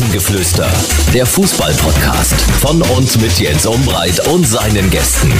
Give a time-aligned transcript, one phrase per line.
[0.00, 0.72] Rasengeflüster,
[1.12, 5.30] der Fußball-Podcast von und mit Jens Umbreit und seinen Gästen.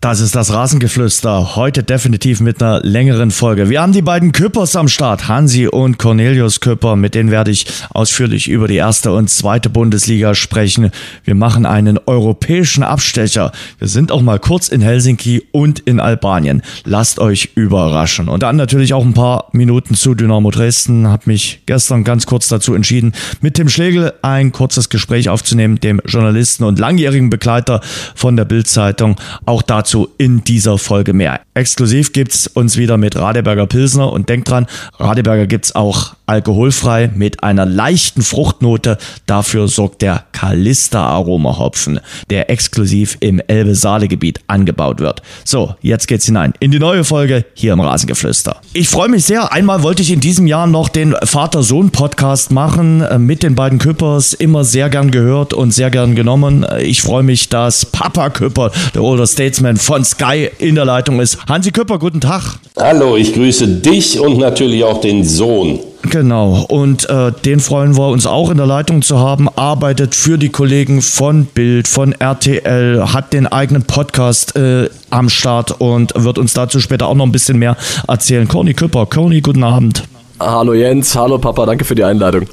[0.00, 1.56] Das ist das Rasengeflüster.
[1.56, 3.68] Heute definitiv mit einer längeren Folge.
[3.68, 6.94] Wir haben die beiden Küppers am Start, Hansi und Cornelius Küpper.
[6.94, 10.92] Mit denen werde ich ausführlich über die erste und zweite Bundesliga sprechen.
[11.24, 13.50] Wir machen einen europäischen Abstecher.
[13.80, 16.62] Wir sind auch mal kurz in Helsinki und in Albanien.
[16.84, 18.28] Lasst euch überraschen.
[18.28, 21.08] Und dann natürlich auch ein paar Minuten zu Dynamo Dresden.
[21.08, 26.00] Hab mich gestern ganz kurz dazu entschieden, mit Tim Schlegel ein kurzes Gespräch aufzunehmen, dem
[26.06, 27.80] Journalisten und langjährigen Begleiter
[28.14, 29.16] von der Bildzeitung.
[29.44, 31.40] Auch dazu dazu in dieser Folge mehr.
[31.54, 34.66] Exklusiv gibt's uns wieder mit Radeberger Pilsner und denkt dran,
[34.98, 38.98] Radeberger gibt's auch alkoholfrei mit einer leichten Fruchtnote.
[39.24, 45.22] Dafür sorgt der Kalista Aroma Hopfen, der exklusiv im Elbe-Saale-Gebiet angebaut wird.
[45.44, 48.60] So, jetzt geht's hinein in die neue Folge hier im Rasengeflüster.
[48.74, 49.52] Ich freue mich sehr.
[49.52, 54.34] Einmal wollte ich in diesem Jahr noch den Vater-Sohn-Podcast machen äh, mit den beiden Küppers.
[54.34, 56.66] Immer sehr gern gehört und sehr gern genommen.
[56.80, 61.38] Ich freue mich, dass Papa Küpper, der Older Statesman von Sky, in der Leitung ist.
[61.48, 62.58] Hansi Küpper, guten Tag.
[62.76, 65.80] Hallo, ich grüße dich und natürlich auch den Sohn.
[66.02, 70.38] Genau, und äh, den freuen wir uns auch in der Leitung zu haben, arbeitet für
[70.38, 76.38] die Kollegen von Bild, von RTL, hat den eigenen Podcast äh, am Start und wird
[76.38, 78.46] uns dazu später auch noch ein bisschen mehr erzählen.
[78.46, 80.04] Corny Küpper, Corny, guten Abend.
[80.40, 82.46] Hallo Jens, hallo Papa, danke für die Einladung.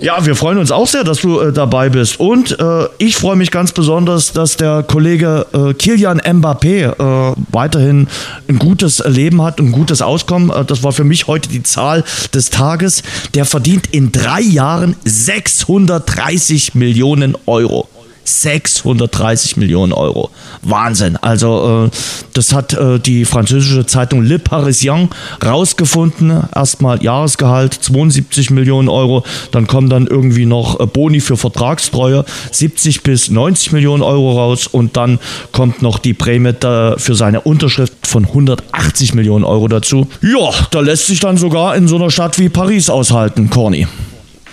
[0.00, 2.20] Ja, wir freuen uns auch sehr, dass du äh, dabei bist.
[2.20, 8.06] Und äh, ich freue mich ganz besonders, dass der Kollege äh, Kilian Mbappé äh, weiterhin
[8.48, 10.50] ein gutes Leben hat, ein gutes Auskommen.
[10.50, 13.02] Äh, das war für mich heute die Zahl des Tages.
[13.34, 17.88] Der verdient in drei Jahren 630 Millionen Euro.
[18.24, 20.30] 630 Millionen Euro.
[20.62, 21.16] Wahnsinn.
[21.16, 21.96] Also äh,
[22.34, 25.08] das hat äh, die französische Zeitung Le Parisien
[25.44, 26.44] rausgefunden.
[26.54, 29.24] Erstmal Jahresgehalt 72 Millionen Euro.
[29.50, 34.66] Dann kommen dann irgendwie noch äh, Boni für Vertragstreue 70 bis 90 Millionen Euro raus.
[34.66, 35.18] Und dann
[35.52, 40.08] kommt noch die Prämie für seine Unterschrift von 180 Millionen Euro dazu.
[40.22, 43.86] Ja, da lässt sich dann sogar in so einer Stadt wie Paris aushalten, Corny.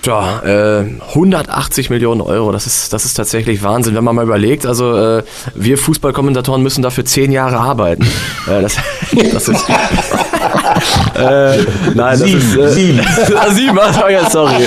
[0.02, 0.42] Tja,
[0.80, 4.66] äh, 180 Millionen Euro, das ist, das ist tatsächlich Wahnsinn, wenn man mal überlegt.
[4.66, 5.24] Also äh,
[5.56, 8.04] wir Fußballkommentatoren müssen dafür zehn Jahre arbeiten.
[8.48, 8.78] äh, das,
[9.34, 9.70] das ist,
[11.16, 11.58] äh,
[11.96, 13.00] nein, sieben, das ist äh, sieben.
[13.36, 14.64] ah, sieben, oh, sorry.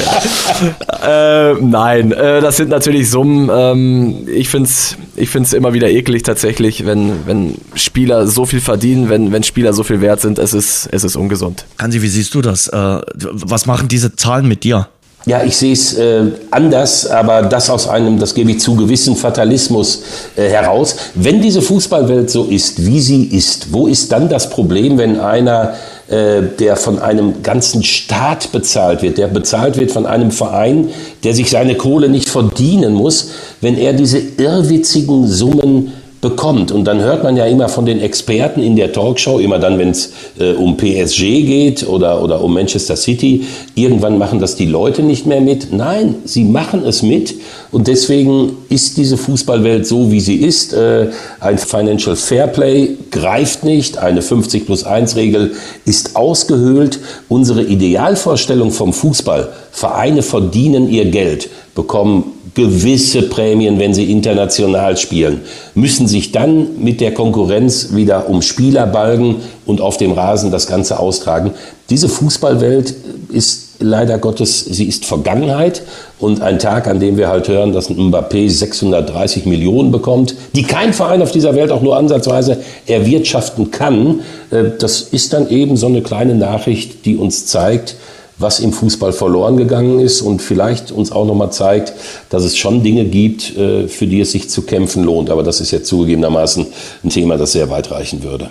[1.03, 3.51] Äh, nein, äh, das sind natürlich Summen.
[3.53, 8.61] Ähm, ich finde es ich find's immer wieder eklig tatsächlich, wenn, wenn Spieler so viel
[8.61, 10.39] verdienen, wenn, wenn Spieler so viel wert sind.
[10.39, 11.65] Es ist, es ist ungesund.
[11.79, 12.69] Hansi, wie siehst du das?
[12.69, 14.89] Äh, was machen diese Zahlen mit dir?
[15.25, 19.15] Ja, ich sehe es äh, anders, aber das aus einem, das gebe ich zu, gewissen
[19.15, 20.03] Fatalismus
[20.35, 20.97] äh, heraus.
[21.15, 25.75] Wenn diese Fußballwelt so ist, wie sie ist, wo ist dann das Problem, wenn einer,
[26.09, 30.89] äh, der von einem ganzen Staat bezahlt wird, der bezahlt wird von einem Verein,
[31.23, 33.31] der sich seine Kohle nicht verdienen muss,
[33.61, 36.71] wenn er diese irrwitzigen Summen bekommt.
[36.71, 39.91] Und dann hört man ja immer von den Experten in der Talkshow, immer dann, wenn
[39.91, 43.45] es äh, um PSG geht oder, oder um Manchester City,
[43.75, 45.73] irgendwann machen das die Leute nicht mehr mit.
[45.73, 47.35] Nein, sie machen es mit.
[47.73, 50.73] Und deswegen ist diese Fußballwelt so, wie sie ist.
[50.73, 53.99] Äh, ein Financial Fairplay greift nicht.
[53.99, 57.01] Eine 50 plus 1 Regel ist ausgehöhlt.
[57.29, 65.41] Unsere Idealvorstellung vom Fußball, Vereine verdienen ihr Geld, bekommen gewisse Prämien, wenn sie international spielen,
[65.75, 70.67] müssen sich dann mit der Konkurrenz wieder um Spieler balgen und auf dem Rasen das
[70.67, 71.53] Ganze austragen.
[71.89, 72.95] Diese Fußballwelt
[73.31, 75.83] ist leider Gottes, sie ist Vergangenheit
[76.19, 80.63] und ein Tag, an dem wir halt hören, dass ein Mbappé 630 Millionen bekommt, die
[80.63, 84.21] kein Verein auf dieser Welt auch nur ansatzweise erwirtschaften kann,
[84.51, 87.97] äh, das ist dann eben so eine kleine Nachricht, die uns zeigt,
[88.39, 91.93] was im Fußball verloren gegangen ist und vielleicht uns auch nochmal zeigt,
[92.31, 95.31] dass es schon Dinge gibt, äh, für die es sich zu kämpfen lohnt.
[95.31, 96.67] Aber das ist jetzt zugegebenermaßen
[97.05, 98.49] ein Thema, das sehr weitreichen würde.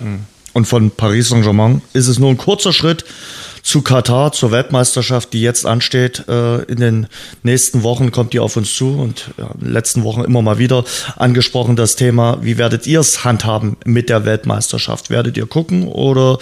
[0.53, 3.05] Und von Paris Saint-Germain ist es nur ein kurzer Schritt
[3.63, 6.23] zu Katar, zur Weltmeisterschaft, die jetzt ansteht.
[6.27, 7.07] Äh, in den
[7.43, 10.83] nächsten Wochen kommt die auf uns zu und in den letzten Wochen immer mal wieder
[11.17, 15.09] angesprochen das Thema, wie werdet ihr es handhaben mit der Weltmeisterschaft?
[15.09, 16.37] Werdet ihr gucken oder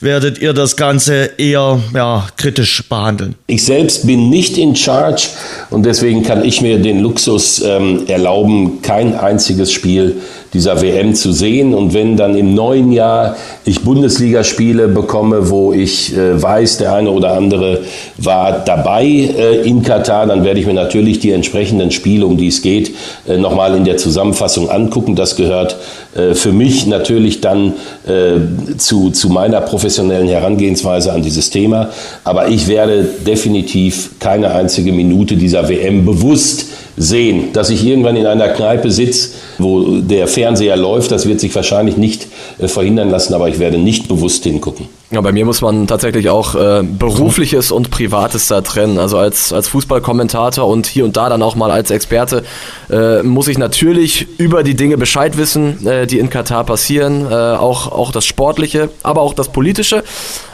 [0.00, 3.34] werdet ihr das Ganze eher ja, kritisch behandeln?
[3.46, 5.28] Ich selbst bin nicht in Charge
[5.70, 10.20] und deswegen kann ich mir den Luxus ähm, erlauben, kein einziges Spiel
[10.56, 11.74] dieser WM zu sehen.
[11.74, 13.36] Und wenn dann im neuen Jahr
[13.66, 17.80] ich Bundesligaspiele bekomme, wo ich äh, weiß, der eine oder andere
[18.16, 22.48] war dabei äh, in Katar, dann werde ich mir natürlich die entsprechenden Spiele, um die
[22.48, 22.94] es geht,
[23.28, 25.14] äh, nochmal in der Zusammenfassung angucken.
[25.14, 25.76] Das gehört
[26.16, 27.74] äh, für mich natürlich dann
[28.06, 31.90] äh, zu, zu meiner professionellen Herangehensweise an dieses Thema.
[32.24, 36.66] Aber ich werde definitiv keine einzige Minute dieser WM bewusst
[36.96, 37.52] sehen.
[37.52, 41.96] Dass ich irgendwann in einer Kneipe sitze, wo der Fernseher läuft, das wird sich wahrscheinlich
[41.96, 42.26] nicht
[42.58, 44.88] äh, verhindern lassen, aber ich werde nicht bewusst hingucken.
[45.12, 48.98] Ja, bei mir muss man tatsächlich auch äh, berufliches und privates da trennen.
[48.98, 52.42] Also als, als Fußballkommentator und hier und da dann auch mal als Experte
[52.90, 57.34] äh, muss ich natürlich über die Dinge Bescheid wissen, äh, die in Katar passieren, äh,
[57.34, 60.02] auch, auch das Sportliche, aber auch das Politische.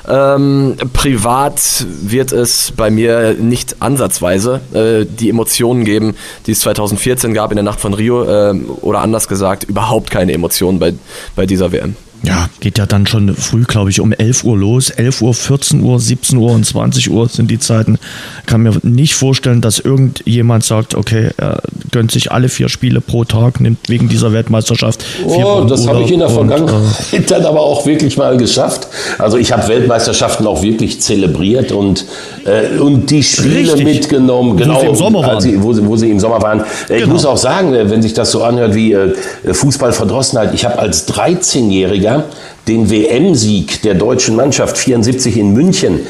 [0.06, 6.14] Ähm, privat wird es bei mir nicht ansatzweise äh, die Emotionen geben,
[6.46, 10.34] die es 2014 gab in der Nacht von Rio äh, oder anders gesagt, überhaupt keine
[10.34, 10.92] Emotionen bei,
[11.36, 11.96] bei dieser WM.
[12.24, 14.90] Ja, geht ja dann schon früh, glaube ich, um 11 Uhr los.
[14.90, 17.98] 11 Uhr, 14 Uhr, 17 Uhr und 20 Uhr sind die Zeiten.
[18.46, 21.60] Kann mir nicht vorstellen, dass irgendjemand sagt, okay, er
[21.90, 25.04] gönnt sich alle vier Spiele pro Tag, nimmt wegen dieser Weltmeisterschaft.
[25.26, 28.86] Oh, das habe ich in der Vergangenheit äh, dann aber auch wirklich mal geschafft.
[29.18, 32.04] Also ich habe Weltmeisterschaften auch wirklich zelebriert und,
[32.44, 33.84] äh, und die Spiele Richtig.
[33.84, 34.56] mitgenommen.
[34.56, 35.40] Genau, wo sie im Sommer waren.
[35.40, 36.60] Sie, wo, sie, wo sie im Sommer waren.
[36.60, 37.00] Äh, genau.
[37.00, 39.12] Ich muss auch sagen, äh, wenn sich das so anhört wie äh,
[39.52, 42.11] Fußballverdrossenheit, ich habe als 13-Jähriger
[42.68, 46.00] den WM-Sieg der deutschen Mannschaft 74 in München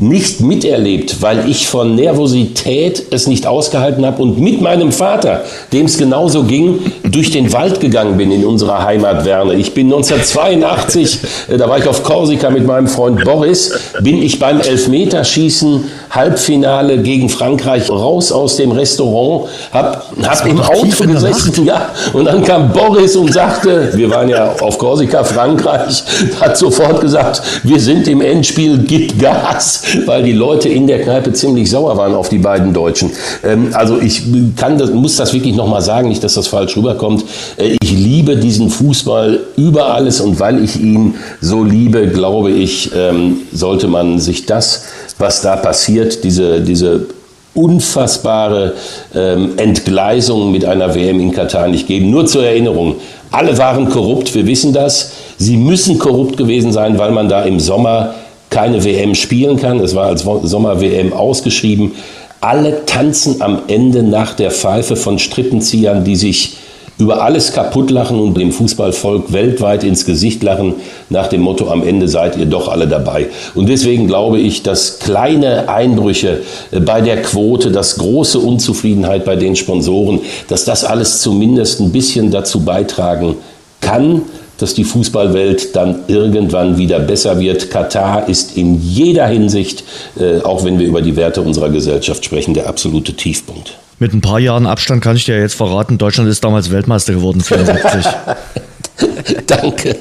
[0.00, 5.86] nicht miterlebt, weil ich von Nervosität es nicht ausgehalten habe und mit meinem Vater, dem
[5.86, 9.54] es genauso ging, durch den Wald gegangen bin in unserer Heimat Werne.
[9.54, 11.18] Ich bin 1982,
[11.48, 16.98] äh, da war ich auf Korsika mit meinem Freund Boris, bin ich beim Elfmeterschießen Halbfinale
[16.98, 22.72] gegen Frankreich raus aus dem Restaurant, hab, hab im Auto gesessen, ja, und dann kam
[22.72, 26.02] Boris und sagte, wir waren ja auf Korsika, Frankreich,
[26.40, 31.32] hat sofort gesagt, wir sind im Endspiel, gib Gas weil die Leute in der Kneipe
[31.32, 33.10] ziemlich sauer waren auf die beiden Deutschen.
[33.44, 34.22] Ähm, also ich
[34.56, 37.24] kann das, muss das wirklich nochmal sagen, nicht, dass das falsch rüberkommt.
[37.56, 42.90] Äh, ich liebe diesen Fußball über alles und weil ich ihn so liebe, glaube ich,
[42.94, 44.84] ähm, sollte man sich das,
[45.18, 47.06] was da passiert, diese, diese
[47.54, 48.74] unfassbare
[49.14, 52.10] ähm, Entgleisung mit einer WM in Katar nicht geben.
[52.10, 52.96] Nur zur Erinnerung,
[53.32, 55.12] alle waren korrupt, wir wissen das.
[55.38, 58.14] Sie müssen korrupt gewesen sein, weil man da im Sommer
[58.50, 59.80] keine WM spielen kann.
[59.80, 61.92] Es war als Sommer-WM ausgeschrieben.
[62.40, 66.56] Alle tanzen am Ende nach der Pfeife von Strippenziehern, die sich
[67.00, 70.74] über alles kaputt lachen und dem Fußballvolk weltweit ins Gesicht lachen,
[71.08, 73.28] nach dem Motto, am Ende seid ihr doch alle dabei.
[73.54, 79.36] Und deswegen glaube ich, dass kleine Einbrüche äh, bei der Quote, dass große Unzufriedenheit bei
[79.36, 83.36] den Sponsoren, dass das alles zumindest ein bisschen dazu beitragen
[83.80, 84.22] kann,
[84.60, 87.70] dass die Fußballwelt dann irgendwann wieder besser wird.
[87.70, 89.84] Katar ist in jeder Hinsicht,
[90.18, 93.78] äh, auch wenn wir über die Werte unserer Gesellschaft sprechen, der absolute Tiefpunkt.
[93.98, 97.40] Mit ein paar Jahren Abstand kann ich dir jetzt verraten, Deutschland ist damals Weltmeister geworden,
[97.40, 98.06] 74.
[99.46, 99.96] Danke.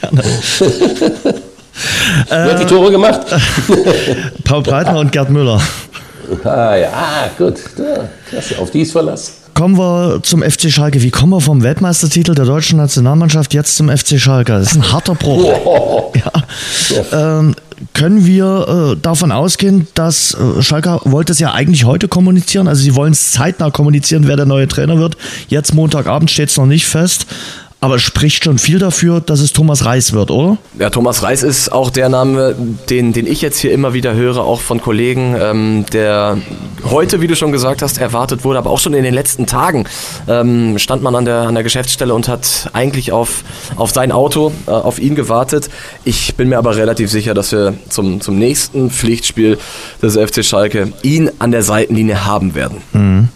[0.00, 0.22] Gerne.
[2.28, 3.20] Wer hat die Tore gemacht?
[4.44, 5.60] Paul Breitner und Gerd Müller.
[6.44, 7.54] Ah ja, ah, gut.
[8.28, 9.39] Klasse, auf die ist Verlass.
[9.60, 11.02] Kommen wir zum FC Schalke.
[11.02, 14.52] Wie kommen wir vom Weltmeistertitel der deutschen Nationalmannschaft jetzt zum FC Schalke?
[14.52, 15.52] Das ist ein harter Bruch.
[17.12, 17.38] Ja.
[17.38, 17.54] Ähm,
[17.94, 22.82] können wir äh, davon ausgehen, dass äh, Schalke wollte es ja eigentlich heute kommunizieren, also
[22.82, 25.16] sie wollen es zeitnah kommunizieren, wer der neue Trainer wird.
[25.48, 27.26] Jetzt Montagabend steht es noch nicht fest.
[27.82, 30.58] Aber es spricht schon viel dafür, dass es Thomas Reis wird, oder?
[30.78, 32.54] Ja, Thomas Reis ist auch der Name,
[32.90, 36.36] den, den ich jetzt hier immer wieder höre, auch von Kollegen, ähm, der
[36.90, 39.86] heute, wie du schon gesagt hast, erwartet wurde, aber auch schon in den letzten Tagen
[40.28, 43.44] ähm, stand man an der, an der Geschäftsstelle und hat eigentlich auf,
[43.76, 45.70] auf sein Auto, äh, auf ihn gewartet.
[46.04, 49.56] Ich bin mir aber relativ sicher, dass wir zum, zum nächsten Pflichtspiel
[50.02, 52.82] des FC Schalke ihn an der Seitenlinie haben werden.
[52.92, 53.28] Mhm.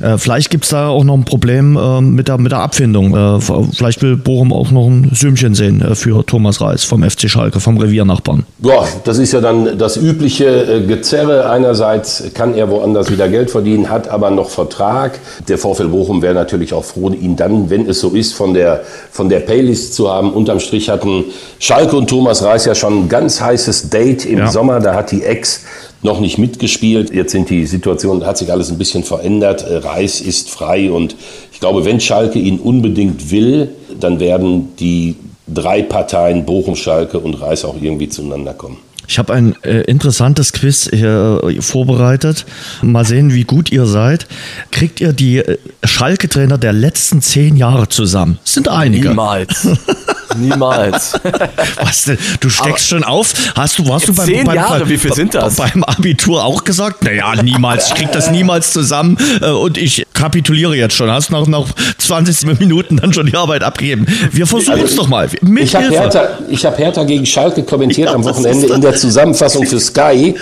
[0.00, 3.16] Äh, vielleicht gibt es da auch noch ein Problem äh, mit, der, mit der Abfindung.
[3.16, 7.28] Äh, vielleicht will Bochum auch noch ein Sümmchen sehen äh, für Thomas Reis vom FC
[7.28, 8.44] Schalke, vom Reviernachbarn.
[8.60, 11.50] Ja, das ist ja dann das übliche äh, Gezerre.
[11.50, 15.18] Einerseits kann er woanders wieder Geld verdienen, hat aber noch Vertrag.
[15.48, 18.82] Der VfL Bochum wäre natürlich auch froh, ihn dann, wenn es so ist, von der,
[19.10, 20.32] von der Paylist zu haben.
[20.32, 21.24] Unterm Strich hatten
[21.58, 24.46] Schalke und Thomas Reis ja schon ein ganz heißes Date im ja.
[24.48, 24.80] Sommer.
[24.80, 25.62] Da hat die Ex
[26.02, 27.12] noch nicht mitgespielt.
[27.12, 29.62] Jetzt sind die Situationen, hat sich alles ein bisschen verändert.
[29.62, 31.16] Äh, Reis ist frei und
[31.52, 37.34] ich glaube, wenn Schalke ihn unbedingt will, dann werden die drei Parteien, Bochum, Schalke und
[37.34, 38.78] Reis auch irgendwie zueinander kommen.
[39.08, 42.44] Ich habe ein äh, interessantes Quiz hier äh, vorbereitet.
[42.82, 44.26] Mal sehen, wie gut ihr seid.
[44.70, 48.38] Kriegt ihr die äh, Schalke-Trainer der letzten zehn Jahre zusammen?
[48.44, 49.08] Es sind einige.
[49.08, 49.66] Niemals.
[50.38, 51.14] Niemals.
[51.80, 52.18] Was denn?
[52.40, 53.32] Du steckst Aber schon auf?
[53.54, 55.56] Hast du, warst du beim, zehn beim, Jahre, beim, wie viel sind das?
[55.56, 57.04] beim Abitur auch gesagt?
[57.04, 57.88] Naja, niemals.
[57.88, 61.10] Ich krieg das niemals zusammen äh, und ich kapituliere jetzt schon.
[61.10, 61.66] Hast nach, nach
[61.98, 64.06] 20 Minuten dann schon die Arbeit abgegeben.
[64.32, 65.28] Wir versuchen es also, doch mal.
[65.42, 69.66] Mit ich habe Hertha, hab Hertha gegen Schalke kommentiert ja, am Wochenende in der Zusammenfassung
[69.66, 70.34] für Sky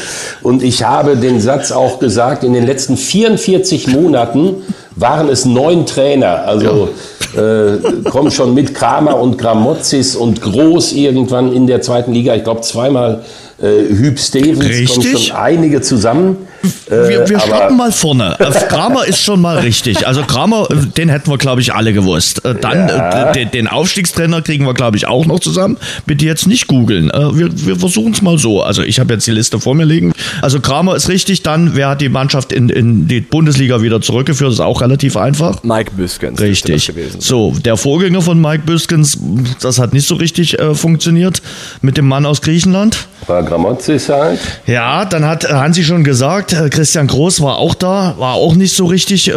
[0.42, 4.62] und ich habe den Satz auch gesagt, in den letzten 44 Monaten
[4.96, 6.46] waren es neun Trainer.
[6.46, 6.88] Also
[7.34, 7.74] ja.
[7.74, 7.78] äh,
[8.10, 12.34] kommen schon mit Kramer und Gramozis und Groß irgendwann in der zweiten Liga.
[12.34, 13.22] Ich glaube zweimal
[13.62, 14.88] äh, Hüb Stevens, Richtig.
[14.88, 16.48] kommen schon einige zusammen.
[16.86, 18.36] Äh, wir, wir starten mal vorne.
[18.38, 20.06] Äh, Kramer ist schon mal richtig.
[20.06, 22.42] Also Kramer, äh, den hätten wir, glaube ich, alle gewusst.
[22.42, 23.32] Dann ja.
[23.32, 25.78] den, den, Aufstiegstrainer kriegen wir, glaube ich, auch noch zusammen.
[26.06, 27.08] Bitte jetzt nicht googeln.
[27.08, 28.62] Wir, wir versuchen es mal so.
[28.62, 30.12] Also ich habe jetzt die Liste vor mir liegen.
[30.42, 31.42] Also Kramer ist richtig.
[31.42, 34.48] Dann, wer hat die Mannschaft in, in die Bundesliga wieder zurückgeführt?
[34.48, 35.62] Das ist auch relativ einfach.
[35.62, 36.40] Mike Büskens.
[36.40, 36.92] Richtig.
[37.18, 39.18] So, der Vorgänger von Mike Büskens,
[39.60, 41.42] das hat nicht so richtig äh, funktioniert
[41.82, 43.08] mit dem Mann aus Griechenland.
[43.26, 44.38] War Gramozis halt.
[44.66, 48.76] Ja, dann hat Hansi schon gesagt, äh, Christian Groß war auch da, war auch nicht
[48.76, 49.32] so richtig äh,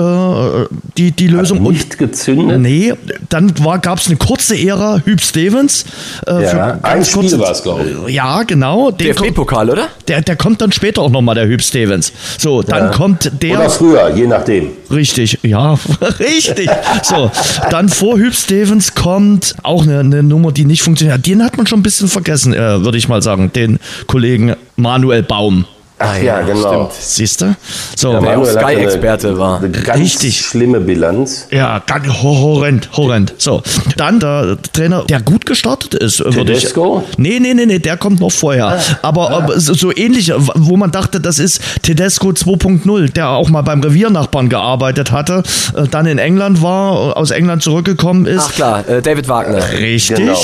[0.97, 1.59] die, die Lösung.
[1.65, 2.59] Hat nicht gezündet?
[2.59, 2.93] Nee,
[3.29, 5.85] dann gab es eine kurze Ära, Hüb Stevens.
[6.27, 8.13] Äh, ja, ein Spiel war es, glaube ich.
[8.13, 8.91] Ja, genau.
[8.91, 9.87] DFB-Pokal, oder?
[10.07, 12.13] Der, der kommt dann später auch nochmal, der Hüb Stevens.
[12.37, 12.89] So, dann ja.
[12.91, 13.59] kommt der...
[13.59, 14.69] Oder früher, je nachdem.
[14.91, 15.77] Richtig, ja,
[16.19, 16.69] richtig.
[17.03, 17.31] So,
[17.69, 21.25] dann vor Hüb Stevens kommt auch eine, eine, Nummer, die nicht funktioniert.
[21.25, 25.23] Den hat man schon ein bisschen vergessen, äh, würde ich mal sagen, den Kollegen Manuel
[25.23, 25.65] Baum.
[26.01, 26.89] Ach ja, genau.
[26.97, 27.55] Siehst du?
[27.97, 29.61] So, der auch Sky-Experte war.
[29.61, 30.39] Eine ganz Richtig.
[30.39, 31.47] schlimme Bilanz.
[31.51, 33.33] Ja, ganz horrend, horrend.
[33.37, 33.61] So,
[33.97, 36.23] dann der Trainer, der gut gestartet ist.
[36.23, 37.03] Tedesco?
[37.11, 38.67] Ich, nee, nee, nee, nee, der kommt noch vorher.
[38.67, 39.37] Ah, aber, ah.
[39.39, 43.81] aber so, so, ähnlich, wo man dachte, das ist Tedesco 2.0, der auch mal beim
[43.81, 45.43] Reviernachbarn gearbeitet hatte,
[45.75, 48.45] äh, dann in England war, aus England zurückgekommen ist.
[48.47, 49.61] Ach klar, äh, David Wagner.
[49.73, 50.15] Richtig.
[50.15, 50.39] Genau.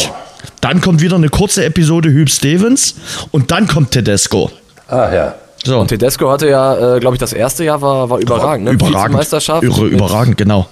[0.62, 2.96] Dann kommt wieder eine kurze Episode Hüb Stevens
[3.32, 4.52] und dann kommt Tedesco.
[4.88, 5.36] Ah ja.
[5.64, 5.80] So.
[5.80, 8.66] Und Tedesco hatte ja, äh, glaube ich, das erste Jahr war, war überragend.
[8.66, 8.72] Ne?
[8.72, 9.18] Überragend.
[9.18, 9.64] Meisterschaft.
[9.64, 10.68] Irre, überragend, genau.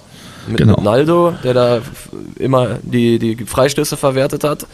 [0.46, 0.76] Mit, genau.
[0.76, 1.80] mit Naldo, der da
[2.38, 4.66] immer die, die Freistöße verwertet hat.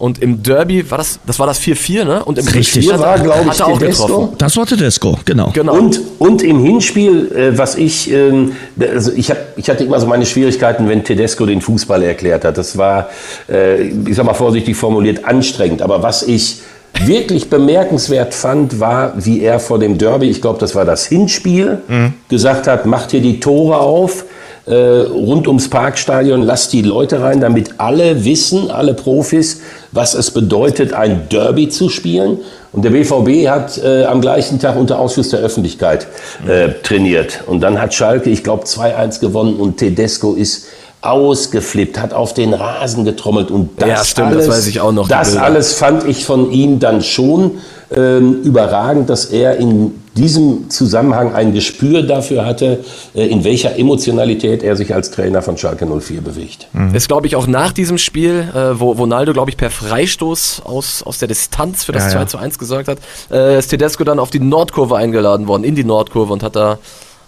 [0.00, 2.24] Und im Derby war das, das war das 4-4, ne?
[2.24, 2.86] Und im Richtig.
[2.86, 4.30] Hinspiel war, glaube ich, auch getroffen.
[4.38, 5.50] Das war Tedesco, genau.
[5.52, 5.74] genau.
[5.74, 8.48] Und, und im Hinspiel, äh, was ich, äh,
[8.80, 12.56] also ich, hab, ich hatte immer so meine Schwierigkeiten, wenn Tedesco den Fußball erklärt hat.
[12.56, 13.10] Das war,
[13.46, 15.82] äh, ich sag mal vorsichtig formuliert, anstrengend.
[15.82, 16.62] Aber was ich
[17.04, 21.82] wirklich bemerkenswert fand, war, wie er vor dem Derby, ich glaube, das war das Hinspiel,
[21.88, 22.14] mhm.
[22.30, 24.24] gesagt hat, macht hier die Tore auf,
[24.70, 29.60] äh, rund ums Parkstadion, lasst die Leute rein, damit alle wissen, alle Profis,
[29.92, 32.38] was es bedeutet, ein Derby zu spielen.
[32.72, 36.06] Und der BVB hat äh, am gleichen Tag unter Ausschuss der Öffentlichkeit
[36.46, 37.40] äh, trainiert.
[37.46, 40.66] Und dann hat Schalke, ich glaube, 2-1 gewonnen und Tedesco ist
[41.02, 44.92] ausgeflippt, hat auf den Rasen getrommelt und das ja, stimmt, alles, das weiß ich auch
[44.92, 45.08] noch.
[45.08, 47.58] Das alles fand ich von ihm dann schon
[47.94, 54.62] ähm, überragend, dass er in diesem Zusammenhang ein Gespür dafür hatte, äh, in welcher Emotionalität
[54.62, 56.68] er sich als Trainer von Schalke 04 bewegt.
[56.72, 56.94] Mhm.
[56.94, 61.02] Ist, glaube ich, auch nach diesem Spiel, äh, wo Ronaldo, glaube ich, per Freistoß aus,
[61.02, 62.98] aus der Distanz für das ja, 2 zu 1 gesorgt hat,
[63.30, 66.78] äh, ist Tedesco dann auf die Nordkurve eingeladen worden, in die Nordkurve und hat da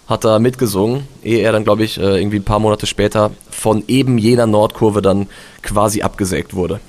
[0.07, 3.83] hat er mitgesungen, ehe er dann, glaube ich, äh, irgendwie ein paar Monate später von
[3.87, 5.27] eben jener Nordkurve dann
[5.61, 6.79] quasi abgesägt wurde.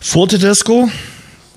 [0.00, 0.88] Vor Tedesco,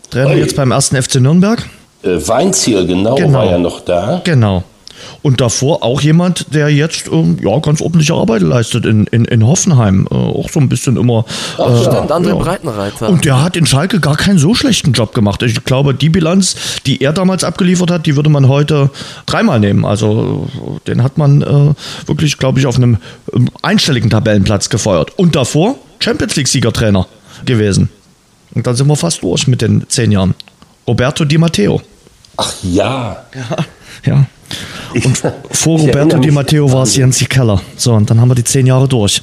[0.10, 1.66] Trainer jetzt beim ersten FC Nürnberg.
[2.04, 4.22] Äh, Weinziel, genau, genau, war ja noch da.
[4.24, 4.64] Genau.
[5.22, 9.46] Und davor auch jemand, der jetzt ähm, ja, ganz ordentliche Arbeit leistet in, in, in
[9.46, 10.08] Hoffenheim.
[10.10, 11.26] Äh, auch so ein bisschen immer.
[11.58, 12.36] Ach, äh, stimmt, André ja.
[12.36, 13.10] Breitenreiter.
[13.10, 15.42] Und der hat in Schalke gar keinen so schlechten Job gemacht.
[15.44, 18.90] Ich glaube, die Bilanz, die er damals abgeliefert hat, die würde man heute
[19.26, 19.86] dreimal nehmen.
[19.86, 20.48] Also
[20.88, 21.74] den hat man äh,
[22.08, 22.98] wirklich, glaube ich, auf einem
[23.34, 25.18] ähm, einstelligen Tabellenplatz gefeuert.
[25.18, 27.08] Und davor Champions League-Siegertrainer
[27.46, 27.90] gewesen.
[28.54, 30.36] Und dann sind wir fast durch mit den zehn Jahren.
[30.88, 31.82] Roberto Di Matteo.
[32.38, 33.26] Ach ja.
[33.34, 33.58] Ja.
[34.06, 34.26] ja.
[34.94, 37.62] Und vor Roberto Di Matteo war es Jens Keller.
[37.76, 39.22] So, und dann haben wir die zehn Jahre durch.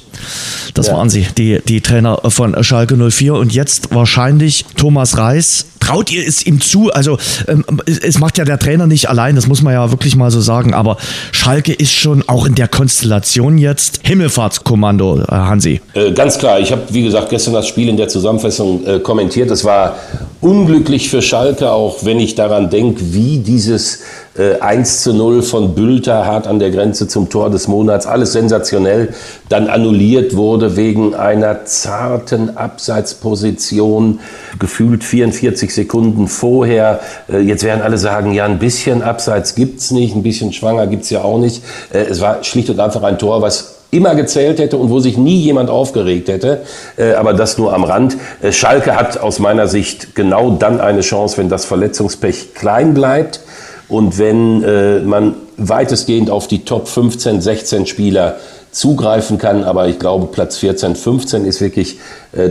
[0.73, 0.93] Das ja.
[0.93, 3.33] waren sie, die, die Trainer von Schalke 04.
[3.33, 5.65] Und jetzt wahrscheinlich Thomas Reis.
[5.85, 6.91] Traut ihr es ihm zu?
[6.91, 10.31] Also, ähm, es macht ja der Trainer nicht allein, das muss man ja wirklich mal
[10.31, 10.73] so sagen.
[10.73, 10.97] Aber
[11.31, 15.81] Schalke ist schon auch in der Konstellation jetzt Himmelfahrtskommando, äh, Hansi.
[15.93, 16.59] Äh, ganz klar.
[16.59, 19.51] Ich habe, wie gesagt, gestern das Spiel in der Zusammenfassung äh, kommentiert.
[19.51, 19.97] Es war
[20.41, 24.03] unglücklich für Schalke, auch wenn ich daran denke, wie dieses
[24.37, 28.05] äh, 1 zu 0 von von Bülter hart an der Grenze zum Tor des Monats,
[28.05, 29.13] alles sensationell,
[29.47, 34.19] dann annulliert wurde wegen einer zarten Abseitsposition,
[34.59, 36.99] gefühlt 44 Sekunden vorher.
[37.31, 41.09] Äh, jetzt werden alle sagen, ja, ein bisschen Abseits gibt's nicht, ein bisschen schwanger gibt's
[41.09, 41.63] ja auch nicht.
[41.93, 45.17] Äh, es war schlicht und einfach ein Tor, was immer gezählt hätte und wo sich
[45.17, 46.63] nie jemand aufgeregt hätte.
[46.97, 48.17] Äh, aber das nur am Rand.
[48.49, 53.41] Schalke hat aus meiner Sicht genau dann eine Chance, wenn das Verletzungspech klein bleibt
[53.87, 58.37] und wenn man weitestgehend auf die Top 15, 16 Spieler
[58.71, 59.63] zugreifen kann.
[59.63, 61.99] Aber ich glaube, Platz 14, 15 ist wirklich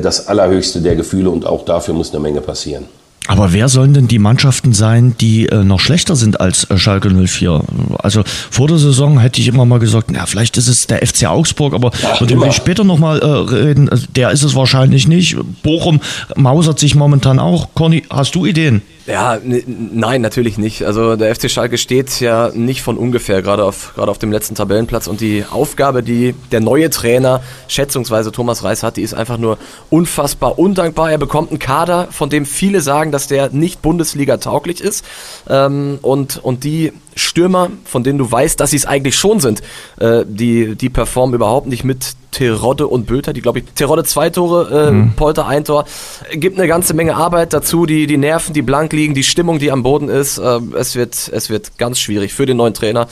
[0.00, 2.86] das allerhöchste der Gefühle und auch dafür muss eine Menge passieren.
[3.26, 7.08] Aber wer sollen denn die Mannschaften sein, die äh, noch schlechter sind als äh, Schalke
[7.08, 7.62] 04?
[7.98, 11.26] Also vor der Saison hätte ich immer mal gesagt, na, vielleicht ist es der FC
[11.26, 15.08] Augsburg, aber Ach, von dem wir später nochmal äh, reden, äh, der ist es wahrscheinlich
[15.08, 15.36] nicht.
[15.62, 16.00] Bochum
[16.36, 17.68] mausert sich momentan auch.
[17.74, 18.82] Conny, hast du Ideen?
[19.06, 20.84] Ja, nein, natürlich nicht.
[20.84, 24.54] Also der FC Schalke steht ja nicht von ungefähr, gerade auf, gerade auf dem letzten
[24.54, 25.08] Tabellenplatz.
[25.08, 29.58] Und die Aufgabe, die der neue Trainer, schätzungsweise Thomas Reis hat, die ist einfach nur
[29.90, 31.10] unfassbar undankbar.
[31.10, 35.04] Er bekommt einen Kader, von dem viele sagen, dass der nicht Bundesliga tauglich ist.
[35.50, 39.62] Ähm, und, und die Stürmer, von denen du weißt, dass sie es eigentlich schon sind,
[39.98, 44.30] äh, die, die performen überhaupt nicht mit Terodde und Bülter, die glaube ich, Terodde zwei
[44.30, 45.12] Tore, äh, mhm.
[45.14, 45.84] Polter ein Tor,
[46.32, 49.70] gibt eine ganze Menge Arbeit dazu, die, die Nerven, die blank liegen, die Stimmung, die
[49.70, 53.06] am Boden ist, äh, es, wird, es wird ganz schwierig für den neuen Trainer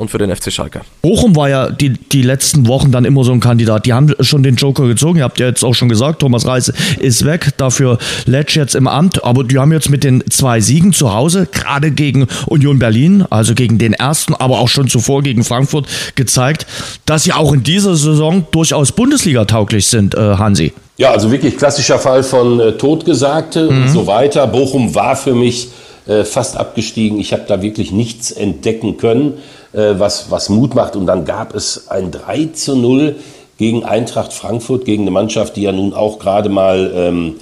[0.00, 0.80] und für den FC Schalke.
[1.02, 3.86] Bochum war ja die, die letzten Wochen dann immer so ein Kandidat.
[3.86, 5.18] Die haben schon den Joker gezogen.
[5.18, 8.88] Ihr habt ja jetzt auch schon gesagt, Thomas Reis ist weg, dafür Letsch jetzt im
[8.88, 9.22] Amt.
[9.22, 13.54] Aber die haben jetzt mit den zwei Siegen zu Hause, gerade gegen Union Berlin, also
[13.54, 16.66] gegen den ersten, aber auch schon zuvor gegen Frankfurt, gezeigt,
[17.04, 20.72] dass sie auch in dieser Saison durchaus Bundesliga tauglich sind, äh, Hansi.
[20.96, 23.82] Ja, also wirklich klassischer Fall von äh, Totgesagte mhm.
[23.82, 24.46] und so weiter.
[24.46, 25.68] Bochum war für mich
[26.06, 27.20] äh, fast abgestiegen.
[27.20, 29.34] Ich habe da wirklich nichts entdecken können.
[29.72, 30.96] Äh, was, was Mut macht.
[30.96, 33.16] Und dann gab es ein 3 zu 0
[33.56, 37.36] gegen Eintracht Frankfurt, gegen eine Mannschaft, die ja nun auch gerade mal ähm,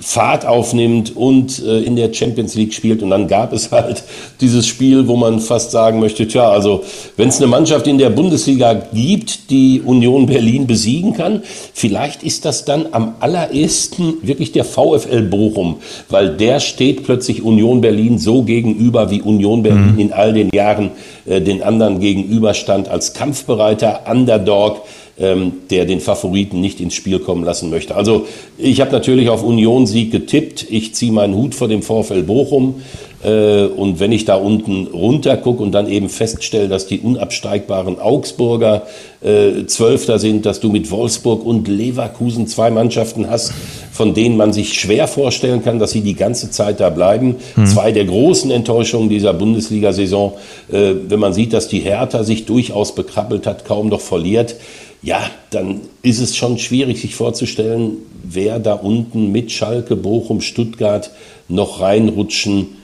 [0.00, 3.02] Fahrt aufnimmt und äh, in der Champions League spielt.
[3.02, 4.04] Und dann gab es halt
[4.40, 6.82] dieses Spiel, wo man fast sagen möchte, tja, also
[7.16, 11.42] wenn es eine Mannschaft in der Bundesliga gibt, die Union Berlin besiegen kann,
[11.74, 15.76] vielleicht ist das dann am allerersten wirklich der VfL Bochum,
[16.08, 19.98] weil der steht plötzlich Union Berlin so gegenüber, wie Union Berlin mhm.
[19.98, 20.92] in all den Jahren
[21.26, 24.82] äh, den anderen gegenüberstand als kampfbereiter Underdog
[25.18, 27.94] ähm, der den Favoriten nicht ins Spiel kommen lassen möchte.
[27.94, 28.26] Also
[28.58, 30.66] ich habe natürlich auf Union-Sieg getippt.
[30.68, 32.76] Ich ziehe meinen Hut vor dem VfL Bochum.
[33.24, 37.98] Äh, und wenn ich da unten runter gucke und dann eben feststelle, dass die unabsteigbaren
[37.98, 38.82] Augsburger
[39.22, 43.52] äh, Zwölfter sind, dass du mit Wolfsburg und Leverkusen zwei Mannschaften hast,
[43.90, 47.36] von denen man sich schwer vorstellen kann, dass sie die ganze Zeit da bleiben.
[47.56, 47.66] Mhm.
[47.66, 50.34] Zwei der großen Enttäuschungen dieser Bundesliga-Saison,
[50.70, 54.56] äh, wenn man sieht, dass die Hertha sich durchaus bekrabbelt hat, kaum noch verliert
[55.02, 61.10] ja, dann ist es schon schwierig, sich vorzustellen, wer da unten mit Schalke, Bochum, Stuttgart
[61.48, 62.76] noch reinrutschen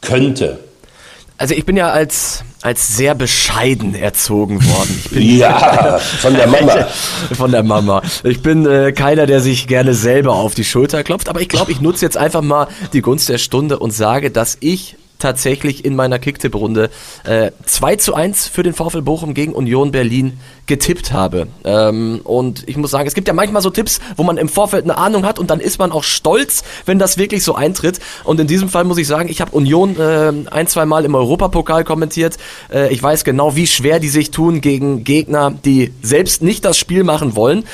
[0.00, 0.58] könnte.
[1.38, 5.02] Also ich bin ja als, als sehr bescheiden erzogen worden.
[5.12, 6.86] ja, von der Mama.
[7.36, 8.02] von der Mama.
[8.24, 11.72] Ich bin äh, keiner, der sich gerne selber auf die Schulter klopft, aber ich glaube,
[11.72, 15.96] ich nutze jetzt einfach mal die Gunst der Stunde und sage, dass ich tatsächlich in
[15.96, 16.90] meiner Kicktipp-Runde
[17.24, 21.46] äh, 2 zu 1 für den VfL Bochum gegen Union Berlin getippt habe.
[21.64, 24.84] Ähm, und ich muss sagen, es gibt ja manchmal so Tipps, wo man im Vorfeld
[24.84, 28.00] eine Ahnung hat und dann ist man auch stolz, wenn das wirklich so eintritt.
[28.24, 31.14] Und in diesem Fall muss ich sagen, ich habe Union äh, ein, zwei Mal im
[31.14, 32.36] Europapokal kommentiert.
[32.72, 36.76] Äh, ich weiß genau, wie schwer die sich tun gegen Gegner, die selbst nicht das
[36.76, 37.64] Spiel machen wollen.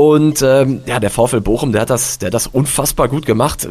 [0.00, 3.68] Und ähm, ja, der VfL Bochum, der hat das, der hat das unfassbar gut gemacht.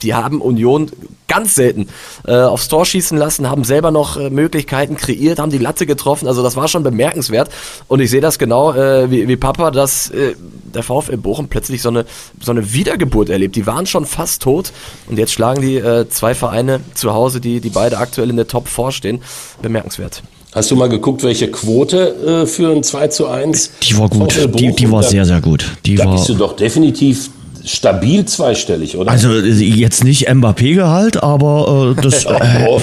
[0.00, 0.92] Die haben Union
[1.26, 1.88] ganz selten
[2.24, 6.28] äh, aufs Tor schießen lassen, haben selber noch äh, Möglichkeiten kreiert, haben die Latte getroffen.
[6.28, 7.50] Also das war schon bemerkenswert.
[7.88, 10.36] Und ich sehe das genau äh, wie, wie Papa, dass äh,
[10.72, 12.06] der VfL Bochum plötzlich so eine,
[12.40, 13.56] so eine Wiedergeburt erlebt.
[13.56, 14.70] Die waren schon fast tot
[15.08, 18.46] und jetzt schlagen die äh, zwei Vereine zu Hause, die, die beide aktuell in der
[18.46, 19.20] Top 4 stehen.
[19.62, 20.22] Bemerkenswert.
[20.56, 23.72] Hast du mal geguckt, welche Quote äh, für ein 2 zu 1?
[23.82, 24.34] Die war gut.
[24.58, 25.66] Die, die, war sehr, sehr gut.
[25.84, 27.28] Die da war bist du doch definitiv
[27.62, 29.10] stabil zweistellig, oder?
[29.10, 32.80] Also jetzt nicht Mbappé-Gehalt, aber äh, das äh,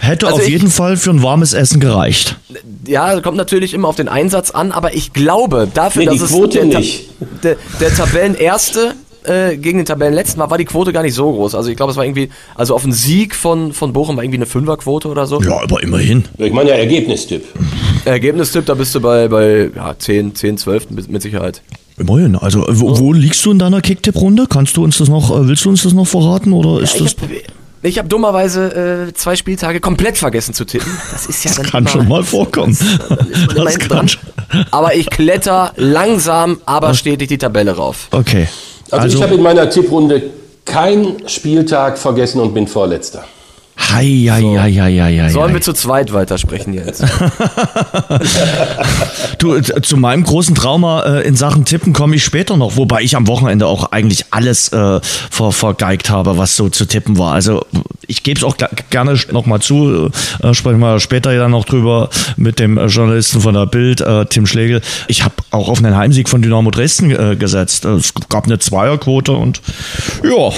[0.00, 2.36] hätte also auf jeden Fall für ein warmes Essen gereicht.
[2.86, 6.50] Ja, kommt natürlich immer auf den Einsatz an, aber ich glaube, dafür, nee, dass es
[6.50, 6.64] der,
[7.42, 11.54] der, der Tabellenerste äh, gegen den Tabellenletzten war, war die Quote gar nicht so groß.
[11.54, 14.38] Also ich glaube, es war irgendwie, also auf einen Sieg von, von Bochum war irgendwie
[14.38, 15.40] eine Fünferquote oder so.
[15.42, 16.24] Ja, aber immerhin.
[16.38, 17.44] Ich meine ja Ergebnistipp.
[18.04, 21.62] Ergebnistipp, da bist du bei, bei ja, 10, 10, 12 mit, mit Sicherheit.
[21.98, 22.36] Immerhin.
[22.36, 24.46] Also wo, wo liegst du in deiner Kicktipp-Runde?
[24.48, 27.02] Kannst du uns das noch, äh, willst du uns das noch verraten oder ist ja,
[27.04, 27.12] das?
[27.20, 27.28] Hab,
[27.82, 30.90] Ich habe dummerweise äh, zwei Spieltage komplett vergessen zu tippen.
[31.12, 32.74] Das ist ja Das dann kann immer- schon mal vorkommen.
[32.74, 34.08] Das hinten kann dran.
[34.08, 34.20] schon.
[34.70, 38.08] Aber ich kletter langsam, aber stetig die Tabelle rauf.
[38.12, 38.48] Okay.
[38.90, 40.22] Also, Also, ich habe in meiner Tipprunde
[40.64, 43.24] keinen Spieltag vergessen und bin Vorletzter.
[43.76, 47.02] hei, hei, hei, hei, hei, hei, Sollen wir zu zweit weitersprechen jetzt?
[49.38, 53.00] Du, äh, zu meinem großen Trauma äh, in Sachen Tippen komme ich später noch, wobei
[53.00, 57.32] ich am Wochenende auch eigentlich alles äh, ver vergeigt habe, was so zu tippen war.
[57.32, 57.64] Also
[58.10, 58.56] ich gebe es auch
[58.90, 60.10] gerne nochmal zu,
[60.42, 64.46] äh, sprechen wir später ja noch drüber mit dem Journalisten von der Bild, äh, Tim
[64.46, 64.82] Schlegel.
[65.06, 67.84] Ich habe auch auf einen Heimsieg von Dynamo Dresden äh, gesetzt.
[67.84, 69.62] Äh, Es gab eine Zweierquote und
[70.24, 70.50] ja,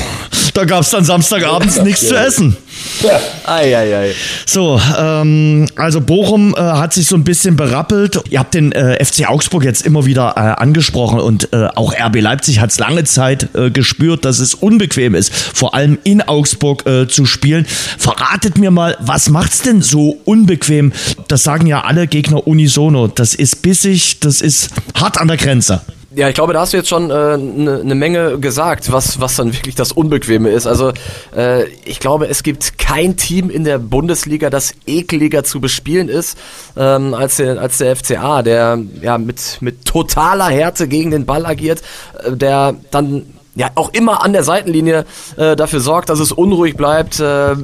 [0.55, 2.57] da gab es dann Samstagabends nichts zu essen.
[3.03, 4.15] Ja, Eieiei.
[4.47, 8.19] So, ähm, also Bochum äh, hat sich so ein bisschen berappelt.
[8.31, 12.21] Ihr habt den äh, FC Augsburg jetzt immer wieder äh, angesprochen und äh, auch RB
[12.21, 16.85] Leipzig hat es lange Zeit äh, gespürt, dass es unbequem ist, vor allem in Augsburg
[17.09, 17.42] zu spielen.
[17.99, 20.93] Verratet mir mal, was macht's denn so unbequem?
[21.29, 23.09] Das sagen ja alle Gegner unisono.
[23.09, 25.83] Das ist bissig, das ist hart an der Grenze.
[26.15, 29.19] Ja, ich glaube, da hast du jetzt schon eine äh, ne- ne Menge gesagt, was,
[29.21, 30.67] was dann wirklich das Unbequeme ist.
[30.67, 30.93] Also
[31.35, 36.37] äh, ich glaube, es gibt kein Team in der Bundesliga, das ekliger zu bespielen ist
[36.77, 41.47] ähm, als, der, als der FCA, der ja mit, mit totaler Härte gegen den Ball
[41.47, 41.81] agiert,
[42.23, 45.05] äh, der dann ja auch immer an der Seitenlinie
[45.37, 47.21] äh, dafür sorgt, dass es unruhig bleibt.
[47.21, 47.55] Äh,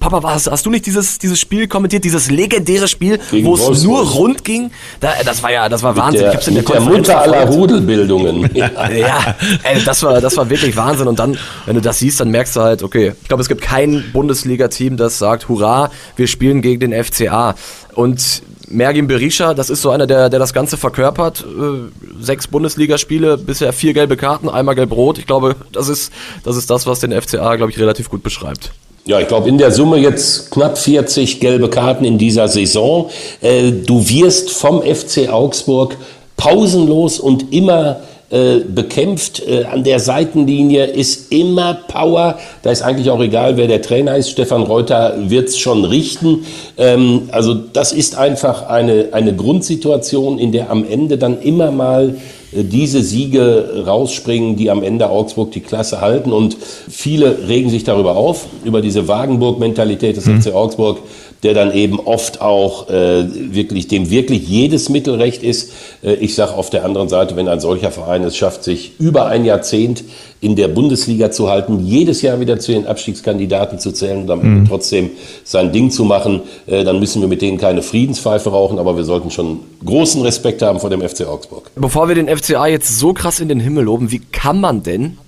[0.00, 4.02] Papa, was, hast du nicht dieses, dieses Spiel kommentiert, dieses legendäre Spiel, wo es nur
[4.02, 4.70] rund ging?
[5.00, 6.22] Da, das war ja, das war Wahnsinn.
[6.22, 7.46] der, ich hab's in der mit der Mutter aller.
[7.46, 8.50] Rudelbildungen.
[8.56, 8.70] Ja.
[8.90, 11.08] Ja, ey, das war, das war wirklich Wahnsinn.
[11.08, 13.60] Und dann, wenn du das siehst, dann merkst du halt, okay, ich glaube, es gibt
[13.60, 17.54] kein Bundesliga-Team, das sagt, hurra, wir spielen gegen den FCA.
[17.94, 21.44] Und Mergin Berisha, das ist so einer, der, der das Ganze verkörpert.
[21.44, 25.18] Äh, sechs Bundesligaspiele, bisher vier gelbe Karten, einmal gelb-rot.
[25.18, 26.12] Ich glaube, das ist,
[26.44, 28.72] das ist das, was den FCA, glaube ich, relativ gut beschreibt.
[29.04, 33.08] Ja, ich glaube in der Summe jetzt knapp 40 gelbe Karten in dieser Saison.
[33.40, 35.96] Äh, du wirst vom FC Augsburg
[36.36, 39.40] pausenlos und immer äh, bekämpft.
[39.46, 42.38] Äh, an der Seitenlinie ist immer Power.
[42.62, 44.30] Da ist eigentlich auch egal, wer der Trainer ist.
[44.30, 46.44] Stefan Reuter wird's schon richten.
[46.76, 52.16] Ähm, also das ist einfach eine, eine Grundsituation, in der am Ende dann immer mal
[52.50, 56.32] äh, diese Siege rausspringen, die am Ende Augsburg die Klasse halten.
[56.32, 56.56] Und
[56.88, 60.98] viele regen sich darüber auf, über diese Wagenburg-Mentalität des FC Augsburg,
[61.42, 65.72] der dann eben oft auch äh, wirklich, dem wirklich jedes Mittelrecht ist.
[66.02, 69.26] Äh, ich sage auf der anderen Seite, wenn ein solcher Verein es schafft, sich über
[69.26, 70.04] ein Jahrzehnt
[70.40, 74.40] in der Bundesliga zu halten, jedes Jahr wieder zu den Abstiegskandidaten zu zählen und am
[74.42, 75.10] Ende trotzdem
[75.44, 79.04] sein Ding zu machen, äh, dann müssen wir mit denen keine Friedenspfeife rauchen, aber wir
[79.04, 81.70] sollten schon großen Respekt haben vor dem FC Augsburg.
[81.74, 85.18] Bevor wir den FCA jetzt so krass in den Himmel loben, wie kann man denn,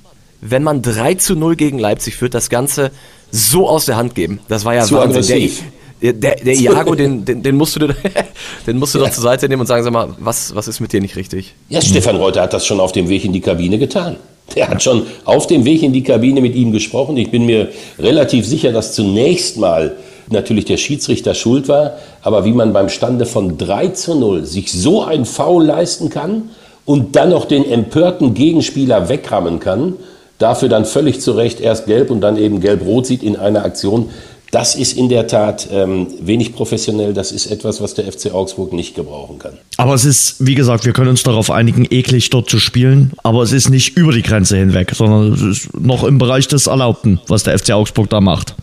[0.41, 2.91] wenn man 3 zu 0 gegen Leipzig führt, das Ganze
[3.31, 4.41] so aus der Hand geben?
[4.49, 5.23] Das war ja Zu Wahnsinn.
[5.23, 5.63] aggressiv.
[6.01, 7.89] Der, der, Iago, den, den, den musst du,
[8.67, 10.93] den musst du doch zur Seite nehmen und sagen, sag mal, was, was ist mit
[10.93, 11.55] dir nicht richtig?
[11.69, 14.17] Ja, Stefan Reuter hat das schon auf dem Weg in die Kabine getan.
[14.57, 17.17] Der hat schon auf dem Weg in die Kabine mit ihm gesprochen.
[17.17, 19.97] Ich bin mir relativ sicher, dass zunächst mal
[20.31, 24.73] natürlich der Schiedsrichter schuld war, aber wie man beim Stande von 3 zu 0 sich
[24.73, 26.51] so ein Foul leisten kann
[26.85, 29.95] und dann noch den empörten Gegenspieler wegrammen kann,
[30.39, 34.11] dafür dann völlig zu Recht erst gelb und dann eben gelb-rot sieht in einer Aktion,
[34.51, 37.13] das ist in der Tat ähm, wenig professionell.
[37.13, 39.59] Das ist etwas, was der FC Augsburg nicht gebrauchen kann.
[39.77, 43.13] Aber es ist, wie gesagt, wir können uns darauf einigen, eklig dort zu spielen.
[43.23, 46.67] Aber es ist nicht über die Grenze hinweg, sondern es ist noch im Bereich des
[46.67, 48.55] Erlaubten, was der FC Augsburg da macht.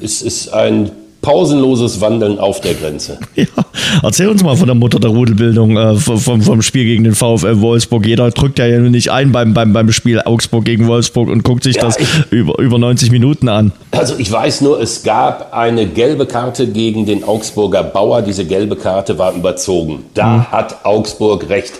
[0.00, 0.90] Es ist ein
[1.22, 3.18] pausenloses Wandeln auf der Grenze.
[3.34, 3.46] Ja,
[4.02, 7.60] erzähl uns mal von der Mutter der Rudelbildung, äh, vom, vom Spiel gegen den VfL
[7.60, 8.06] Wolfsburg.
[8.06, 11.76] Jeder drückt ja nicht ein beim, beim, beim Spiel Augsburg gegen Wolfsburg und guckt sich
[11.76, 13.72] Ja, das ich- über, über 90 Minuten an.
[13.90, 18.22] Also ich weiß nur, es gab eine gelbe Karte gegen den Augsburger Bauer.
[18.22, 20.00] Diese gelbe Karte war überzogen.
[20.14, 21.72] Da hat Augsburg recht.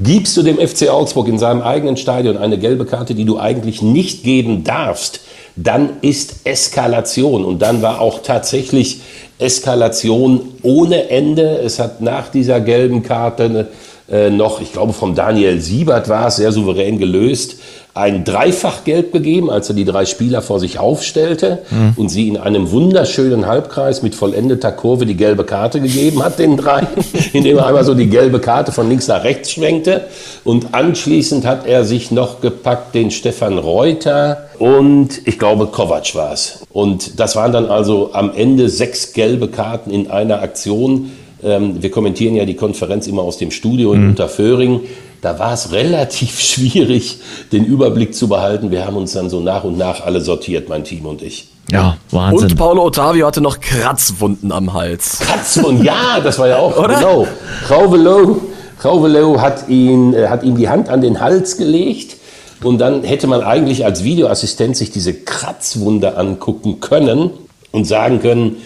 [0.00, 3.82] Gibst du dem FC Augsburg in seinem eigenen Stadion eine gelbe Karte, die du eigentlich
[3.82, 5.20] nicht geben darfst,
[5.62, 7.44] dann ist Eskalation.
[7.44, 9.00] Und dann war auch tatsächlich
[9.38, 11.58] Eskalation ohne Ende.
[11.58, 13.68] Es hat nach dieser gelben Karte
[14.10, 17.56] äh, noch, ich glaube vom Daniel Siebert war es, sehr souverän gelöst,
[17.94, 21.58] ein Dreifachgelb gegeben, als er die drei Spieler vor sich aufstellte
[21.96, 26.56] und sie in einem wunderschönen Halbkreis mit vollendeter Kurve die gelbe Karte gegeben hat, den
[26.56, 26.86] drei,
[27.32, 30.02] indem er einmal so die gelbe Karte von links nach rechts schwenkte.
[30.44, 36.32] Und anschließend hat er sich noch gepackt, den Stefan Reuter und ich glaube Kovac war
[36.32, 36.62] es.
[36.72, 41.12] Und das waren dann also am Ende sechs gelbe Karten in einer Aktion.
[41.42, 44.80] Ähm, wir kommentieren ja die Konferenz immer aus dem Studio in Unterföhring.
[45.20, 47.18] Da war es relativ schwierig,
[47.52, 48.70] den Überblick zu behalten.
[48.70, 51.48] Wir haben uns dann so nach und nach alle sortiert, mein Team und ich.
[51.70, 52.50] Ja, Wahnsinn.
[52.50, 55.18] Und Paulo Ottavio hatte noch Kratzwunden am Hals.
[55.18, 56.94] Kratzwunden, ja, das war ja auch, Oder?
[56.94, 57.26] genau.
[57.68, 58.40] Rauvelo,
[58.82, 62.16] Rauvelo hat, ihn, äh, hat ihm die Hand an den Hals gelegt
[62.62, 67.30] und dann hätte man eigentlich als Videoassistent sich diese Kratzwunde angucken können
[67.70, 68.56] und sagen können,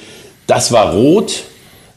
[0.46, 1.42] das war rot,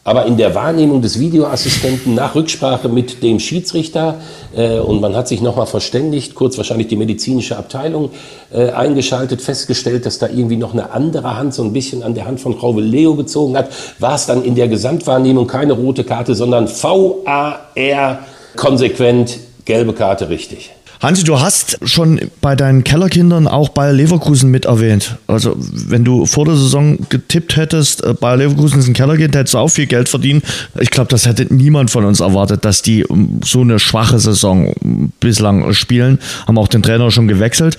[0.05, 4.21] aber in der Wahrnehmung des Videoassistenten nach Rücksprache mit dem Schiedsrichter
[4.55, 8.11] äh, und man hat sich nochmal verständigt, kurz wahrscheinlich die medizinische Abteilung
[8.53, 12.27] äh, eingeschaltet, festgestellt, dass da irgendwie noch eine andere Hand so ein bisschen an der
[12.27, 16.35] Hand von Frau Leo gezogen hat, war es dann in der Gesamtwahrnehmung keine rote Karte,
[16.35, 18.19] sondern VAR
[18.55, 20.74] konsequent gelbe Karte richtig.
[21.01, 25.17] Hansi, du hast schon bei deinen Kellerkindern auch Bayer Leverkusen mit erwähnt.
[25.27, 29.53] Also, wenn du vor der Saison getippt hättest, äh, Bayer Leverkusen ist ein Kellerkind, hättest
[29.53, 30.43] du auch viel Geld verdient.
[30.79, 34.73] Ich glaube, das hätte niemand von uns erwartet, dass die ähm, so eine schwache Saison
[35.19, 36.19] bislang spielen.
[36.47, 37.77] Haben auch den Trainer schon gewechselt.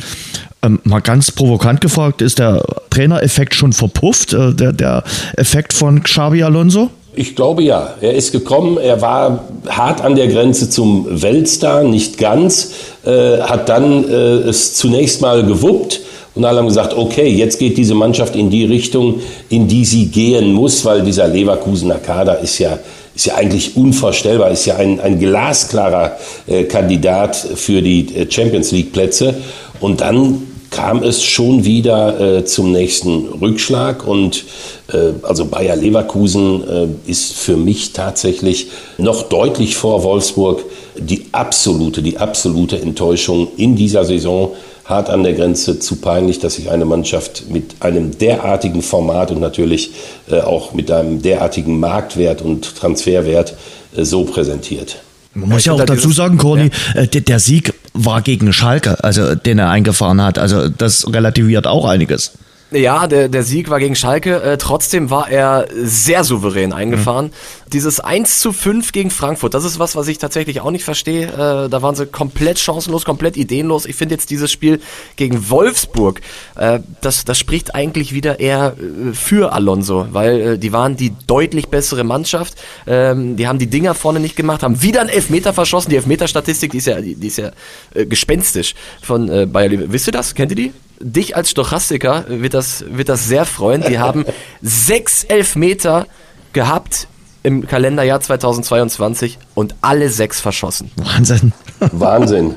[0.63, 5.05] Ähm, mal ganz provokant gefragt, ist der Trainereffekt schon verpufft, äh, der, der
[5.37, 6.91] Effekt von Xabi Alonso?
[7.19, 7.95] Ich glaube ja.
[8.03, 12.73] Er ist gekommen, er war hart an der Grenze zum Weltstar, nicht ganz,
[13.07, 16.03] äh, hat dann äh, es zunächst mal gewuppt
[16.35, 20.09] und alle haben gesagt, okay, jetzt geht diese Mannschaft in die Richtung, in die sie
[20.09, 22.79] gehen muss, weil dieser Leverkusener Kader ist ja
[23.15, 28.73] ist ja eigentlich unvorstellbar, ist ja ein, ein glasklarer äh, Kandidat für die äh, Champions
[28.73, 29.35] League Plätze.
[29.81, 30.43] Und dann
[30.77, 34.45] kam es schon wieder äh, zum nächsten Rückschlag und
[34.93, 40.65] äh, also Bayer Leverkusen äh, ist für mich tatsächlich noch deutlich vor Wolfsburg
[40.99, 44.53] die absolute, die absolute Enttäuschung in dieser Saison
[44.85, 49.41] hart an der Grenze zu peinlich, dass sich eine Mannschaft mit einem derartigen Format und
[49.41, 49.93] natürlich
[50.31, 53.55] äh, auch mit einem derartigen Marktwert und Transferwert
[53.97, 54.99] äh, so präsentiert.
[55.33, 57.03] Man muss ja, auch dazu sagen, Corny, ja.
[57.03, 57.73] Äh, der Sieg
[58.05, 60.39] war gegen Schalke, also den er eingefahren hat.
[60.39, 62.33] Also das relativiert auch einiges.
[62.73, 64.43] Ja, der, der Sieg war gegen Schalke.
[64.43, 67.27] Äh, trotzdem war er sehr souverän eingefahren.
[67.27, 67.71] Mhm.
[67.73, 71.29] Dieses 1 zu 5 gegen Frankfurt, das ist was, was ich tatsächlich auch nicht verstehe.
[71.29, 73.87] Äh, da waren sie komplett chancenlos, komplett ideenlos.
[73.87, 74.81] Ich finde jetzt dieses Spiel
[75.15, 76.21] gegen Wolfsburg,
[76.57, 81.13] äh, das, das spricht eigentlich wieder eher äh, für Alonso, weil äh, die waren die
[81.29, 82.55] deutlich bessere Mannschaft.
[82.89, 85.91] Ähm, die haben die Dinger vorne nicht gemacht, haben wieder einen Elfmeter verschossen.
[85.91, 87.53] Die Elfmeter-Statistik, die ist ja, die, die ist ja
[87.95, 89.71] äh, gespenstisch von äh, Bayer.
[89.71, 90.35] Wisst ihr das?
[90.35, 90.73] Kennt ihr die?
[91.01, 93.83] Dich als Stochastiker wird das, wird das sehr freuen.
[93.89, 94.25] Die haben
[94.63, 96.07] sechs Elfmeter
[96.53, 97.09] gehabt
[97.43, 100.91] im Kalenderjahr 2022 und alle sechs verschossen.
[100.97, 101.53] Wahnsinn.
[101.93, 102.57] Wahnsinn.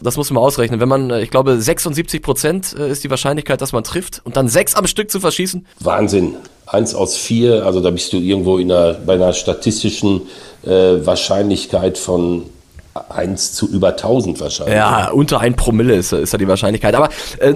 [0.00, 0.80] Das muss man ausrechnen.
[0.80, 4.36] Wenn man, äh, ich glaube, 76 Prozent äh, ist die Wahrscheinlichkeit, dass man trifft und
[4.36, 5.64] dann sechs am Stück zu verschießen.
[5.80, 6.34] Wahnsinn.
[6.66, 10.22] Eins aus vier, also da bist du irgendwo in einer, bei einer statistischen
[10.64, 12.44] äh, Wahrscheinlichkeit von
[13.08, 14.76] 1 zu über 1000 wahrscheinlich.
[14.76, 16.94] Ja, unter ein Promille ist, ist da die Wahrscheinlichkeit.
[16.94, 17.54] Aber äh,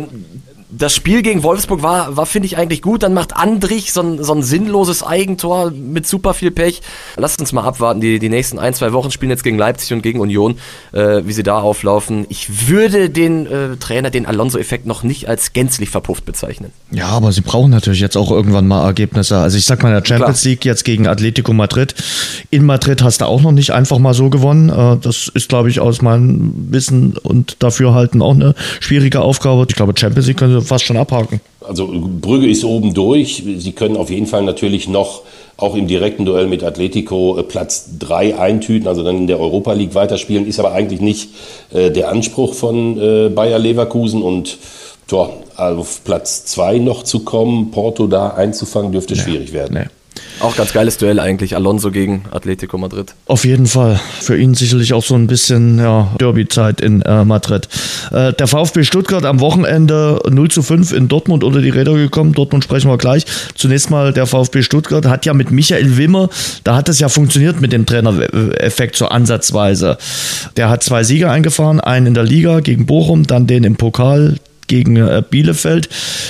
[0.72, 3.02] das Spiel gegen Wolfsburg war, war finde ich, eigentlich gut.
[3.02, 6.80] Dann macht Andrich so ein, so ein sinnloses Eigentor mit super viel Pech.
[7.16, 8.00] Lasst uns mal abwarten.
[8.00, 10.59] Die, die nächsten ein, zwei Wochen spielen jetzt gegen Leipzig und gegen Union,
[10.92, 12.26] äh, wie sie da auflaufen.
[12.28, 16.72] Ich würde den äh, Trainer, den Alonso-Effekt, noch nicht als gänzlich verpufft bezeichnen.
[16.90, 19.38] Ja, aber sie brauchen natürlich jetzt auch irgendwann mal Ergebnisse.
[19.38, 20.50] Also ich sag mal, der Champions Klar.
[20.50, 21.94] League jetzt gegen Atletico Madrid.
[22.50, 24.68] In Madrid hast du auch noch nicht einfach mal so gewonnen.
[24.68, 29.66] Äh, das ist, glaube ich, aus meinem Wissen und Dafürhalten auch eine schwierige Aufgabe.
[29.68, 31.40] Ich glaube, Champions League können sie fast schon abhaken.
[31.66, 33.42] Also Brügge ist oben durch.
[33.59, 35.23] Sie können auf jeden Fall natürlich noch
[35.57, 39.73] auch im direkten Duell mit Atletico äh, Platz 3 eintüten, also dann in der Europa
[39.73, 41.31] League weiterspielen, ist aber eigentlich nicht
[41.73, 44.59] äh, der Anspruch von äh, Bayer Leverkusen und
[45.11, 49.75] ja, auf Platz 2 noch zu kommen, Porto da einzufangen, dürfte nee, schwierig werden.
[49.75, 49.88] Nee.
[50.40, 53.14] Auch ganz geiles Duell eigentlich, Alonso gegen Atletico Madrid.
[53.26, 54.00] Auf jeden Fall.
[54.20, 57.68] Für ihn sicherlich auch so ein bisschen ja, Derby-Zeit in äh, Madrid.
[58.11, 62.33] Äh, der VfB Stuttgart am Wochenende 0 zu 5 in Dortmund unter die Räder gekommen.
[62.33, 63.26] Dortmund sprechen wir gleich.
[63.54, 66.30] Zunächst mal der VfB Stuttgart hat ja mit Michael Wimmer,
[66.64, 69.98] da hat es ja funktioniert mit dem Trainereffekt so ansatzweise.
[70.56, 74.37] Der hat zwei Siege eingefahren, einen in der Liga gegen Bochum, dann den im Pokal
[74.70, 75.88] gegen äh, Bielefeld.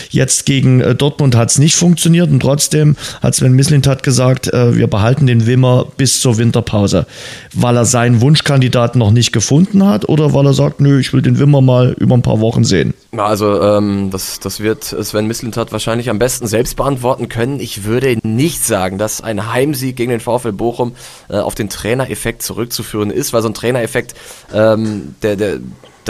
[0.08, 4.74] Jetzt gegen äh, Dortmund hat es nicht funktioniert und trotzdem hat Sven Mislintat gesagt, äh,
[4.74, 7.06] wir behalten den Wimmer bis zur Winterpause.
[7.54, 11.20] Weil er seinen Wunschkandidaten noch nicht gefunden hat oder weil er sagt, nö, ich will
[11.20, 12.94] den Wimmer mal über ein paar Wochen sehen?
[13.14, 17.60] Also ähm, das, das wird Sven Mislintat wahrscheinlich am besten selbst beantworten können.
[17.60, 20.94] Ich würde nicht sagen, dass ein Heimsieg gegen den VfL Bochum
[21.28, 24.14] äh, auf den Trainereffekt zurückzuführen ist, weil so ein Trainereffekt,
[24.54, 25.60] ähm, der, der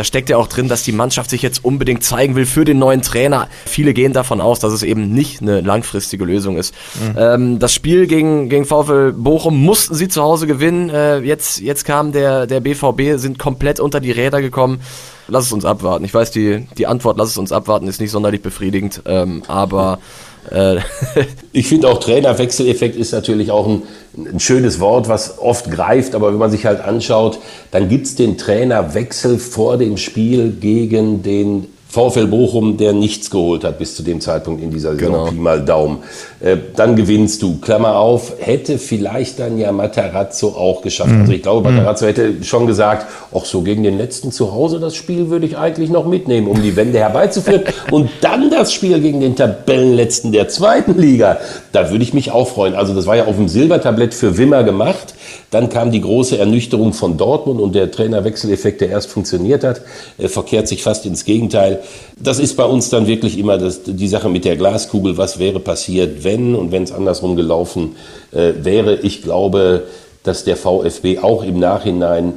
[0.01, 2.79] da steckt ja auch drin, dass die Mannschaft sich jetzt unbedingt zeigen will für den
[2.79, 3.49] neuen Trainer.
[3.67, 6.75] Viele gehen davon aus, dass es eben nicht eine langfristige Lösung ist.
[6.95, 7.19] Mhm.
[7.19, 10.89] Ähm, das Spiel gegen, gegen VfL Bochum mussten sie zu Hause gewinnen.
[10.89, 14.81] Äh, jetzt, jetzt kam der, der BVB, sind komplett unter die Räder gekommen.
[15.29, 16.03] Lass es uns abwarten.
[16.07, 19.99] Ich weiß, die, die Antwort, lass es uns abwarten, ist nicht sonderlich befriedigend, ähm, aber
[19.99, 20.30] äh,
[21.53, 23.83] ich finde auch Trainerwechseleffekt ist natürlich auch ein,
[24.17, 27.39] ein, schönes Wort, was oft greift, aber wenn man sich halt anschaut,
[27.71, 33.65] dann gibt es den Trainerwechsel vor dem Spiel gegen den VfL Bochum, der nichts geholt
[33.65, 35.25] hat bis zu dem Zeitpunkt in dieser Saison, genau.
[35.27, 35.99] Pi mal Daumen.
[36.39, 41.11] Äh, dann gewinnst du, Klammer auf, hätte vielleicht dann ja Matarazzo auch geschafft.
[41.11, 41.23] Mhm.
[41.23, 44.95] Also ich glaube, Matarazzo hätte schon gesagt, auch so gegen den letzten zu Hause, das
[44.95, 47.65] Spiel würde ich eigentlich noch mitnehmen, um die Wende herbeizuführen.
[47.91, 51.39] Und dann das Spiel gegen den Tabellenletzten der zweiten Liga,
[51.73, 52.77] da würde ich mich auch freuen.
[52.77, 55.10] Also das war ja auf dem Silbertablett für Wimmer gemacht.
[55.51, 59.83] Dann kam die große Ernüchterung von Dortmund und der Trainerwechseleffekt, der erst funktioniert hat,
[60.19, 61.81] verkehrt sich fast ins Gegenteil.
[62.19, 65.17] Das ist bei uns dann wirklich immer das, die Sache mit der Glaskugel.
[65.19, 67.97] Was wäre passiert, wenn und wenn es andersrum gelaufen
[68.33, 69.01] äh, wäre?
[69.01, 69.85] Ich glaube,
[70.23, 72.35] dass der VfB auch im Nachhinein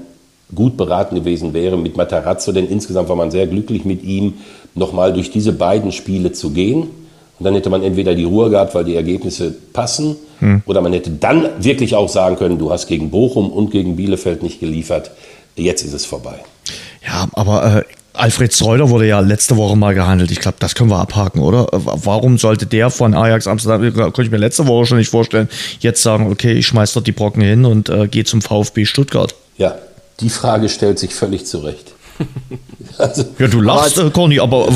[0.54, 4.36] gut beraten gewesen wäre mit Matarazzo, denn insgesamt war man sehr glücklich mit ihm,
[4.76, 6.90] nochmal durch diese beiden Spiele zu gehen.
[7.40, 10.62] Und dann hätte man entweder die Ruhe gehabt, weil die Ergebnisse passen, hm.
[10.66, 14.44] oder man hätte dann wirklich auch sagen können, du hast gegen Bochum und gegen Bielefeld
[14.44, 15.12] nicht geliefert.
[15.56, 16.36] Jetzt ist es vorbei.
[17.06, 20.32] Ja, aber äh, Alfred Schreuder wurde ja letzte Woche mal gehandelt.
[20.32, 21.68] Ich glaube, das können wir abhaken, oder?
[21.74, 25.10] Äh, warum sollte der von Ajax Amsterdam, äh, konnte ich mir letzte Woche schon nicht
[25.10, 28.86] vorstellen, jetzt sagen, okay, ich schmeiß dort die Brocken hin und äh, gehe zum VfB
[28.86, 29.34] Stuttgart?
[29.58, 29.76] Ja,
[30.20, 31.93] die Frage stellt sich völlig zurecht.
[32.98, 34.68] Also, ja, du lachst, aber, Conny, aber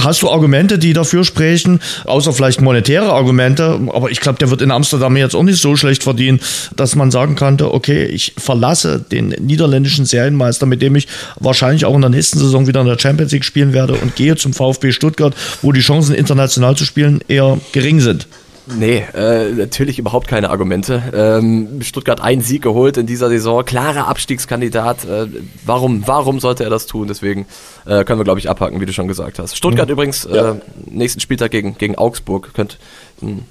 [0.00, 3.78] hast du Argumente, die dafür sprechen, außer vielleicht monetäre Argumente?
[3.92, 6.40] Aber ich glaube, der wird in Amsterdam jetzt auch nicht so schlecht verdienen,
[6.76, 11.94] dass man sagen könnte, okay, ich verlasse den niederländischen Serienmeister, mit dem ich wahrscheinlich auch
[11.94, 14.92] in der nächsten Saison wieder in der Champions League spielen werde und gehe zum VfB
[14.92, 18.26] Stuttgart, wo die Chancen international zu spielen eher gering sind.
[18.66, 21.02] Nee, äh, natürlich überhaupt keine Argumente.
[21.14, 25.04] Ähm, Stuttgart ein Sieg geholt in dieser Saison, klarer Abstiegskandidat.
[25.04, 25.26] Äh,
[25.64, 27.06] warum, warum sollte er das tun?
[27.06, 27.46] Deswegen
[27.84, 29.56] äh, können wir, glaube ich, abhaken, wie du schon gesagt hast.
[29.56, 29.92] Stuttgart mhm.
[29.92, 30.56] übrigens, äh, ja.
[30.86, 32.76] nächsten Spieltag gegen, gegen Augsburg, könnte
[33.22, 33.46] ein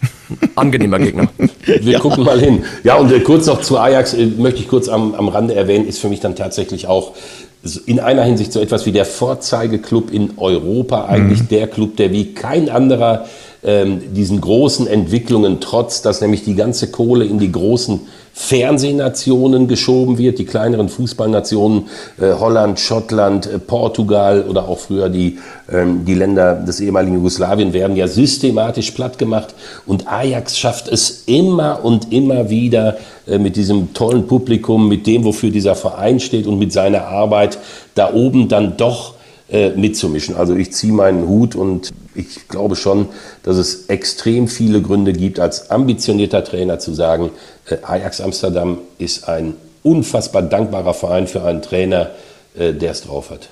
[0.56, 1.30] angenehmer Gegner.
[1.66, 2.00] Wir ja.
[2.00, 2.64] gucken mal hin.
[2.84, 5.88] Ja, und äh, kurz noch zu Ajax, äh, möchte ich kurz am, am Rande erwähnen,
[5.88, 7.14] ist für mich dann tatsächlich auch
[7.86, 11.48] in einer Hinsicht so etwas wie der Vorzeigeklub in Europa, eigentlich mhm.
[11.50, 13.26] der Club, der wie kein anderer
[13.64, 18.02] ähm, diesen großen Entwicklungen trotz, dass nämlich die ganze Kohle in die großen
[18.38, 21.84] Fernsehnationen geschoben wird, die kleineren Fußballnationen,
[22.20, 25.40] äh, Holland, Schottland, äh, Portugal oder auch früher die,
[25.72, 31.24] ähm, die Länder des ehemaligen Jugoslawien werden ja systematisch platt gemacht und Ajax schafft es
[31.28, 36.46] immer und immer wieder äh, mit diesem tollen Publikum, mit dem, wofür dieser Verein steht
[36.46, 37.58] und mit seiner Arbeit
[37.96, 39.14] da oben dann doch
[39.50, 40.36] äh, mitzumischen.
[40.36, 43.10] Also ich ziehe meinen Hut und ich glaube schon,
[43.44, 47.32] dass es extrem viele Gründe gibt, als ambitionierter Trainer zu sagen,
[47.70, 52.12] äh, Ajax Amsterdam ist ein unfassbar dankbarer Verein für einen Trainer,
[52.58, 53.50] äh, der es drauf hat.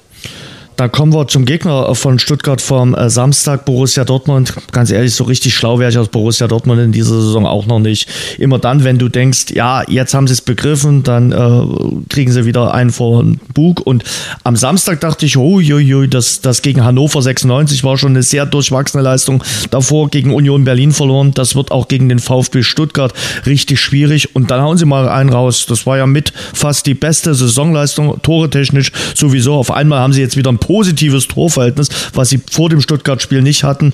[0.75, 4.53] Da kommen wir zum Gegner von Stuttgart vom äh, Samstag, Borussia Dortmund.
[4.71, 7.79] Ganz ehrlich, so richtig schlau wäre ich aus Borussia Dortmund in dieser Saison auch noch
[7.79, 8.09] nicht.
[8.39, 12.45] Immer dann, wenn du denkst, ja, jetzt haben sie es begriffen, dann äh, kriegen sie
[12.45, 13.81] wieder einen vor den Bug.
[13.85, 14.03] Und
[14.43, 18.45] am Samstag dachte ich, oh, jo, das, das gegen Hannover 96 war schon eine sehr
[18.45, 19.43] durchwachsene Leistung.
[19.69, 21.33] Davor gegen Union Berlin verloren.
[21.33, 23.13] Das wird auch gegen den VfB Stuttgart
[23.45, 24.35] richtig schwierig.
[24.35, 25.65] Und dann hauen sie mal einen raus.
[25.67, 29.55] Das war ja mit fast die beste Saisonleistung, tore technisch sowieso.
[29.55, 33.63] Auf einmal haben sie jetzt wieder ein positives Torverhältnis, was sie vor dem Stuttgart-Spiel nicht
[33.63, 33.93] hatten.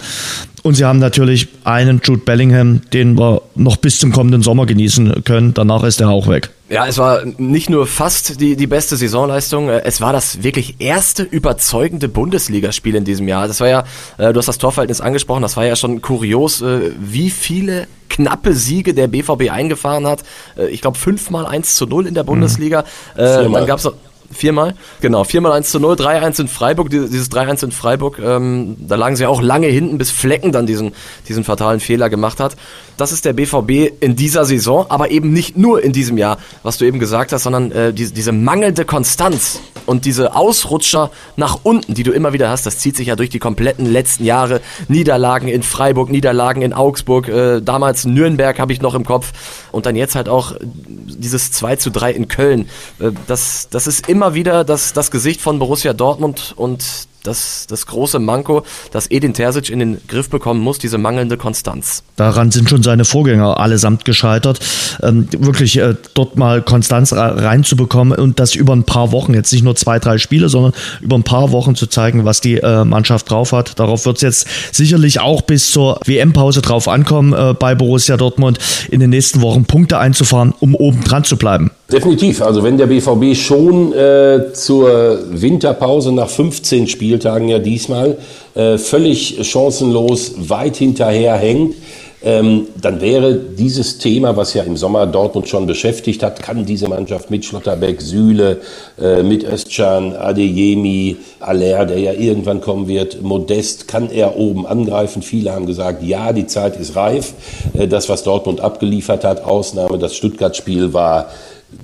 [0.62, 5.24] Und sie haben natürlich einen Jude Bellingham, den wir noch bis zum kommenden Sommer genießen
[5.24, 5.54] können.
[5.54, 6.50] Danach ist er auch weg.
[6.70, 10.76] Ja, es war nicht nur fast die, die beste Saisonleistung, äh, es war das wirklich
[10.80, 13.48] erste überzeugende Bundesligaspiel in diesem Jahr.
[13.48, 13.84] Das war ja,
[14.20, 18.54] äh, du hast das Torverhältnis angesprochen, das war ja schon kurios, äh, wie viele knappe
[18.54, 20.24] Siege der BVB eingefahren hat.
[20.72, 22.84] Ich glaube fünfmal 1 zu 0 in der Bundesliga.
[23.16, 23.54] Mhm.
[23.54, 23.88] Dann gab es
[24.32, 24.76] Viermal?
[25.02, 29.16] Genau, viermal 1 zu 0, 3-1 in Freiburg, dieses 3-1 in Freiburg, ähm, da lagen
[29.16, 30.94] sie auch lange hinten, bis Flecken dann diesen,
[31.28, 32.56] diesen fatalen Fehler gemacht hat.
[33.00, 36.78] Das ist der BVB in dieser Saison, aber eben nicht nur in diesem Jahr, was
[36.78, 41.94] du eben gesagt hast, sondern äh, die, diese mangelnde Konstanz und diese Ausrutscher nach unten,
[41.94, 44.60] die du immer wieder hast, das zieht sich ja durch die kompletten letzten Jahre.
[44.90, 49.32] Niederlagen in Freiburg, Niederlagen in Augsburg, äh, damals Nürnberg habe ich noch im Kopf
[49.72, 52.70] und dann jetzt halt auch dieses 2 zu 3 in Köln.
[53.00, 57.86] Äh, das, das ist immer wieder das, das Gesicht von Borussia Dortmund und das, das
[57.86, 62.04] große Manko, das Edin Terzic in den Griff bekommen muss, diese mangelnde Konstanz.
[62.16, 64.60] Daran sind schon seine Vorgänger allesamt gescheitert,
[65.02, 69.64] ähm, wirklich äh, dort mal Konstanz reinzubekommen und das über ein paar Wochen, jetzt nicht
[69.64, 73.30] nur zwei, drei Spiele, sondern über ein paar Wochen zu zeigen, was die äh, Mannschaft
[73.30, 73.80] drauf hat.
[73.80, 78.60] Darauf wird es jetzt sicherlich auch bis zur WM-Pause drauf ankommen äh, bei Borussia Dortmund,
[78.90, 81.72] in den nächsten Wochen Punkte einzufahren, um oben dran zu bleiben.
[81.92, 82.44] Definitiv.
[82.44, 88.18] Also wenn der BVB schon äh, zur Winterpause nach 15 Spieltagen ja diesmal
[88.54, 91.76] äh, völlig chancenlos weit hinterher hängt,
[92.22, 96.90] ähm, dann wäre dieses Thema, was ja im Sommer Dortmund schon beschäftigt hat, kann diese
[96.90, 98.58] Mannschaft mit Schlotterbeck, Süle,
[99.02, 105.22] äh, mit Özcan, Adeyemi, Aller, der ja irgendwann kommen wird, Modest, kann er oben angreifen?
[105.22, 107.34] Viele haben gesagt, ja, die Zeit ist reif.
[107.74, 111.30] Äh, das, was Dortmund abgeliefert hat, Ausnahme, das Stuttgart-Spiel war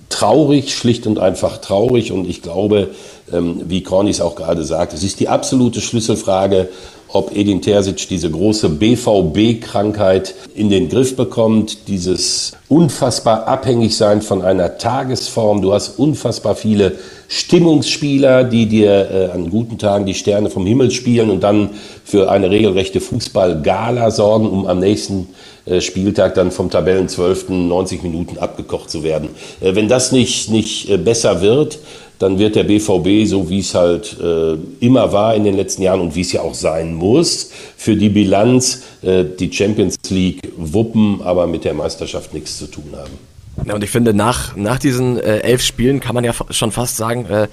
[0.10, 2.12] traurig, schlicht und einfach traurig.
[2.12, 2.90] Und ich glaube,
[3.32, 6.70] ähm, wie Cornis auch gerade sagt, es ist die absolute Schlüsselfrage,
[7.16, 14.42] ob Edin Terzic diese große BVB-Krankheit in den Griff bekommt, dieses unfassbar abhängig sein von
[14.42, 15.62] einer Tagesform.
[15.62, 16.98] Du hast unfassbar viele
[17.30, 21.70] Stimmungsspieler, die dir äh, an guten Tagen die Sterne vom Himmel spielen und dann
[22.04, 25.30] für eine regelrechte Fußballgala sorgen, um am nächsten
[25.66, 29.30] äh, Spieltag dann vom Tabellenzwölften 90 Minuten abgekocht zu werden.
[29.62, 31.80] Äh, wenn das nicht, nicht äh, besser wird,
[32.20, 36.02] dann wird der BVB, so wie es halt äh, immer war in den letzten Jahren
[36.02, 41.22] und wie es ja auch sein muss, für die Bilanz äh, die Champions League wuppen,
[41.24, 43.35] aber mit der Meisterschaft nichts zu tun haben.
[43.64, 46.98] Ja, und ich finde, nach, nach diesen äh, elf Spielen kann man ja schon fast
[46.98, 47.48] sagen, äh,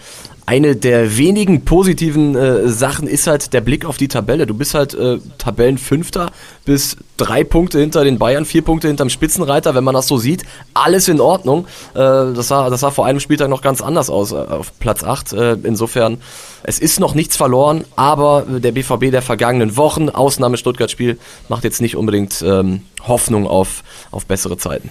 [0.45, 4.45] eine der wenigen positiven äh, Sachen ist halt der Blick auf die Tabelle.
[4.45, 6.33] Du bist halt äh, Tabellenfünfter
[6.65, 10.43] bis drei Punkte hinter den Bayern, vier Punkte hinterm Spitzenreiter, wenn man das so sieht.
[10.75, 11.67] Alles in Ordnung.
[11.95, 15.05] Äh, das, sah, das sah vor einem Spieltag noch ganz anders aus, äh, auf Platz
[15.05, 15.33] 8.
[15.33, 16.19] Äh, insofern,
[16.65, 21.81] es ist noch nichts verloren, aber der BVB der vergangenen Wochen, Ausnahme Stuttgart-Spiel, macht jetzt
[21.81, 24.91] nicht unbedingt ähm, Hoffnung auf, auf bessere Zeiten.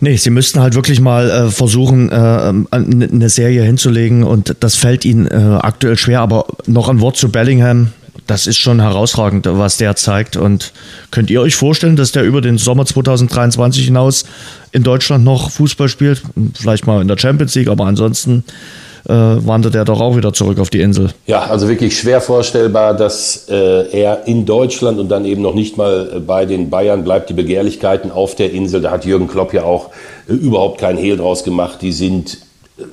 [0.00, 5.04] Nee, sie müssten halt wirklich mal äh, versuchen, äh, eine Serie hinzulegen und das fällt
[5.04, 6.20] ihnen äh, aktuell schwer.
[6.20, 7.92] Aber noch ein Wort zu Bellingham.
[8.26, 10.36] Das ist schon herausragend, was der zeigt.
[10.36, 10.72] Und
[11.10, 14.24] könnt ihr euch vorstellen, dass der über den Sommer 2023 hinaus
[14.72, 16.22] in Deutschland noch Fußball spielt?
[16.54, 18.44] Vielleicht mal in der Champions League, aber ansonsten
[19.08, 21.10] äh, wandert er doch auch wieder zurück auf die Insel.
[21.26, 25.76] Ja, also wirklich schwer vorstellbar, dass äh, er in Deutschland und dann eben noch nicht
[25.76, 27.30] mal äh, bei den Bayern bleibt.
[27.30, 29.90] Die Begehrlichkeiten auf der Insel, da hat Jürgen Klopp ja auch
[30.28, 31.82] äh, überhaupt keinen Hehl draus gemacht.
[31.82, 32.38] Die sind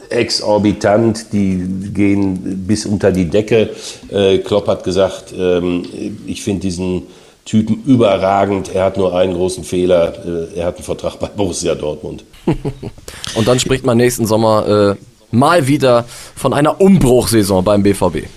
[0.09, 3.69] exorbitant, die gehen bis unter die Decke.
[4.09, 5.83] Äh, Klopp hat gesagt, ähm,
[6.25, 7.03] ich finde diesen
[7.45, 8.73] Typen überragend.
[8.75, 10.13] Er hat nur einen großen Fehler.
[10.53, 12.25] Äh, er hat einen Vertrag bei Borussia Dortmund.
[13.35, 16.05] Und dann spricht man nächsten Sommer äh, mal wieder
[16.35, 18.27] von einer Umbruchsaison beim BVB.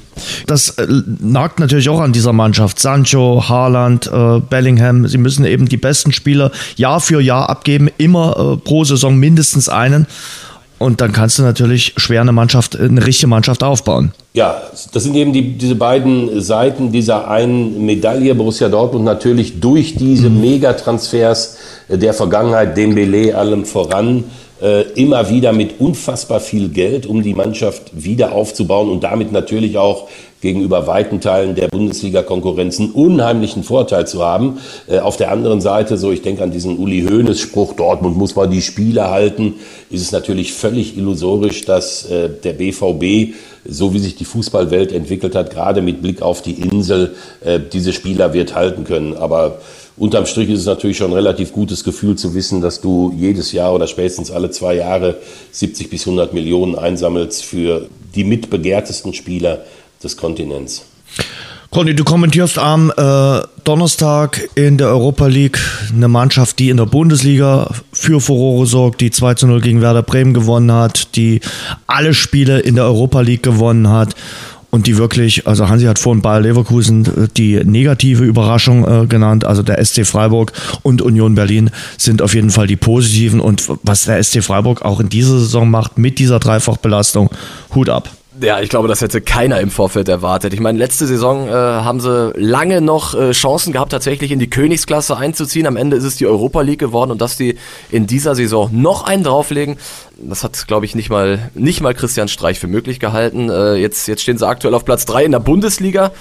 [0.46, 0.86] Das äh,
[1.20, 2.78] nagt natürlich auch an dieser Mannschaft.
[2.78, 5.06] Sancho, Haaland, äh, Bellingham.
[5.06, 9.68] Sie müssen eben die besten Spieler Jahr für Jahr abgeben, immer äh, pro Saison mindestens
[9.68, 10.06] einen.
[10.78, 14.12] Und dann kannst du natürlich schwer eine Mannschaft, eine richtige Mannschaft aufbauen.
[14.32, 14.62] Ja,
[14.94, 18.34] das sind eben die, diese beiden Seiten dieser einen Medaille.
[18.34, 20.40] Borussia Dortmund natürlich durch diese mhm.
[20.40, 21.58] Megatransfers
[21.90, 24.22] der Vergangenheit, Dembele allem voran, äh,
[24.94, 30.08] immer wieder mit unfassbar viel Geld, um die Mannschaft wieder aufzubauen und damit natürlich auch
[30.40, 34.58] gegenüber weiten Teilen der Bundesliga-Konkurrenz einen unheimlichen Vorteil zu haben.
[34.88, 38.50] Äh, auf der anderen Seite, so ich denke an diesen Uli Hoeneß-Spruch, Dortmund muss man
[38.50, 39.54] die Spiele halten,
[39.90, 43.34] ist es natürlich völlig illusorisch, dass äh, der BVB,
[43.66, 47.92] so wie sich die Fußballwelt entwickelt hat, gerade mit Blick auf die Insel, äh, diese
[47.92, 49.16] Spieler wird halten können.
[49.16, 49.58] Aber
[50.00, 53.52] Unterm Strich ist es natürlich schon ein relativ gutes Gefühl zu wissen, dass du jedes
[53.52, 55.16] Jahr oder spätestens alle zwei Jahre
[55.52, 59.58] 70 bis 100 Millionen einsammelst für die mitbegehrtesten Spieler
[60.02, 60.86] des Kontinents.
[61.68, 65.60] Conny, du kommentierst am äh, Donnerstag in der Europa League
[65.94, 70.02] eine Mannschaft, die in der Bundesliga für Furore sorgt, die 2 zu 0 gegen Werder
[70.02, 71.40] Bremen gewonnen hat, die
[71.86, 74.14] alle Spiele in der Europa League gewonnen hat
[74.70, 79.44] und die wirklich, also Hansi hat vorhin Bayer Leverkusen äh, die negative Überraschung äh, genannt,
[79.44, 80.52] also der SC Freiburg
[80.82, 85.00] und Union Berlin sind auf jeden Fall die positiven und was der SC Freiburg auch
[85.00, 87.30] in dieser Saison macht mit dieser Dreifachbelastung,
[87.74, 88.10] Hut ab.
[88.42, 90.54] Ja, ich glaube, das hätte keiner im Vorfeld erwartet.
[90.54, 94.48] Ich meine, letzte Saison äh, haben sie lange noch äh, Chancen gehabt, tatsächlich in die
[94.48, 95.66] Königsklasse einzuziehen.
[95.66, 97.56] Am Ende ist es die Europa League geworden und dass die
[97.90, 99.76] in dieser Saison noch einen drauflegen,
[100.16, 103.50] das hat, glaube ich, nicht mal, nicht mal Christian Streich für möglich gehalten.
[103.50, 106.12] Äh, jetzt, jetzt stehen sie aktuell auf Platz drei in der Bundesliga.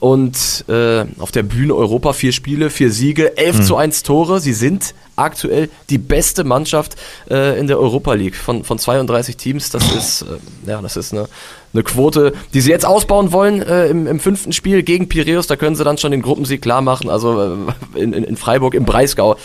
[0.00, 3.62] Und äh, auf der Bühne Europa vier Spiele, vier Siege, 11 mhm.
[3.62, 4.40] zu 1 Tore.
[4.40, 6.96] Sie sind aktuell die beste Mannschaft
[7.30, 9.70] äh, in der Europa League von, von 32 Teams.
[9.70, 11.28] Das ist, äh, ja, das ist eine,
[11.72, 15.46] eine Quote, die sie jetzt ausbauen wollen äh, im, im fünften Spiel gegen Piräus.
[15.48, 17.10] Da können sie dann schon den Gruppensieg klar machen.
[17.10, 17.58] Also
[17.94, 19.36] äh, in, in Freiburg, im Breisgau,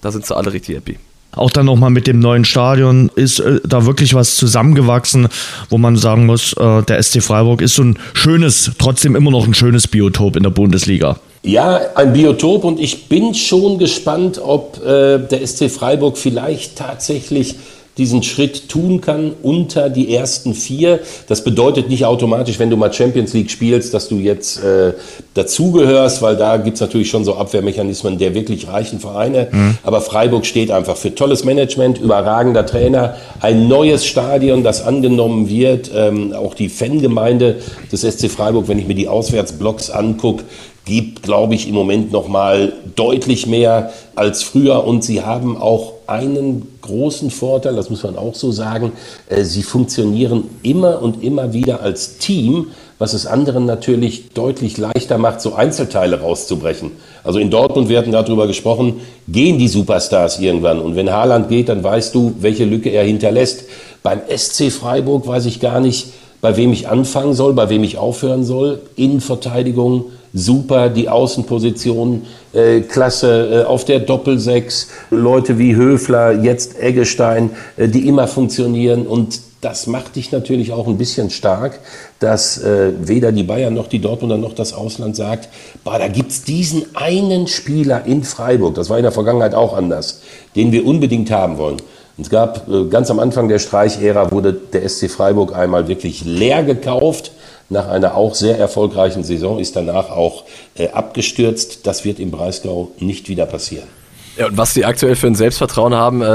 [0.00, 0.98] da sind sie alle richtig happy.
[1.34, 5.28] Auch dann nochmal mit dem neuen Stadion ist äh, da wirklich was zusammengewachsen,
[5.70, 9.46] wo man sagen muss, äh, der SC Freiburg ist so ein schönes, trotzdem immer noch
[9.46, 11.16] ein schönes Biotop in der Bundesliga.
[11.42, 17.56] Ja, ein Biotop und ich bin schon gespannt, ob äh, der SC Freiburg vielleicht tatsächlich
[17.98, 21.00] diesen Schritt tun kann unter die ersten vier.
[21.28, 24.94] Das bedeutet nicht automatisch, wenn du mal Champions League spielst, dass du jetzt äh,
[25.34, 29.48] dazugehörst, weil da gibt's natürlich schon so Abwehrmechanismen der wirklich reichen Vereine.
[29.50, 29.76] Mhm.
[29.82, 35.90] Aber Freiburg steht einfach für tolles Management, überragender Trainer, ein neues Stadion, das angenommen wird.
[35.94, 37.56] Ähm, auch die Fangemeinde
[37.90, 40.44] des SC Freiburg, wenn ich mir die Auswärtsblocks angucke,
[40.84, 44.84] gibt, glaube ich, im Moment noch mal deutlich mehr als früher.
[44.84, 48.92] Und sie haben auch einen großen Vorteil, das muss man auch so sagen,
[49.28, 52.68] äh, sie funktionieren immer und immer wieder als Team,
[52.98, 56.92] was es anderen natürlich deutlich leichter macht, so Einzelteile rauszubrechen.
[57.24, 60.80] Also in Dortmund, wir hatten darüber gesprochen, gehen die Superstars irgendwann.
[60.80, 63.64] Und wenn Haaland geht, dann weißt du, welche Lücke er hinterlässt.
[64.02, 66.08] Beim SC Freiburg weiß ich gar nicht,
[66.40, 68.80] bei wem ich anfangen soll, bei wem ich aufhören soll.
[68.96, 77.50] Innenverteidigung, super, die Außenposition äh, klasse, äh, auf der Doppelsechs Leute wie Höfler, jetzt Eggestein,
[77.76, 79.06] äh, die immer funktionieren.
[79.06, 81.78] Und das macht dich natürlich auch ein bisschen stark,
[82.18, 85.48] dass äh, weder die Bayern noch die Dortmunder noch das Ausland sagt,
[85.84, 90.20] bah, da gibt's diesen einen Spieler in Freiburg, das war in der Vergangenheit auch anders,
[90.56, 91.76] den wir unbedingt haben wollen.
[92.20, 96.62] Es gab äh, ganz am Anfang der Streichära wurde der SC Freiburg einmal wirklich leer
[96.62, 97.32] gekauft
[97.72, 100.44] nach einer auch sehr erfolgreichen Saison, ist danach auch
[100.76, 101.86] äh, abgestürzt.
[101.86, 103.88] Das wird im Breisgau nicht wieder passieren.
[104.36, 106.26] Ja, und was die aktuell für ein Selbstvertrauen haben, äh,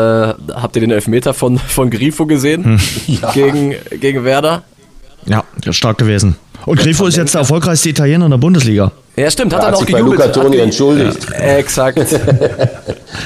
[0.54, 2.64] habt ihr den Elfmeter von, von Grifo gesehen?
[2.64, 2.80] Hm.
[3.22, 3.32] Ja.
[3.32, 4.64] Gegen, gegen Werder?
[5.26, 6.36] Ja, stark gewesen.
[6.66, 8.92] Und Grifo ist jetzt der erfolgreichste Italiener in der Bundesliga.
[9.16, 10.20] Ja, stimmt, hat, er noch gejubelt.
[10.20, 11.28] Bei Luca Toni entschuldigt.
[11.32, 11.98] Ja, exakt.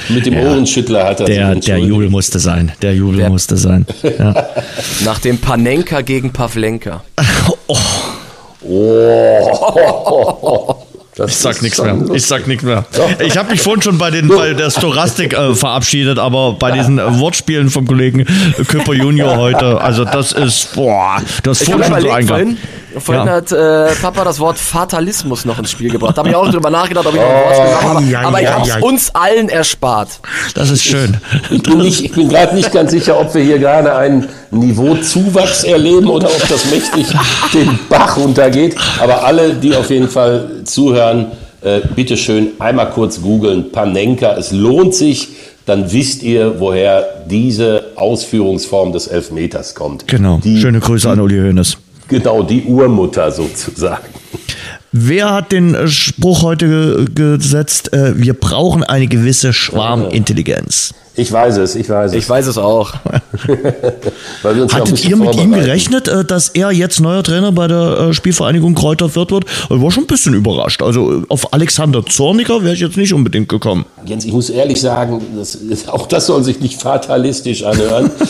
[0.08, 2.72] Mit dem ja, Ohrenschüttler hat er der, sich Der Jubel musste sein.
[2.80, 3.84] Der Jubel der, musste sein.
[4.02, 4.46] Ja.
[5.04, 7.02] Nach dem Panenka gegen Pavlenka.
[8.64, 9.48] Oh.
[10.18, 10.76] oh.
[11.14, 11.98] Das ich sag nichts mehr.
[12.14, 12.86] Ich sag nichts mehr.
[13.18, 16.98] Ich habe mich vorhin schon bei, den, bei der Storastik äh, verabschiedet, aber bei diesen
[16.98, 18.24] äh, Wortspielen vom Kollegen
[18.66, 22.58] Küpper Junior heute, also das ist, boah, das ist vorhin schon so eingegangen.
[22.98, 23.32] Vorhin ja.
[23.32, 26.16] hat äh, Papa das Wort Fatalismus noch ins Spiel gebracht.
[26.16, 28.04] Da habe ich auch drüber nachgedacht, ob ich noch ein Wort gesagt habe.
[28.04, 30.20] Ja, aber ja, ich habe es uns allen erspart.
[30.54, 31.16] Das ist schön.
[31.50, 36.08] Ich, ich bin, bin gerade nicht ganz sicher, ob wir hier gerade einen Niveauzuwachs erleben
[36.08, 37.06] oder ob das mächtig
[37.52, 38.76] den Bach runtergeht.
[39.00, 41.32] Aber alle, die auf jeden Fall zuhören,
[41.62, 43.70] äh, bitte schön einmal kurz googeln.
[43.70, 45.28] Panenka, es lohnt sich
[45.66, 50.08] dann wisst ihr, woher diese Ausführungsform des Elfmeters kommt.
[50.08, 50.40] Genau.
[50.42, 51.76] Die, Schöne Grüße an Uli Hoeneß.
[52.08, 54.04] Genau, die Urmutter sozusagen.
[54.92, 60.94] Wer hat den äh, Spruch heute gesetzt, äh, wir brauchen eine gewisse Schwarmintelligenz?
[61.14, 62.16] Ich weiß es, ich weiß es.
[62.16, 62.94] Ich weiß es auch.
[64.44, 69.10] Hattet ihr mit ihm gerechnet, äh, dass er jetzt neuer Trainer bei der Spielvereinigung Kräuter
[69.10, 69.44] Fürth wird?
[69.44, 70.82] Ich war schon ein bisschen überrascht.
[70.82, 73.84] Also auf Alexander Zorniger wäre ich jetzt nicht unbedingt gekommen.
[74.06, 75.58] Jens, ich muss ehrlich sagen, das,
[75.88, 78.10] auch das soll sich nicht fatalistisch anhören.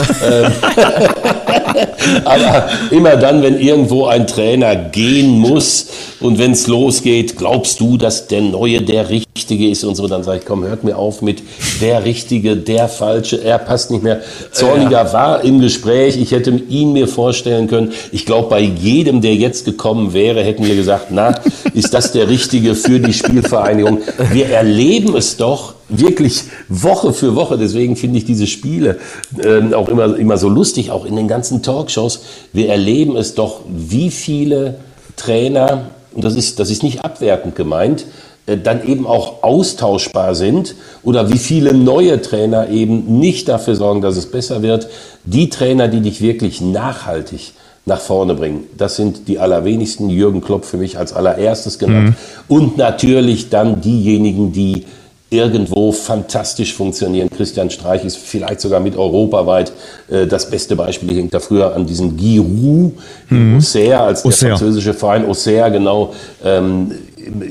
[2.24, 5.87] Aber immer dann, wenn irgendwo ein Trainer gehen muss
[6.20, 10.22] und wenn es losgeht, glaubst du, dass der Neue der Richtige ist und so, dann
[10.22, 11.43] sage ich, komm, hört mir auf mit
[11.80, 14.20] der Richtige, der Falsche, er passt nicht mehr.
[14.51, 15.12] Zorniger ja.
[15.12, 17.93] war im Gespräch, ich hätte ihn mir vorstellen können.
[18.11, 21.35] Ich glaube, bei jedem, der jetzt gekommen wäre, hätten wir gesagt, na,
[21.75, 23.99] ist das der Richtige für die Spielvereinigung?
[24.33, 27.59] Wir erleben es doch wirklich Woche für Woche.
[27.59, 28.99] Deswegen finde ich diese Spiele
[29.39, 32.23] äh, auch immer, immer so lustig, auch in den ganzen Talkshows.
[32.53, 34.77] Wir erleben es doch, wie viele
[35.16, 38.07] Trainer, und das ist, das ist nicht abwertend gemeint,
[38.47, 44.16] dann eben auch austauschbar sind oder wie viele neue Trainer eben nicht dafür sorgen, dass
[44.16, 44.88] es besser wird.
[45.24, 47.53] Die Trainer, die dich wirklich nachhaltig
[47.84, 48.64] nach vorne bringen.
[48.76, 50.09] Das sind die allerwenigsten.
[50.09, 52.11] Jürgen Klopp für mich als allererstes genannt.
[52.11, 52.14] Mhm.
[52.49, 54.84] Und natürlich dann diejenigen, die
[55.32, 57.30] irgendwo fantastisch funktionieren.
[57.30, 59.72] Christian Streich ist vielleicht sogar mit europaweit
[60.11, 61.11] äh, das beste Beispiel.
[61.11, 62.93] Ich hängt da früher an diesen Giroud,
[63.30, 63.57] mhm.
[63.57, 64.51] Auxerre, als der Auxerre.
[64.51, 66.12] französische Verein Auxerre genau
[66.45, 66.93] ähm,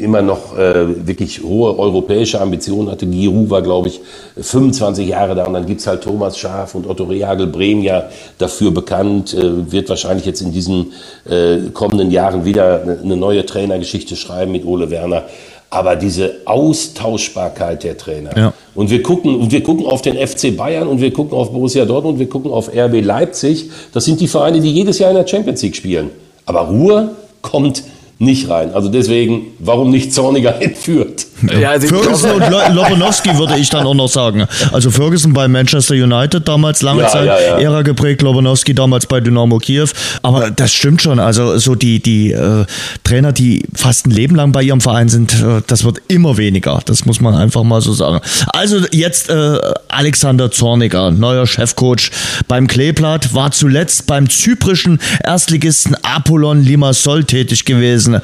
[0.01, 3.05] immer noch äh, wirklich hohe europäische Ambitionen hatte.
[3.05, 4.01] Giroud war, glaube ich,
[4.39, 8.72] 25 Jahre da und dann gibt's halt Thomas Schaaf und Otto Rehagel Bremen ja dafür
[8.72, 10.93] bekannt, äh, wird wahrscheinlich jetzt in diesen
[11.30, 15.24] äh, kommenden Jahren wieder eine neue Trainergeschichte schreiben mit Ole Werner.
[15.69, 18.38] Aber diese Austauschbarkeit der Trainer.
[18.38, 18.53] Ja.
[18.76, 21.86] Und wir gucken, und wir gucken auf den FC Bayern und wir gucken auf Borussia
[21.86, 23.69] Dortmund, wir gucken auf RB Leipzig.
[23.93, 26.09] Das sind die Vereine, die jedes Jahr in der Champions League spielen.
[26.45, 27.11] Aber Ruhe
[27.41, 27.84] kommt
[28.22, 28.74] nicht rein.
[28.74, 31.28] Also deswegen, warum nicht Zorniger entführt?
[31.59, 34.45] Ja, also Ferguson und Lobanowski würde ich dann auch noch sagen.
[34.71, 37.59] Also Ferguson bei Manchester United damals lange ja, Zeit, ja.
[37.59, 39.87] Ära geprägt, Lobanowski damals bei Dynamo Kiew.
[40.21, 41.19] Aber das stimmt schon.
[41.19, 42.65] Also so die, die äh,
[43.03, 46.79] Trainer, die fast ein Leben lang bei ihrem Verein sind, äh, das wird immer weniger.
[46.85, 48.21] Das muss man einfach mal so sagen.
[48.47, 52.11] Also jetzt äh, Alexander Zorniger, neuer Chefcoach
[52.47, 58.21] beim Kleeblatt, war zuletzt beim zyprischen Erstligisten Apollon Limassol tätig gewesen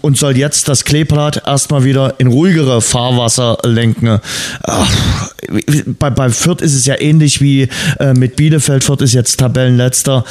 [0.00, 4.20] und soll jetzt das Kleeblatt erstmal wieder in ruhigere Fahrwasser lenken.
[4.62, 5.30] Ach,
[5.98, 8.84] bei, bei Fürth ist es ja ähnlich wie äh, mit Bielefeld.
[8.84, 10.24] Fürth ist jetzt Tabellenletzter.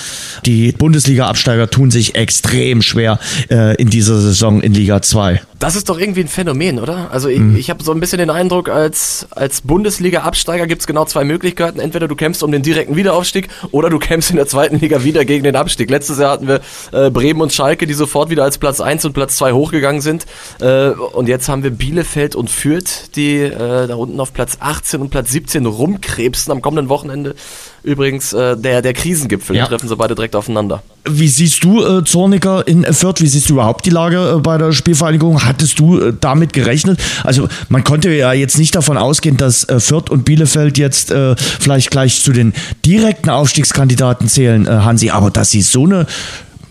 [0.45, 3.19] Die Bundesliga-Absteiger tun sich extrem schwer
[3.49, 5.41] äh, in dieser Saison in Liga 2.
[5.59, 7.09] Das ist doch irgendwie ein Phänomen, oder?
[7.11, 7.55] Also ich, mhm.
[7.55, 11.79] ich habe so ein bisschen den Eindruck, als, als Bundesliga-Absteiger gibt es genau zwei Möglichkeiten.
[11.79, 15.25] Entweder du kämpfst um den direkten Wiederaufstieg oder du kämpfst in der zweiten Liga wieder
[15.25, 15.89] gegen den Abstieg.
[15.89, 16.59] Letztes Jahr hatten wir
[16.91, 20.25] äh, Bremen und Schalke, die sofort wieder als Platz 1 und Platz 2 hochgegangen sind.
[20.59, 25.01] Äh, und jetzt haben wir Bielefeld und Fürth, die äh, da unten auf Platz 18
[25.01, 27.35] und Platz 17 rumkrebsen am kommenden Wochenende
[27.83, 29.55] übrigens äh, der, der Krisengipfel.
[29.55, 29.63] Ja.
[29.63, 30.83] Die treffen sie beide direkt aufeinander.
[31.05, 33.19] Wie siehst du äh, Zorniger in Fürth?
[33.19, 35.43] Wie siehst du überhaupt die Lage äh, bei der Spielvereinigung?
[35.43, 36.99] Hattest du äh, damit gerechnet?
[37.23, 41.35] Also man konnte ja jetzt nicht davon ausgehen, dass äh, Fürth und Bielefeld jetzt äh,
[41.37, 42.53] vielleicht gleich zu den
[42.85, 45.09] direkten Aufstiegskandidaten zählen, äh, Hansi.
[45.09, 46.05] Aber dass sie so eine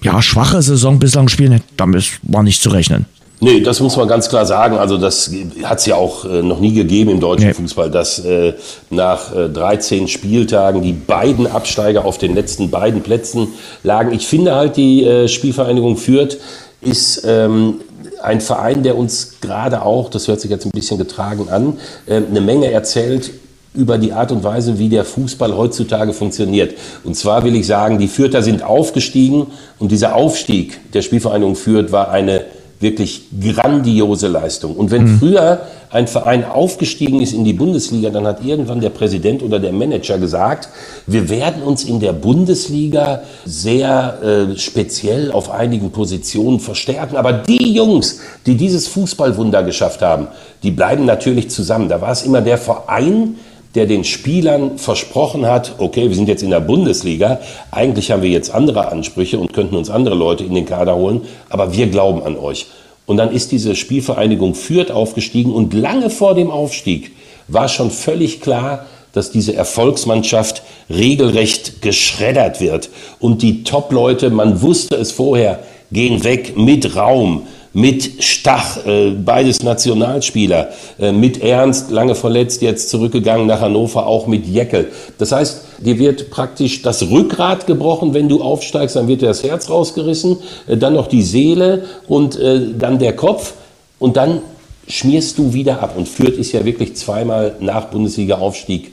[0.03, 3.07] ja, schwache Saison bislang spielen, damit war nicht zu rechnen.
[3.45, 4.79] Nee, das muss man ganz klar sagen.
[4.79, 5.33] Also das
[5.65, 7.55] hat es ja auch äh, noch nie gegeben im deutschen nee.
[7.55, 8.53] Fußball, dass äh,
[8.89, 13.49] nach äh, 13 Spieltagen die beiden Absteiger auf den letzten beiden Plätzen
[13.83, 14.13] lagen.
[14.13, 16.39] Ich finde halt, die äh, Spielvereinigung Fürth
[16.83, 17.81] ist ähm,
[18.23, 22.19] ein Verein, der uns gerade auch, das hört sich jetzt ein bisschen getragen an, äh,
[22.19, 23.33] eine Menge erzählt
[23.75, 26.75] über die Art und Weise, wie der Fußball heutzutage funktioniert.
[27.03, 29.49] Und zwar will ich sagen, die Fürther sind aufgestiegen
[29.81, 32.45] und dieser Aufstieg der Spielvereinigung Fürth war eine
[32.83, 34.77] wirklich grandiose Leistung.
[34.77, 35.19] Und wenn mhm.
[35.19, 35.61] früher
[35.91, 40.19] ein Verein aufgestiegen ist in die Bundesliga, dann hat irgendwann der Präsident oder der Manager
[40.19, 40.69] gesagt,
[41.07, 47.17] wir werden uns in der Bundesliga sehr äh, speziell auf einigen Positionen verstärken.
[47.17, 50.29] Aber die Jungs, die dieses Fußballwunder geschafft haben,
[50.63, 51.89] die bleiben natürlich zusammen.
[51.89, 53.37] Da war es immer der Verein,
[53.75, 58.31] der den Spielern versprochen hat, okay, wir sind jetzt in der Bundesliga, eigentlich haben wir
[58.31, 62.23] jetzt andere Ansprüche und könnten uns andere Leute in den Kader holen, aber wir glauben
[62.23, 62.67] an euch.
[63.07, 67.13] Und dann ist diese Spielvereinigung Fürth aufgestiegen und lange vor dem Aufstieg
[67.49, 72.91] war schon völlig klar, dass diese Erfolgsmannschaft regelrecht geschreddert wird.
[73.19, 75.61] Und die Top-Leute, man wusste es vorher,
[75.91, 82.91] gehen weg mit Raum, mit Stach, äh, beides Nationalspieler, äh, mit Ernst, lange verletzt, jetzt
[82.91, 84.91] zurückgegangen nach Hannover, auch mit Jeckel.
[85.19, 89.43] Das heißt, dir wird praktisch das Rückgrat gebrochen, wenn du aufsteigst, dann wird dir das
[89.43, 93.55] Herz rausgerissen, äh, dann noch die Seele und dann der Kopf
[93.99, 94.41] und dann
[94.87, 95.95] schmierst du wieder ab.
[95.97, 98.93] Und Fürth ist ja wirklich zweimal nach Bundesliga-Aufstieg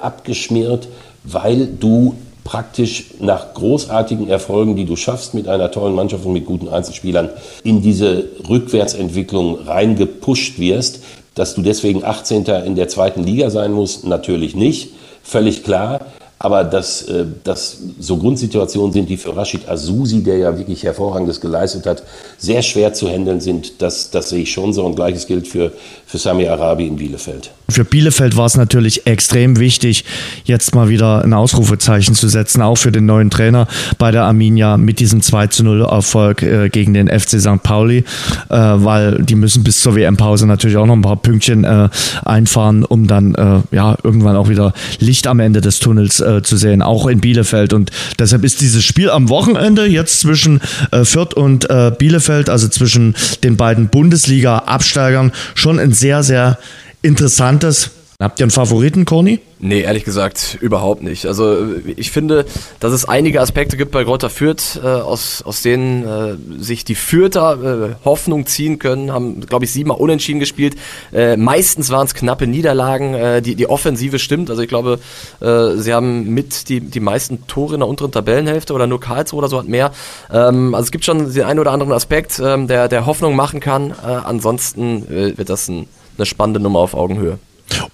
[0.00, 0.88] abgeschmiert,
[1.24, 2.14] weil du
[2.44, 7.30] praktisch nach großartigen Erfolgen, die du schaffst mit einer tollen Mannschaft und mit guten Einzelspielern,
[7.64, 11.02] in diese Rückwärtsentwicklung reingepusht wirst.
[11.34, 12.44] Dass du deswegen 18.
[12.64, 14.90] in der zweiten Liga sein musst, natürlich nicht,
[15.24, 16.00] völlig klar.
[16.38, 21.40] Aber dass, äh, dass so Grundsituationen sind, die für Rashid Azusi, der ja wirklich hervorragendes
[21.40, 22.02] geleistet hat,
[22.36, 24.84] sehr schwer zu handeln sind, das, das sehe ich schon so.
[24.84, 25.72] Und gleiches gilt für,
[26.14, 27.50] für Sami Arabi in Bielefeld.
[27.68, 30.04] Für Bielefeld war es natürlich extrem wichtig,
[30.44, 33.66] jetzt mal wieder ein Ausrufezeichen zu setzen, auch für den neuen Trainer
[33.98, 37.64] bei der Arminia mit diesem 2 zu 0 Erfolg äh, gegen den FC St.
[37.64, 38.04] Pauli,
[38.48, 41.88] äh, weil die müssen bis zur WM-Pause natürlich auch noch ein paar Pünktchen äh,
[42.24, 46.56] einfahren, um dann äh, ja irgendwann auch wieder Licht am Ende des Tunnels äh, zu
[46.56, 47.72] sehen, auch in Bielefeld.
[47.72, 47.90] Und
[48.20, 50.60] deshalb ist dieses Spiel am Wochenende jetzt zwischen
[50.92, 51.66] äh, Fürth und
[51.98, 56.58] Bielefeld, also zwischen den beiden Bundesliga-Absteigern, schon ein sehr, sehr
[57.02, 57.90] interessantes
[58.20, 59.40] Habt ihr einen Favoriten, Corny?
[59.58, 61.26] Nee, ehrlich gesagt, überhaupt nicht.
[61.26, 61.56] Also
[61.96, 62.44] ich finde,
[62.78, 66.94] dass es einige Aspekte gibt bei Greuther Fürth, äh, aus, aus denen äh, sich die
[66.94, 70.76] Fürther äh, Hoffnung ziehen können, haben, glaube ich, siebenmal unentschieden gespielt.
[71.12, 73.14] Äh, meistens waren es knappe Niederlagen.
[73.14, 74.48] Äh, die, die Offensive stimmt.
[74.48, 75.00] Also ich glaube,
[75.40, 79.38] äh, sie haben mit die, die meisten Tore in der unteren Tabellenhälfte oder nur Karlsruhe
[79.38, 79.90] oder so hat mehr.
[80.32, 83.58] Ähm, also es gibt schon den einen oder anderen Aspekt, ähm, der, der Hoffnung machen
[83.58, 83.90] kann.
[83.90, 87.38] Äh, ansonsten äh, wird das ein, eine spannende Nummer auf Augenhöhe.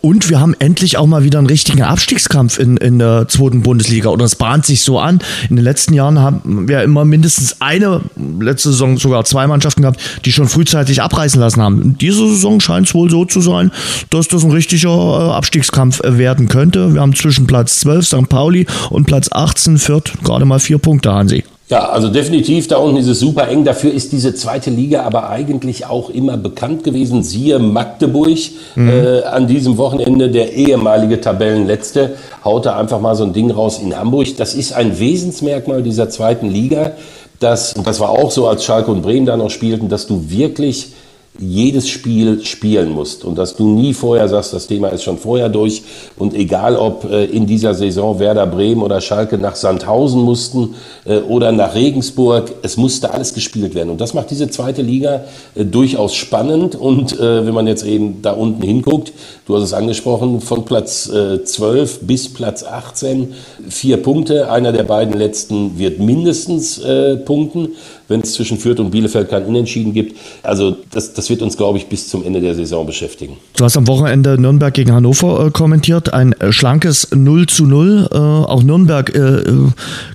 [0.01, 4.09] Und wir haben endlich auch mal wieder einen richtigen Abstiegskampf in, in der zweiten Bundesliga.
[4.09, 5.21] Oder es bahnt sich so an.
[5.49, 8.01] In den letzten Jahren haben wir immer mindestens eine,
[8.41, 11.99] letzte Saison sogar zwei Mannschaften gehabt, die schon frühzeitig abreißen lassen haben.
[11.99, 13.71] Diese Saison scheint es wohl so zu sein,
[14.11, 16.95] dass das ein richtiger äh, Abstiegskampf äh, werden könnte.
[16.95, 18.29] Wir haben zwischen Platz 12 St.
[18.29, 21.45] Pauli und Platz 18 Fürth gerade mal vier Punkte, Hansi.
[21.71, 23.63] Ja, also definitiv, da unten ist es super eng.
[23.63, 27.23] Dafür ist diese zweite Liga aber eigentlich auch immer bekannt gewesen.
[27.23, 28.39] Siehe Magdeburg
[28.75, 28.89] mhm.
[28.89, 33.97] äh, an diesem Wochenende, der ehemalige Tabellenletzte, haute einfach mal so ein Ding raus in
[33.97, 34.37] Hamburg.
[34.37, 36.95] Das ist ein Wesensmerkmal dieser zweiten Liga,
[37.39, 40.29] dass, und das war auch so, als Schalke und Bremen da noch spielten, dass du
[40.29, 40.93] wirklich
[41.39, 45.49] jedes Spiel spielen musst und dass du nie vorher sagst, das Thema ist schon vorher
[45.49, 45.83] durch
[46.19, 50.75] und egal ob äh, in dieser Saison Werder Bremen oder Schalke nach Sandhausen mussten
[51.07, 53.91] äh, oder nach Regensburg, es musste alles gespielt werden.
[53.91, 55.25] Und das macht diese zweite Liga
[55.55, 59.13] äh, durchaus spannend und wenn man jetzt eben da unten hinguckt,
[59.47, 63.35] du hast es angesprochen, von Platz äh, 12 bis Platz 18,
[63.69, 66.81] vier Punkte, einer der beiden letzten wird mindestens
[67.25, 67.71] punkten,
[68.11, 70.17] wenn es zwischen Fürth und Bielefeld kein Unentschieden gibt.
[70.43, 73.37] Also das, das wird uns, glaube ich, bis zum Ende der Saison beschäftigen.
[73.57, 76.13] Du hast am Wochenende Nürnberg gegen Hannover äh, kommentiert.
[76.13, 78.09] Ein äh, schlankes 0 zu 0.
[78.11, 79.69] Äh, auch Nürnberg äh, äh,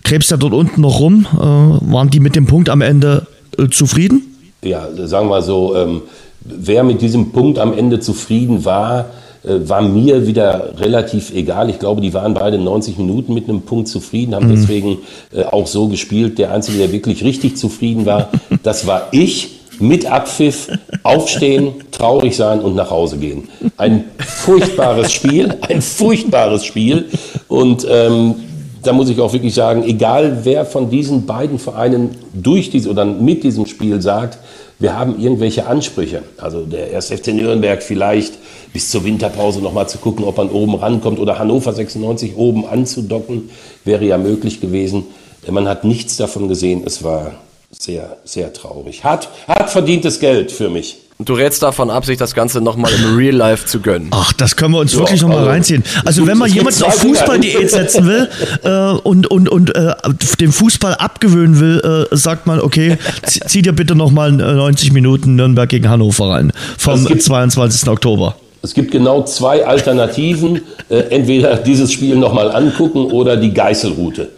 [0.03, 1.25] krebst ja dort unten noch rum.
[1.33, 3.27] Äh, waren die mit dem Punkt am Ende
[3.71, 4.35] zufrieden?
[4.61, 6.01] Ja, sagen wir so, ähm,
[6.41, 9.05] wer mit diesem Punkt am Ende zufrieden war,
[9.47, 11.69] war mir wieder relativ egal.
[11.69, 14.55] Ich glaube, die waren beide 90 Minuten mit einem Punkt zufrieden, haben mhm.
[14.55, 14.97] deswegen
[15.33, 16.37] äh, auch so gespielt.
[16.39, 18.29] Der Einzige, der wirklich richtig zufrieden war,
[18.63, 20.69] das war ich mit Abpfiff,
[21.03, 23.49] aufstehen, traurig sein und nach Hause gehen.
[23.77, 27.05] Ein furchtbares Spiel, ein furchtbares Spiel.
[27.47, 28.35] Und ähm,
[28.83, 33.05] da muss ich auch wirklich sagen, egal wer von diesen beiden Vereinen durch diese oder
[33.05, 34.37] mit diesem Spiel sagt,
[34.79, 36.23] wir haben irgendwelche Ansprüche.
[36.37, 37.07] Also der 1.
[37.07, 38.33] FC Nürnberg vielleicht
[38.73, 43.49] bis zur Winterpause nochmal zu gucken, ob man oben rankommt oder Hannover 96 oben anzudocken,
[43.85, 45.05] wäre ja möglich gewesen.
[45.49, 46.83] Man hat nichts davon gesehen.
[46.85, 47.33] Es war
[47.71, 49.03] sehr, sehr traurig.
[49.03, 50.97] Hat, hat verdientes Geld für mich.
[51.17, 54.09] Du rätst davon ab, sich das Ganze nochmal im Real Life zu gönnen.
[54.11, 55.83] Ach, das können wir uns ja, wirklich nochmal also, reinziehen.
[56.03, 58.29] Also wenn man jemanden auf Fußball-Diät setzen will
[58.63, 59.93] äh, und, und, und äh,
[60.41, 65.69] dem Fußball abgewöhnen will, äh, sagt man, okay, zieh dir bitte nochmal 90 Minuten Nürnberg
[65.69, 67.87] gegen Hannover rein vom 22.
[67.87, 68.35] Oktober.
[68.61, 70.63] Es gibt genau zwei Alternativen.
[70.89, 74.31] Äh, entweder dieses Spiel nochmal angucken oder die Geißelroute.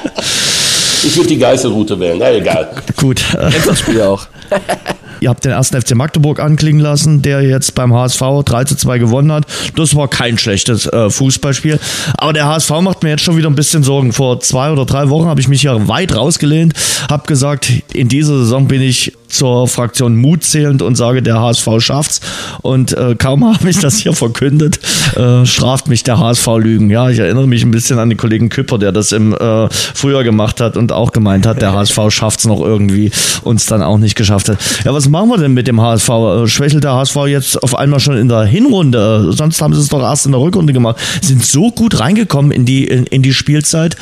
[1.05, 2.69] ich würde die Geißelroute wählen, na egal.
[2.97, 3.23] Gut.
[3.65, 4.27] Das Spiel auch.
[5.23, 8.97] Ihr habt den ersten FC Magdeburg anklingen lassen, der jetzt beim HSV 3 zu 2
[8.97, 9.45] gewonnen hat.
[9.77, 11.79] Das war kein schlechtes äh, Fußballspiel.
[12.17, 14.11] Aber der HSV macht mir jetzt schon wieder ein bisschen Sorgen.
[14.11, 16.73] Vor zwei oder drei Wochen habe ich mich ja weit rausgelehnt,
[17.09, 21.67] habe gesagt, in dieser Saison bin ich zur Fraktion Mut zählend und sage, der HSV
[21.79, 22.21] schafft's.
[22.61, 24.79] Und äh, kaum habe ich das hier verkündet,
[25.15, 26.89] äh, straft mich der HSV Lügen.
[26.89, 30.23] Ja, ich erinnere mich ein bisschen an den Kollegen Küpper, der das im äh, Frühjahr
[30.23, 33.11] gemacht hat und auch gemeint hat, der HSV schafft's noch irgendwie,
[33.43, 34.57] uns dann auch nicht geschafft hat.
[34.85, 36.09] Ja, was machen wir denn mit dem HSV?
[36.09, 39.31] Äh, schwächelt der HSV jetzt auf einmal schon in der Hinrunde?
[39.33, 40.97] Sonst haben sie es doch erst in der Rückrunde gemacht.
[41.21, 43.97] Sind so gut reingekommen in die, in, in die Spielzeit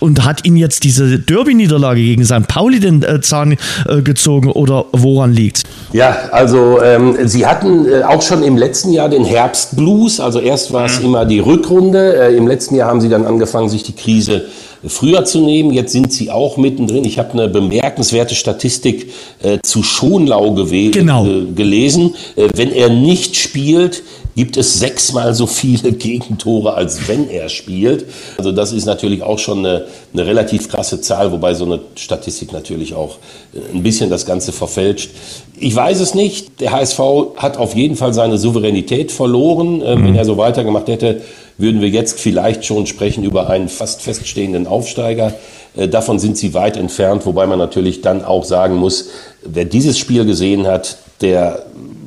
[0.00, 2.46] und hat ihn jetzt diese Derby-Niederlage gegen St.
[2.48, 3.56] Pauli den äh, Zahn
[3.88, 5.62] äh, gezogen oder woran liegt?
[5.92, 10.20] Ja, also ähm, sie hatten äh, auch schon im letzten Jahr den Herbstblues.
[10.20, 11.06] Also erst war es mhm.
[11.06, 12.16] immer die Rückrunde.
[12.16, 14.46] Äh, Im letzten Jahr haben sie dann angefangen, sich die Krise
[14.86, 15.72] früher zu nehmen.
[15.72, 17.04] Jetzt sind sie auch mittendrin.
[17.04, 19.10] Ich habe eine bemerkenswerte Statistik
[19.42, 21.26] äh, zu Schonlau genau.
[21.26, 22.14] äh, gelesen.
[22.36, 24.02] Äh, wenn er nicht spielt,
[24.36, 28.04] gibt es sechsmal so viele Gegentore, als wenn er spielt.
[28.38, 32.52] Also das ist natürlich auch schon eine, eine relativ krasse Zahl, wobei so eine Statistik
[32.52, 33.16] natürlich auch
[33.54, 35.10] äh, ein bisschen das Ganze verfälscht.
[35.58, 36.60] Ich weiß es nicht.
[36.60, 37.00] Der HSV
[37.36, 39.82] hat auf jeden Fall seine Souveränität verloren.
[39.84, 40.04] Ähm, mhm.
[40.04, 41.22] Wenn er so weitergemacht hätte,
[41.58, 45.32] würden wir jetzt vielleicht schon sprechen über einen fast feststehenden Aufsteiger.
[45.74, 49.08] Äh, davon sind sie weit entfernt, wobei man natürlich dann auch sagen muss,
[49.42, 51.64] wer dieses Spiel gesehen hat, der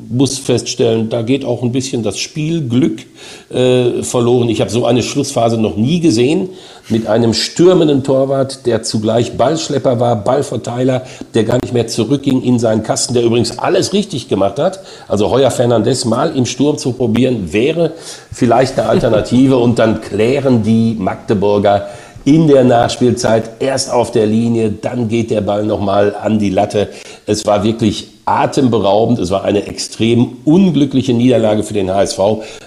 [0.10, 3.06] muss feststellen, da geht auch ein bisschen das Spielglück
[3.52, 4.50] äh, verloren.
[4.50, 6.50] Ich habe so eine Schlussphase noch nie gesehen
[6.90, 11.04] mit einem stürmenden Torwart, der zugleich Ballschlepper war, Ballverteiler,
[11.36, 14.80] der gar nicht mehr zurückging in seinen Kasten, der übrigens alles richtig gemacht hat.
[15.08, 17.92] Also Heuer Fernandes mal im Sturm zu probieren, wäre
[18.32, 21.88] vielleicht eine Alternative und dann klären die Magdeburger
[22.26, 26.90] in der Nachspielzeit erst auf der Linie, dann geht der Ball nochmal an die Latte.
[27.26, 29.20] Es war wirklich atemberaubend.
[29.20, 32.20] Es war eine extrem unglückliche Niederlage für den HSV,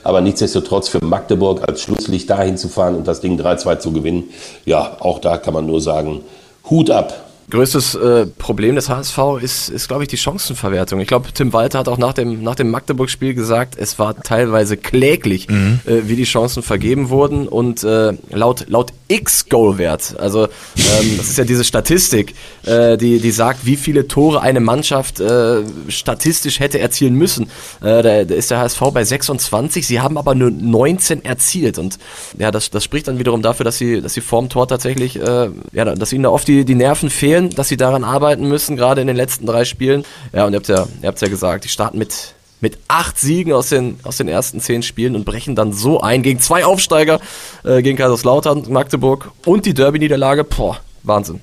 [0.03, 4.25] aber nichtsdestotrotz für Magdeburg als Schlusslicht dahin zu fahren und das Ding 3-2 zu gewinnen.
[4.65, 6.21] Ja, auch da kann man nur sagen,
[6.69, 7.32] Hut ab.
[7.51, 11.01] Größtes äh, Problem des HSV ist, ist glaube ich, die Chancenverwertung.
[11.01, 14.76] Ich glaube, Tim Walter hat auch nach dem, nach dem Magdeburg-Spiel gesagt, es war teilweise
[14.76, 15.80] kläglich, mhm.
[15.84, 17.49] äh, wie die Chancen vergeben wurden.
[17.49, 22.34] Und äh, laut, laut X-Goal-Wert, also ähm, das ist ja diese Statistik,
[22.64, 27.51] äh, die, die sagt, wie viele Tore eine Mannschaft äh, statistisch hätte erzielen müssen.
[27.82, 31.78] Äh, da, da ist der HSV bei 26, sie haben aber nur 19 erzielt.
[31.78, 31.99] Und
[32.38, 35.84] ja, das, das spricht dann wiederum dafür, dass sie, dass sie vorm Tor tatsächlich, ja,
[35.84, 39.01] dass ihnen da oft die, die Nerven fehlen fehlen, dass sie daran arbeiten müssen, gerade
[39.01, 40.05] in den letzten drei Spielen.
[40.33, 43.53] Ja, und ihr habt ja, ihr habt ja gesagt, die starten mit, mit acht Siegen
[43.53, 47.20] aus den, aus den ersten zehn Spielen und brechen dann so ein gegen zwei Aufsteiger,
[47.64, 50.45] äh, gegen Kaiserslautern, Magdeburg und die Derby-Niederlage.
[50.45, 51.41] Boah, Wahnsinn.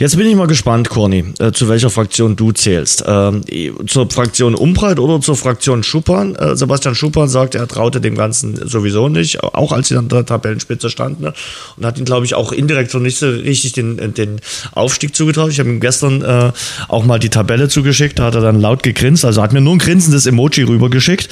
[0.00, 3.04] Jetzt bin ich mal gespannt, Corny, äh, zu welcher Fraktion du zählst.
[3.06, 3.42] Ähm,
[3.86, 6.34] zur Fraktion Umbreit oder zur Fraktion Schuppan?
[6.36, 10.24] Äh, Sebastian Schuppan sagt, er traute dem Ganzen sowieso nicht, auch als sie an der
[10.24, 11.24] Tabellenspitze standen.
[11.24, 11.34] Ne?
[11.76, 14.40] Und hat ihn, glaube ich, auch indirekt so nicht so richtig den, den
[14.72, 15.50] Aufstieg zugetraut.
[15.50, 16.52] Ich habe ihm gestern äh,
[16.88, 19.74] auch mal die Tabelle zugeschickt, da hat er dann laut gegrinst, also hat mir nur
[19.74, 21.28] ein grinsendes Emoji rübergeschickt.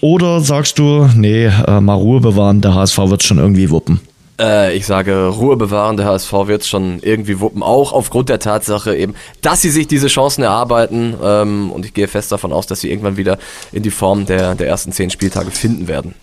[0.00, 4.00] Oder sagst du, nee, äh, mal Ruhe bewahren, der HSV wird schon irgendwie wuppen?
[4.40, 8.96] Äh, ich sage, Ruhe bewahren, der HSV wird schon irgendwie wuppen, auch aufgrund der Tatsache
[8.96, 12.80] eben, dass sie sich diese Chancen erarbeiten ähm, und ich gehe fest davon aus, dass
[12.80, 13.38] sie irgendwann wieder
[13.72, 16.14] in die Form der, der ersten zehn Spieltage finden werden.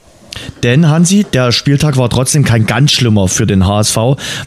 [0.63, 3.97] Denn Hansi, der Spieltag war trotzdem kein ganz schlimmer für den HSV,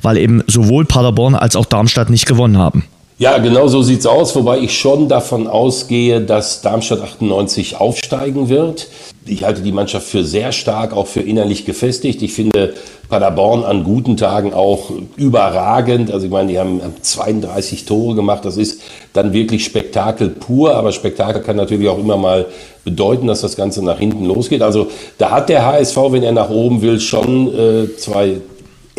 [0.02, 2.84] weil eben sowohl Paderborn als auch Darmstadt nicht gewonnen haben.
[3.20, 8.88] Ja, genau so sieht's aus, wobei ich schon davon ausgehe, dass Darmstadt 98 aufsteigen wird.
[9.26, 12.22] Ich halte die Mannschaft für sehr stark, auch für innerlich gefestigt.
[12.22, 12.72] Ich finde
[13.10, 16.10] Paderborn an guten Tagen auch überragend.
[16.10, 18.46] Also ich meine, die haben 32 Tore gemacht.
[18.46, 18.80] Das ist
[19.12, 20.74] dann wirklich Spektakel pur.
[20.74, 22.46] Aber Spektakel kann natürlich auch immer mal
[22.84, 24.62] bedeuten, dass das Ganze nach hinten losgeht.
[24.62, 24.86] Also
[25.18, 28.40] da hat der HSV, wenn er nach oben will, schon äh, zwei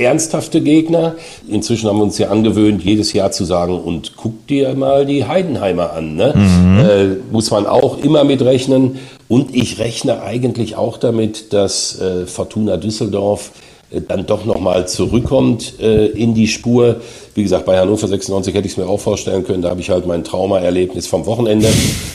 [0.02, 1.16] ernsthafte Gegner.
[1.48, 5.26] Inzwischen haben wir uns ja angewöhnt, jedes Jahr zu sagen, und guck dir mal die
[5.26, 6.16] Heidenheimer an.
[6.16, 6.34] Ne?
[6.36, 6.80] Mhm.
[6.80, 9.00] Äh, muss man auch immer mitrechnen.
[9.28, 13.52] Und ich rechne eigentlich auch damit, dass äh, Fortuna Düsseldorf
[13.92, 16.98] äh, dann doch nochmal zurückkommt äh, in die Spur.
[17.36, 19.62] Wie gesagt, bei Hannover 96 hätte ich es mir auch vorstellen können.
[19.62, 21.68] Da habe ich halt mein Traumaerlebnis vom Wochenende.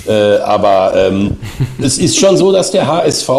[0.06, 1.36] Äh, aber ähm,
[1.82, 3.30] es ist schon so, dass der HSV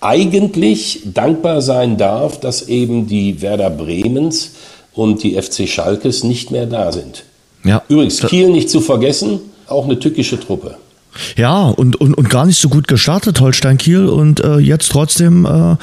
[0.00, 4.52] eigentlich dankbar sein darf, dass eben die Werder Bremens
[4.92, 7.24] und die FC Schalkes nicht mehr da sind.
[7.64, 7.82] Ja.
[7.88, 10.76] Übrigens, Kiel nicht zu vergessen, auch eine tückische Truppe.
[11.36, 15.44] Ja, und, und, und gar nicht so gut gestartet, Holstein Kiel, und äh, jetzt trotzdem
[15.44, 15.76] äh,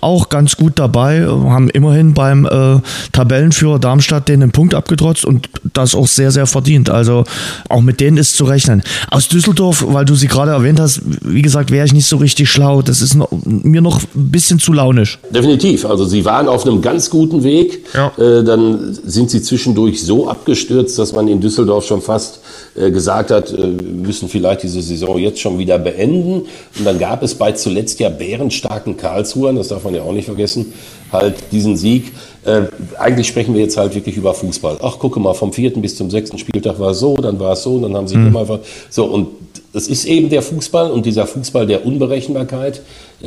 [0.00, 2.80] auch ganz gut dabei, haben immerhin beim äh,
[3.12, 6.90] Tabellenführer Darmstadt den Punkt abgetrotzt und das auch sehr, sehr verdient.
[6.90, 7.24] Also
[7.68, 8.82] auch mit denen ist zu rechnen.
[9.10, 12.50] Aus Düsseldorf, weil du sie gerade erwähnt hast, wie gesagt, wäre ich nicht so richtig
[12.50, 12.82] schlau.
[12.82, 15.18] Das ist noch, mir noch ein bisschen zu launisch.
[15.30, 15.86] Definitiv.
[15.86, 17.86] Also sie waren auf einem ganz guten Weg.
[17.94, 18.12] Ja.
[18.18, 22.40] Äh, dann sind sie zwischendurch so abgestürzt, dass man in Düsseldorf schon fast
[22.74, 26.42] gesagt hat, äh, wir müssen vielleicht diese Saison jetzt schon wieder beenden.
[26.78, 30.26] Und dann gab es bei zuletzt ja bärenstarken Karlsruhern, das darf man ja auch nicht
[30.26, 30.72] vergessen,
[31.12, 32.12] halt diesen Sieg.
[32.44, 32.62] Äh,
[32.98, 34.78] eigentlich sprechen wir jetzt halt wirklich über Fußball.
[34.82, 37.62] Ach, gucke mal, vom vierten bis zum sechsten Spieltag war es so, dann war es
[37.62, 38.28] so, dann haben sie mhm.
[38.28, 38.60] immer
[38.90, 39.28] so und
[39.74, 42.80] es ist eben der Fußball und dieser Fußball der Unberechenbarkeit,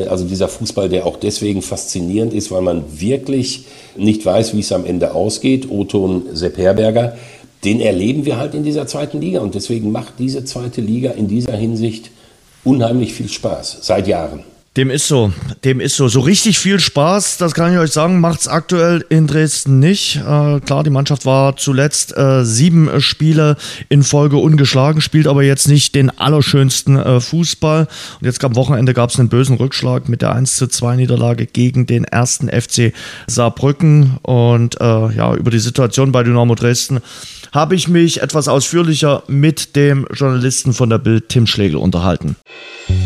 [0.09, 3.65] also dieser Fußball, der auch deswegen faszinierend ist, weil man wirklich
[3.97, 5.69] nicht weiß, wie es am Ende ausgeht.
[5.69, 7.17] Oton Sepp Herberger
[7.63, 9.39] den erleben wir halt in dieser zweiten Liga.
[9.39, 12.11] Und deswegen macht diese zweite Liga in dieser Hinsicht
[12.63, 14.43] unheimlich viel Spaß, seit Jahren.
[14.77, 15.33] Dem ist so,
[15.65, 16.07] dem ist so.
[16.07, 20.17] So richtig viel Spaß, das kann ich euch sagen, macht es aktuell in Dresden nicht.
[20.17, 23.57] Äh, klar, die Mannschaft war zuletzt äh, sieben Spiele
[23.89, 27.87] in Folge ungeschlagen, spielt aber jetzt nicht den allerschönsten äh, Fußball.
[28.21, 31.47] Und jetzt am Wochenende gab es einen bösen Rückschlag mit der 1 zu 2 Niederlage
[31.47, 32.93] gegen den ersten FC
[33.25, 34.19] Saarbrücken.
[34.21, 36.99] Und äh, ja, über die Situation bei Dynamo Dresden
[37.53, 42.35] habe ich mich etwas ausführlicher mit dem Journalisten von der Bild Tim Schlegel unterhalten.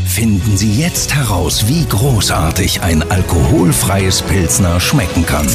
[0.05, 5.47] Finden Sie jetzt heraus, wie großartig ein alkoholfreies Pilsner schmecken kann.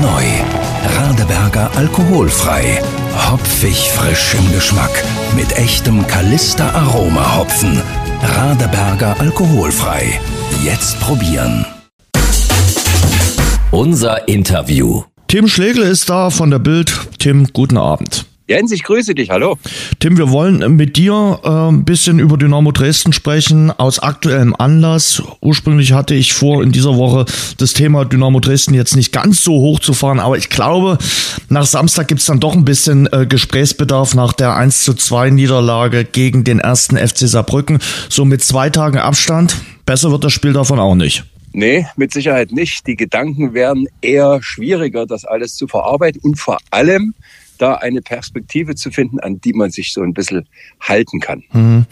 [0.00, 0.24] Neu.
[0.96, 2.82] Radeberger alkoholfrei.
[3.30, 5.04] Hopfig frisch im Geschmack
[5.36, 7.80] Mit echtem Kalister Aroma Hopfen.
[8.22, 10.20] Radeberger alkoholfrei.
[10.64, 11.66] Jetzt probieren.
[13.70, 15.02] Unser Interview.
[15.32, 16.92] Tim Schlegel ist da von der Bild.
[17.18, 18.26] Tim, guten Abend.
[18.48, 19.56] Jens, ich grüße dich, hallo.
[19.98, 25.22] Tim, wir wollen mit dir äh, ein bisschen über Dynamo Dresden sprechen, aus aktuellem Anlass.
[25.40, 27.24] Ursprünglich hatte ich vor, in dieser Woche
[27.56, 30.98] das Thema Dynamo Dresden jetzt nicht ganz so hoch zu fahren, aber ich glaube,
[31.48, 36.04] nach Samstag gibt's dann doch ein bisschen äh, Gesprächsbedarf nach der 1 zu 2 Niederlage
[36.04, 37.78] gegen den ersten FC Saarbrücken.
[38.10, 39.56] So mit zwei Tagen Abstand.
[39.86, 41.24] Besser wird das Spiel davon auch nicht.
[41.52, 42.86] Nee, mit Sicherheit nicht.
[42.86, 47.14] Die Gedanken werden eher schwieriger, das alles zu verarbeiten und vor allem
[47.58, 50.48] da eine Perspektive zu finden, an die man sich so ein bisschen
[50.80, 51.44] halten kann.
[51.52, 51.86] Mhm.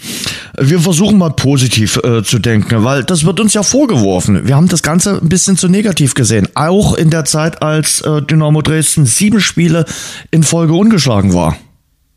[0.58, 4.48] Wir versuchen mal positiv äh, zu denken, weil das wird uns ja vorgeworfen.
[4.48, 6.48] Wir haben das Ganze ein bisschen zu negativ gesehen.
[6.54, 9.84] Auch in der Zeit, als äh, Dynamo Dresden sieben Spiele
[10.32, 11.56] in Folge ungeschlagen war.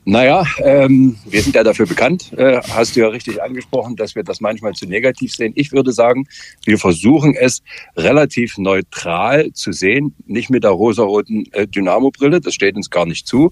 [0.06, 4.24] Naja, ähm, wir sind ja dafür bekannt, äh, hast du ja richtig angesprochen, dass wir
[4.24, 5.54] das manchmal zu negativ sehen.
[5.56, 6.26] Ich würde sagen,
[6.66, 7.62] wir versuchen es
[7.96, 13.28] relativ neutral zu sehen, nicht mit der rosaroten äh, Dynamo-Brille, das steht uns gar nicht
[13.28, 13.52] zu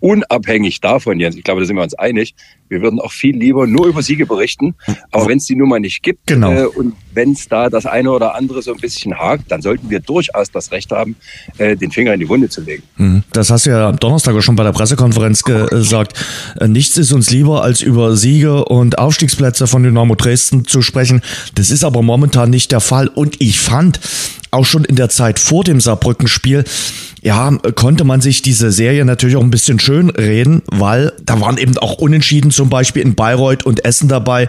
[0.00, 2.34] unabhängig davon, Jens, ich glaube, da sind wir uns einig,
[2.68, 4.74] wir würden auch viel lieber nur über Siege berichten.
[5.10, 6.52] Aber wenn es die Nummer nicht gibt genau.
[6.52, 9.90] äh, und wenn es da das eine oder andere so ein bisschen hakt, dann sollten
[9.90, 11.16] wir durchaus das Recht haben,
[11.58, 12.84] äh, den Finger in die Wunde zu legen.
[12.96, 13.24] Mhm.
[13.32, 16.12] Das hast du ja am Donnerstag auch schon bei der Pressekonferenz gesagt.
[16.60, 21.20] Äh, nichts ist uns lieber, als über Siege und Aufstiegsplätze von Dynamo Dresden zu sprechen.
[21.56, 23.08] Das ist aber momentan nicht der Fall.
[23.08, 23.98] Und ich fand,
[24.50, 26.64] auch schon in der Zeit vor dem Saarbrücken-Spiel,
[27.22, 31.58] ja, konnte man sich diese Serie natürlich auch ein bisschen schön reden, weil da waren
[31.58, 34.48] eben auch Unentschieden zum Beispiel in Bayreuth und Essen dabei,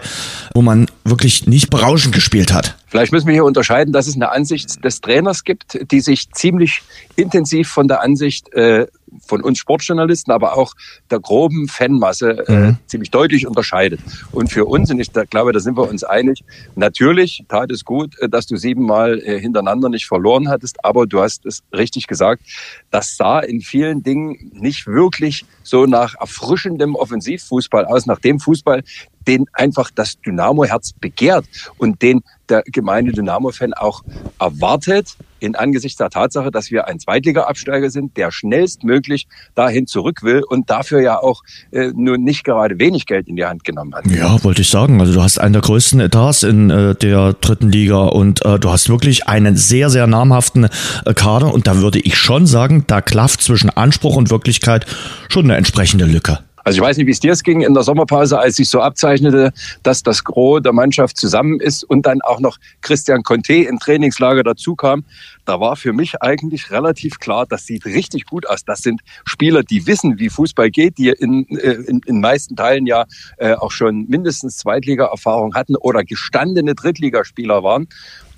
[0.54, 2.59] wo man wirklich nicht berauschend gespielt hat.
[2.90, 6.82] Vielleicht müssen wir hier unterscheiden, dass es eine Ansicht des Trainers gibt, die sich ziemlich
[7.14, 8.88] intensiv von der Ansicht äh,
[9.26, 10.74] von uns Sportjournalisten, aber auch
[11.08, 12.76] der groben Fanmasse äh, mhm.
[12.86, 14.00] ziemlich deutlich unterscheidet.
[14.32, 16.42] Und für uns, und ich da, glaube, da sind wir uns einig,
[16.74, 21.20] natürlich tat es gut, äh, dass du siebenmal äh, hintereinander nicht verloren hattest, aber du
[21.20, 22.42] hast es richtig gesagt,
[22.90, 28.82] das sah in vielen Dingen nicht wirklich so nach erfrischendem Offensivfußball aus, nach dem Fußball,
[29.26, 31.44] den einfach das Dynamo-Herz begehrt
[31.78, 34.02] und den der gemeine Dynamo-Fan auch
[34.38, 40.42] erwartet, in Angesichts der Tatsache, dass wir ein Zweitliga-Absteiger sind, der schnellstmöglich dahin zurück will
[40.46, 41.42] und dafür ja auch
[41.72, 44.06] äh, nur nicht gerade wenig Geld in die Hand genommen hat.
[44.06, 45.00] Ja, wollte ich sagen.
[45.00, 48.70] Also du hast einen der größten Etats in äh, der dritten Liga und äh, du
[48.70, 50.68] hast wirklich einen sehr, sehr namhaften
[51.04, 54.86] äh, Kader und da würde ich schon sagen, da klafft zwischen Anspruch und Wirklichkeit
[55.28, 56.40] schon eine entsprechende Lücke.
[56.64, 59.52] Also ich weiß nicht, wie es dir ging in der Sommerpause, als sich so abzeichnete,
[59.82, 64.42] dass das Gros der Mannschaft zusammen ist und dann auch noch Christian Conte im Trainingslager
[64.42, 65.04] dazu kam.
[65.44, 68.64] Da war für mich eigentlich relativ klar, das sieht richtig gut aus.
[68.64, 72.86] Das sind Spieler, die wissen, wie Fußball geht, die in, äh, in, in meisten Teilen
[72.86, 73.06] ja
[73.38, 77.88] äh, auch schon mindestens Zweitliga-Erfahrung hatten oder gestandene Drittligaspieler waren.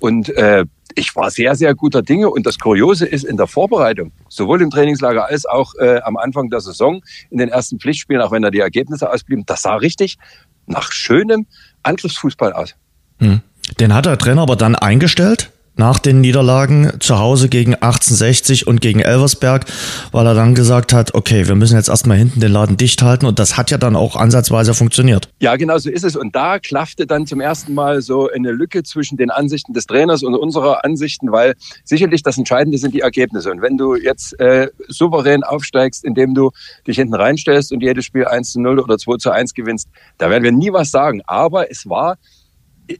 [0.03, 2.29] Und äh, ich war sehr, sehr guter Dinge.
[2.29, 6.49] Und das Kuriose ist in der Vorbereitung, sowohl im Trainingslager als auch äh, am Anfang
[6.49, 10.17] der Saison, in den ersten Pflichtspielen, auch wenn da die Ergebnisse ausblieben, das sah richtig
[10.65, 11.47] nach schönem
[11.83, 12.75] Angriffsfußball aus.
[13.19, 13.39] Hm.
[13.79, 15.52] Den hat der Trainer aber dann eingestellt?
[15.75, 19.65] Nach den Niederlagen zu Hause gegen 1860 und gegen Elversberg,
[20.11, 23.25] weil er dann gesagt hat, okay, wir müssen jetzt erstmal hinten den Laden dicht halten.
[23.25, 25.29] Und das hat ja dann auch ansatzweise funktioniert.
[25.39, 26.15] Ja, genau so ist es.
[26.15, 30.23] Und da klaffte dann zum ersten Mal so eine Lücke zwischen den Ansichten des Trainers
[30.23, 33.51] und unserer Ansichten, weil sicherlich das Entscheidende sind die Ergebnisse.
[33.51, 36.51] Und wenn du jetzt äh, souverän aufsteigst, indem du
[36.85, 40.29] dich hinten reinstellst und jedes Spiel 1 zu 0 oder 2 zu 1 gewinnst, da
[40.29, 42.17] werden wir nie was sagen, aber es war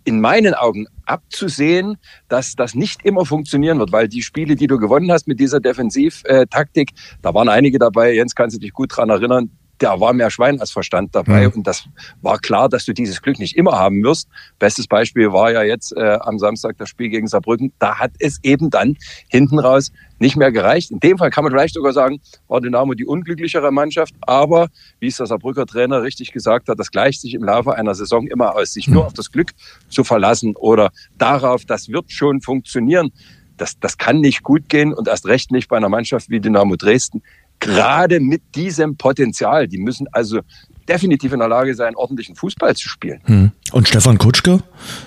[0.03, 1.97] in meinen Augen abzusehen,
[2.29, 5.59] dass das nicht immer funktionieren wird, weil die Spiele, die du gewonnen hast mit dieser
[5.59, 9.49] Defensivtaktik, da waren einige dabei, Jens kannst du dich gut dran erinnern,
[9.79, 11.47] da war mehr Schwein als Verstand dabei.
[11.47, 11.53] Mhm.
[11.55, 11.85] Und das
[12.21, 14.29] war klar, dass du dieses Glück nicht immer haben wirst.
[14.59, 17.73] Bestes Beispiel war ja jetzt äh, am Samstag das Spiel gegen Saarbrücken.
[17.79, 18.97] Da hat es eben dann
[19.29, 20.91] hinten raus nicht mehr gereicht.
[20.91, 24.13] In dem Fall kann man vielleicht sogar sagen, war Dynamo die unglücklichere Mannschaft.
[24.21, 24.67] Aber
[24.99, 28.27] wie es der Saarbrücker Trainer richtig gesagt hat, das gleicht sich im Laufe einer Saison
[28.27, 28.73] immer aus.
[28.73, 29.07] Sich nur mhm.
[29.07, 29.51] auf das Glück
[29.89, 33.11] zu verlassen oder darauf, das wird schon funktionieren.
[33.57, 36.75] Das, das kann nicht gut gehen und erst recht nicht bei einer Mannschaft wie Dynamo
[36.75, 37.21] Dresden,
[37.63, 39.67] gerade mit diesem Potenzial.
[39.67, 40.41] Die müssen also
[40.87, 43.21] definitiv in der Lage sein, ordentlichen Fußball zu spielen.
[43.25, 43.51] Hm.
[43.73, 44.59] Und Stefan Kutschke,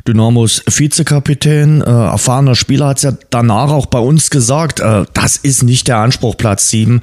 [0.09, 5.37] Dynamos Vizekapitän, äh, erfahrener Spieler, hat es ja danach auch bei uns gesagt, äh, das
[5.37, 7.01] ist nicht der Anspruch Platz 7.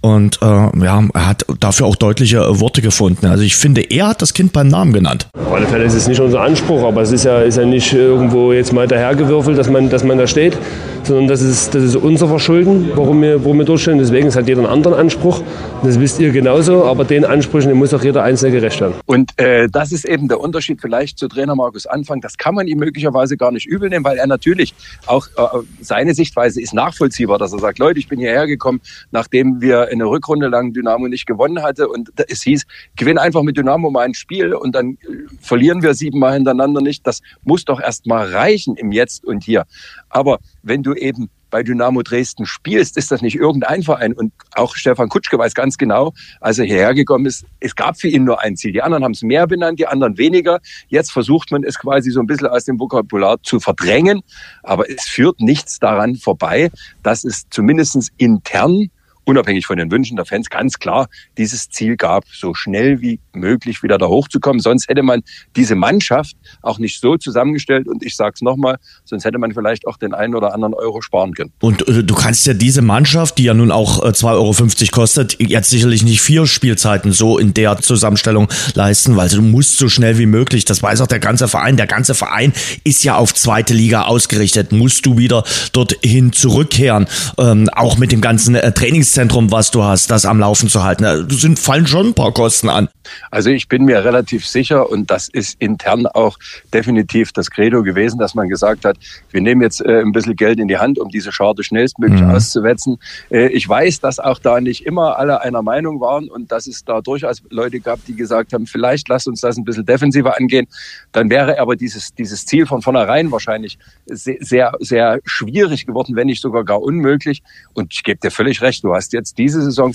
[0.00, 3.26] Und äh, ja, er hat dafür auch deutliche Worte gefunden.
[3.26, 5.28] Also ich finde, er hat das Kind beim Namen genannt.
[5.38, 7.92] Auf alle Fälle ist es nicht unser Anspruch, aber es ist ja, ist ja nicht
[7.92, 10.58] irgendwo jetzt mal dahergewürfelt, dass man, dass man da steht,
[11.04, 13.98] sondern das ist, das ist unser Verschulden, warum wir, warum wir durchstehen.
[13.98, 15.42] Deswegen hat jeder einen anderen Anspruch.
[15.84, 18.94] Das wisst ihr genauso, aber den Ansprüchen den muss auch jeder Einzelne gerecht werden.
[19.06, 22.20] Und äh, das ist eben der Unterschied vielleicht zu Trainer Markus Anfang.
[22.20, 24.74] Das kann man ihm möglicherweise gar nicht übel nehmen, weil er natürlich
[25.06, 28.80] auch äh, seine Sichtweise ist nachvollziehbar, dass er sagt, Leute, ich bin hierher gekommen,
[29.10, 32.64] nachdem wir eine Rückrunde lang Dynamo nicht gewonnen hatte und es hieß,
[32.96, 34.96] gewinn einfach mit Dynamo mal ein Spiel und dann äh,
[35.40, 37.06] verlieren wir siebenmal hintereinander nicht.
[37.06, 39.64] Das muss doch erst mal reichen im Jetzt und hier.
[40.08, 44.12] Aber wenn du eben bei Dynamo Dresden spielst, ist das nicht irgendein Verein.
[44.12, 48.08] Und auch Stefan Kutschke weiß ganz genau, als er hierher gekommen ist, es gab für
[48.08, 48.72] ihn nur ein Ziel.
[48.72, 50.58] Die anderen haben es mehr benannt, die anderen weniger.
[50.88, 54.22] Jetzt versucht man es quasi so ein bisschen aus dem Vokabular zu verdrängen.
[54.64, 56.72] Aber es führt nichts daran vorbei,
[57.04, 58.90] dass es zumindest intern
[59.24, 61.08] unabhängig von den Wünschen der Fans ganz klar
[61.38, 64.60] dieses Ziel gab, so schnell wie möglich wieder da hochzukommen.
[64.60, 65.22] Sonst hätte man
[65.56, 67.88] diese Mannschaft auch nicht so zusammengestellt.
[67.88, 71.00] Und ich sage es nochmal, sonst hätte man vielleicht auch den einen oder anderen Euro
[71.02, 71.52] sparen können.
[71.60, 74.54] Und äh, du kannst ja diese Mannschaft, die ja nun auch äh, 2,50 Euro
[74.92, 79.88] kostet, jetzt sicherlich nicht vier Spielzeiten so in der Zusammenstellung leisten, weil du musst so
[79.88, 82.52] schnell wie möglich, das weiß auch der ganze Verein, der ganze Verein
[82.84, 87.06] ist ja auf zweite Liga ausgerichtet, musst du wieder dorthin zurückkehren,
[87.38, 90.82] ähm, auch mit dem ganzen äh, Trainings Trainingszentrum, was du hast, das am Laufen zu
[90.82, 91.04] halten.
[91.04, 92.88] Da sind, fallen schon ein paar Kosten an.
[93.30, 96.38] Also ich bin mir relativ sicher und das ist intern auch
[96.72, 98.96] definitiv das Credo gewesen, dass man gesagt hat,
[99.30, 102.30] wir nehmen jetzt äh, ein bisschen Geld in die Hand, um diese Scharte schnellstmöglich mhm.
[102.30, 102.98] auszuwetzen.
[103.30, 106.84] Äh, ich weiß, dass auch da nicht immer alle einer Meinung waren und dass es
[106.84, 110.66] da durchaus Leute gab, die gesagt haben, vielleicht lasst uns das ein bisschen defensiver angehen.
[111.12, 116.26] Dann wäre aber dieses, dieses Ziel von vornherein wahrscheinlich sehr, sehr, sehr schwierig geworden, wenn
[116.26, 117.42] nicht sogar gar unmöglich.
[117.74, 119.94] Und ich gebe dir völlig recht, du hast hast jetzt diese Saison,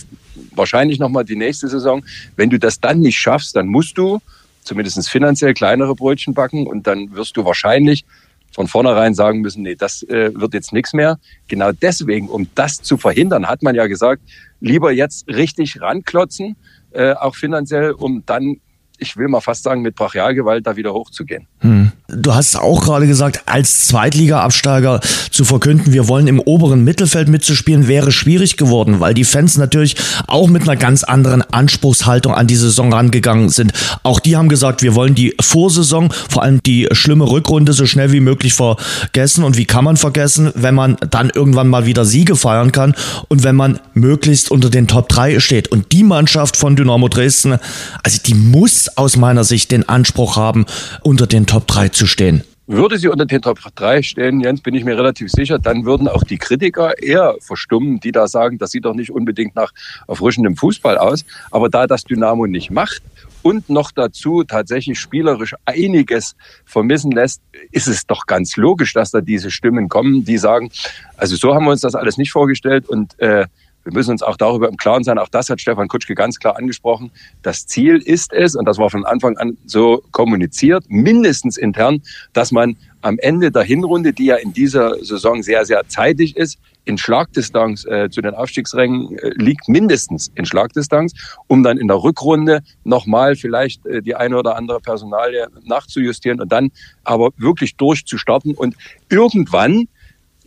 [0.55, 2.03] wahrscheinlich nochmal die nächste Saison.
[2.35, 4.19] Wenn du das dann nicht schaffst, dann musst du
[4.63, 8.05] zumindest finanziell kleinere Brötchen backen und dann wirst du wahrscheinlich
[8.51, 11.19] von vornherein sagen müssen, nee, das äh, wird jetzt nichts mehr.
[11.47, 14.21] Genau deswegen, um das zu verhindern, hat man ja gesagt,
[14.59, 16.55] lieber jetzt richtig ranklotzen,
[16.91, 18.57] äh, auch finanziell, um dann
[18.99, 21.47] ich will mal fast sagen, mit Brachialgewalt da wieder hochzugehen.
[21.59, 21.91] Hm.
[22.11, 24.99] Du hast auch gerade gesagt, als Zweitliga-Absteiger
[25.31, 29.95] zu verkünden, wir wollen im oberen Mittelfeld mitzuspielen, wäre schwierig geworden, weil die Fans natürlich
[30.25, 33.73] auch mit einer ganz anderen Anspruchshaltung an die Saison rangegangen sind.
[34.03, 38.11] Auch die haben gesagt, wir wollen die Vorsaison, vor allem die schlimme Rückrunde, so schnell
[38.11, 39.43] wie möglich vergessen.
[39.43, 42.95] Und wie kann man vergessen, wenn man dann irgendwann mal wieder Siege feiern kann
[43.27, 45.67] und wenn man möglichst unter den Top 3 steht.
[45.67, 47.57] Und die Mannschaft von Dynamo Dresden,
[48.03, 50.65] also die muss aus meiner Sicht den Anspruch haben,
[51.01, 52.43] unter den Top 3 zu stehen.
[52.71, 56.07] Würde sie unter den Top 3 stehen, Jens, bin ich mir relativ sicher, dann würden
[56.07, 59.71] auch die Kritiker eher verstummen, die da sagen, das sieht doch nicht unbedingt nach
[60.07, 61.25] erfrischendem Fußball aus.
[61.49, 63.01] Aber da das Dynamo nicht macht
[63.41, 67.41] und noch dazu tatsächlich spielerisch einiges vermissen lässt,
[67.71, 70.69] ist es doch ganz logisch, dass da diese Stimmen kommen, die sagen,
[71.17, 73.47] also so haben wir uns das alles nicht vorgestellt und äh,
[73.83, 76.57] wir müssen uns auch darüber im Klaren sein, auch das hat Stefan Kutschke ganz klar
[76.57, 77.11] angesprochen.
[77.41, 82.01] Das Ziel ist es, und das war von Anfang an so kommuniziert, mindestens intern,
[82.33, 86.59] dass man am Ende der Hinrunde, die ja in dieser Saison sehr, sehr zeitig ist,
[86.85, 91.13] in Schlagdistanz äh, zu den Aufstiegsrängen äh, liegt, mindestens in Schlagdistanz,
[91.47, 96.51] um dann in der Rückrunde nochmal vielleicht äh, die eine oder andere Personalie nachzujustieren und
[96.51, 96.71] dann
[97.03, 98.75] aber wirklich durchzustarten und
[99.09, 99.87] irgendwann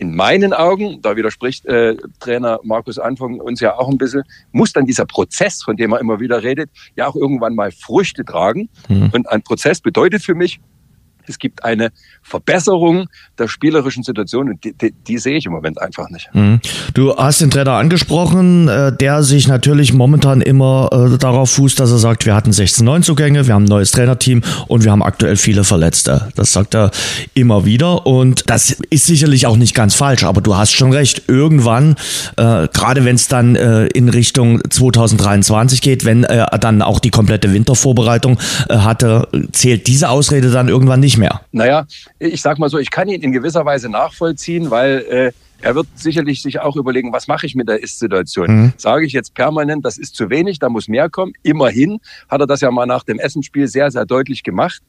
[0.03, 4.73] in meinen Augen, da widerspricht äh, Trainer Markus Anfang uns ja auch ein bisschen, muss
[4.73, 8.69] dann dieser Prozess, von dem er immer wieder redet, ja auch irgendwann mal Früchte tragen.
[8.89, 9.11] Mhm.
[9.13, 10.59] Und ein Prozess bedeutet für mich,
[11.29, 11.91] es gibt eine
[12.23, 13.07] Verbesserung
[13.39, 16.31] der spielerischen Situation und die, die, die sehe ich im Moment einfach nicht.
[16.33, 16.61] Mhm.
[16.95, 21.91] Du hast den Trainer angesprochen, äh, der sich natürlich momentan immer äh, darauf fußt, dass
[21.91, 25.37] er sagt, wir hatten 16 Neuzugänge, wir haben ein neues Trainerteam und wir haben aktuell
[25.37, 26.29] viele Verletzte.
[26.37, 26.91] Das sagt er
[27.35, 31.23] immer wieder und das ist sicherlich auch nicht ganz falsch, aber du hast schon recht.
[31.29, 31.97] Irgendwann,
[32.37, 37.53] äh, gerade wenn es dann in Richtung 2023 geht, wenn er dann auch die komplette
[37.53, 41.41] Wintervorbereitung hatte, zählt diese Ausrede dann irgendwann nicht mehr.
[41.53, 41.87] Naja,
[42.19, 45.33] ich sag mal so, ich kann ihn in gewisser Weise nachvollziehen, weil äh,
[45.63, 48.49] er wird sicherlich sich auch überlegen, was mache ich mit der Ist-Situation?
[48.49, 48.73] Mhm.
[48.77, 51.33] Sage ich jetzt permanent, das ist zu wenig, da muss mehr kommen.
[51.43, 54.83] Immerhin hat er das ja mal nach dem Essenspiel sehr, sehr deutlich gemacht.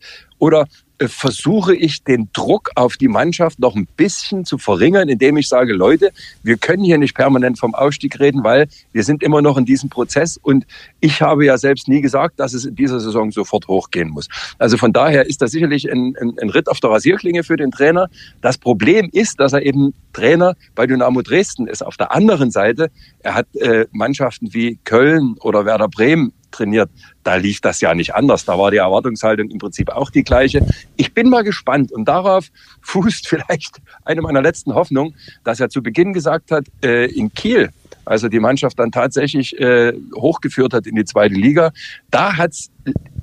[0.43, 0.67] Oder
[0.97, 5.47] äh, versuche ich den Druck auf die Mannschaft noch ein bisschen zu verringern, indem ich
[5.47, 6.11] sage, Leute,
[6.43, 9.89] wir können hier nicht permanent vom Aufstieg reden, weil wir sind immer noch in diesem
[9.89, 10.65] Prozess und
[10.99, 14.27] ich habe ja selbst nie gesagt, dass es in dieser Saison sofort hochgehen muss.
[14.57, 17.71] Also von daher ist das sicherlich ein, ein, ein Ritt auf der Rasierklinge für den
[17.71, 18.09] Trainer.
[18.41, 21.85] Das Problem ist, dass er eben Trainer bei Dynamo Dresden ist.
[21.85, 26.89] Auf der anderen Seite, er hat äh, Mannschaften wie Köln oder Werder Bremen trainiert.
[27.23, 28.45] Da lief das ja nicht anders.
[28.45, 30.65] Da war die Erwartungshaltung im Prinzip auch die gleiche.
[30.95, 32.47] Ich bin mal gespannt und darauf
[32.81, 37.69] fußt vielleicht eine meiner letzten Hoffnungen, dass er zu Beginn gesagt hat, äh, in Kiel,
[38.05, 41.71] also die Mannschaft dann tatsächlich äh, hochgeführt hat in die zweite Liga,
[42.11, 42.69] da hat's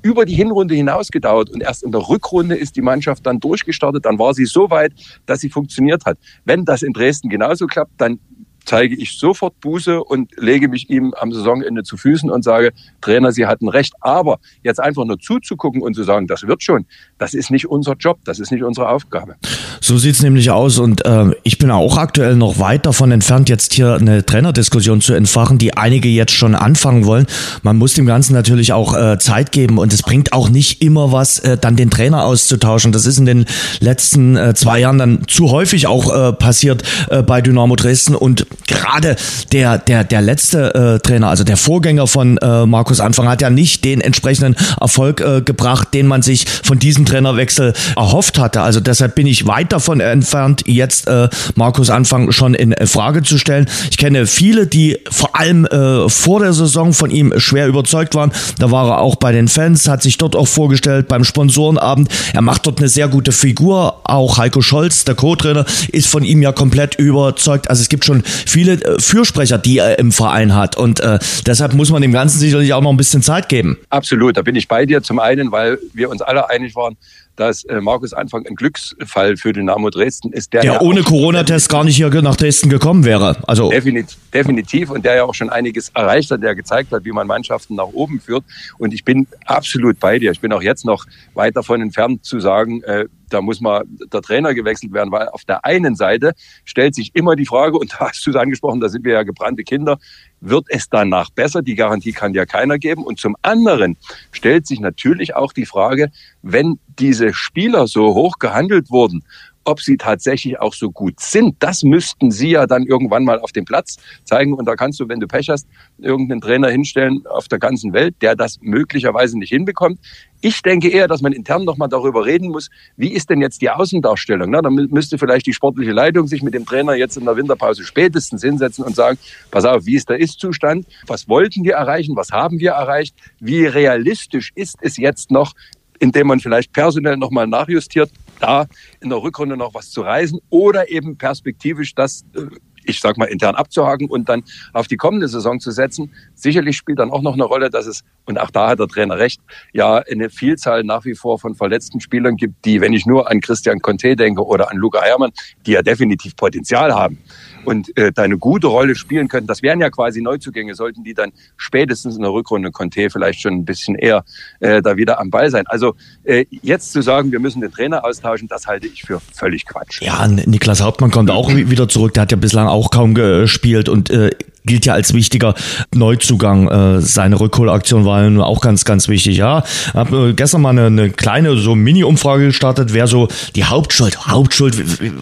[0.01, 4.05] über die Hinrunde hinaus gedauert und erst in der Rückrunde ist die Mannschaft dann durchgestartet.
[4.05, 4.93] Dann war sie so weit,
[5.27, 6.17] dass sie funktioniert hat.
[6.45, 8.19] Wenn das in Dresden genauso klappt, dann
[8.65, 13.31] zeige ich sofort Buße und lege mich ihm am Saisonende zu Füßen und sage, Trainer,
[13.31, 13.93] Sie hatten recht.
[14.01, 16.85] Aber jetzt einfach nur zuzugucken und zu sagen, das wird schon,
[17.17, 19.35] das ist nicht unser Job, das ist nicht unsere Aufgabe.
[19.79, 23.73] So sieht's nämlich aus und äh, ich bin auch aktuell noch weit davon entfernt, jetzt
[23.73, 27.25] hier eine Trainerdiskussion zu entfachen, die einige jetzt schon anfangen wollen.
[27.63, 31.11] Man muss dem Ganzen natürlich auch äh, Zeit geben und es bringt auch nicht immer
[31.11, 32.91] was, äh, dann den Trainer auszutauschen.
[32.91, 33.45] Das ist in den
[33.79, 38.45] letzten äh, zwei Jahren dann zu häufig auch äh, passiert äh, bei Dynamo Dresden und
[38.67, 39.15] gerade
[39.51, 43.49] der, der, der letzte äh, Trainer, also der Vorgänger von äh, Markus Anfang, hat ja
[43.49, 48.61] nicht den entsprechenden Erfolg äh, gebracht, den man sich von diesem Trainerwechsel erhofft hatte.
[48.61, 53.37] Also deshalb bin ich weit davon entfernt, jetzt äh, Markus Anfang schon in Frage zu
[53.37, 53.67] stellen.
[53.89, 58.31] Ich kenne viele, die vor allem äh, vor der Saison von ihm schwer überzeugt waren.
[58.59, 62.09] Da war er auch bei den Fans, hat sich dort auch vorgestellt beim Sponsorenabend.
[62.33, 64.01] Er macht dort eine sehr gute Figur.
[64.03, 67.69] Auch Heiko Scholz, der Co-Trainer, ist von ihm ja komplett überzeugt.
[67.69, 70.77] Also es gibt schon viele äh, Fürsprecher, die er im Verein hat.
[70.77, 73.77] Und äh, deshalb muss man dem Ganzen sicherlich auch noch ein bisschen Zeit geben.
[73.89, 75.03] Absolut, da bin ich bei dir.
[75.03, 76.97] Zum einen, weil wir uns alle einig waren,
[77.35, 80.53] dass äh, Markus Anfang ein Glücksfall für Dynamo Dresden ist.
[80.53, 83.37] Der, der ja ohne Corona-Test gar nicht hier nach Dresden gekommen wäre.
[83.47, 87.11] Also definitiv, definitiv und der ja auch schon einiges erreicht hat, der gezeigt hat, wie
[87.11, 88.43] man Mannschaften nach oben führt.
[88.77, 90.31] Und ich bin absolut bei dir.
[90.31, 94.21] Ich bin auch jetzt noch weit davon entfernt zu sagen, äh, da muss mal der
[94.21, 96.33] Trainer gewechselt werden, weil auf der einen Seite
[96.65, 99.23] stellt sich immer die Frage, und da hast du es angesprochen, da sind wir ja
[99.23, 99.97] gebrannte Kinder,
[100.41, 101.61] wird es danach besser?
[101.61, 103.03] Die Garantie kann ja keiner geben.
[103.03, 103.97] Und zum anderen
[104.31, 109.23] stellt sich natürlich auch die Frage, wenn diese Spieler so hoch gehandelt wurden
[109.63, 113.51] ob sie tatsächlich auch so gut sind, das müssten sie ja dann irgendwann mal auf
[113.51, 114.53] dem Platz zeigen.
[114.53, 115.67] Und da kannst du, wenn du Pech hast,
[115.97, 119.99] irgendeinen Trainer hinstellen auf der ganzen Welt, der das möglicherweise nicht hinbekommt.
[120.43, 123.69] Ich denke eher, dass man intern nochmal darüber reden muss, wie ist denn jetzt die
[123.69, 124.49] Außendarstellung?
[124.49, 127.83] Na, da müsste vielleicht die sportliche Leitung sich mit dem Trainer jetzt in der Winterpause
[127.83, 129.19] spätestens hinsetzen und sagen,
[129.51, 130.87] pass auf, wie ist der Ist-Zustand?
[131.05, 132.15] Was wollten wir erreichen?
[132.15, 133.15] Was haben wir erreicht?
[133.39, 135.53] Wie realistisch ist es jetzt noch,
[136.01, 138.65] indem man vielleicht personell nochmal nachjustiert, da
[139.01, 142.47] in der Rückrunde noch was zu reisen oder eben perspektivisch das äh,
[142.85, 144.43] ich sag mal, intern abzuhaken und dann
[144.73, 146.11] auf die kommende Saison zu setzen.
[146.35, 149.17] Sicherlich spielt dann auch noch eine Rolle, dass es, und auch da hat der Trainer
[149.17, 149.41] recht,
[149.73, 153.41] ja eine Vielzahl nach wie vor von verletzten Spielern gibt, die, wenn ich nur an
[153.41, 155.31] Christian Conte denke oder an Luca Eiermann,
[155.65, 157.17] die ja definitiv Potenzial haben
[157.65, 159.47] und äh, da eine gute Rolle spielen könnten.
[159.47, 163.53] Das wären ja quasi Neuzugänge, sollten die dann spätestens in der Rückrunde Conte vielleicht schon
[163.53, 164.23] ein bisschen eher
[164.59, 165.65] äh, da wieder am Ball sein.
[165.67, 169.65] Also äh, jetzt zu sagen, wir müssen den Trainer austauschen, das halte ich für völlig
[169.65, 170.01] Quatsch.
[170.01, 172.13] Ja, Niklas Hauptmann kommt auch wieder zurück.
[172.13, 174.31] Der hat ja bislang auch kaum gespielt und äh,
[174.65, 175.55] gilt ja als wichtiger
[175.93, 176.67] Neuzugang.
[176.67, 179.37] Äh, seine Rückholaktion war auch ganz, ganz wichtig.
[179.37, 179.63] Ja,
[179.93, 184.75] hab äh, gestern mal eine, eine kleine so Mini-Umfrage gestartet, wer so die Hauptschuld, Hauptschuld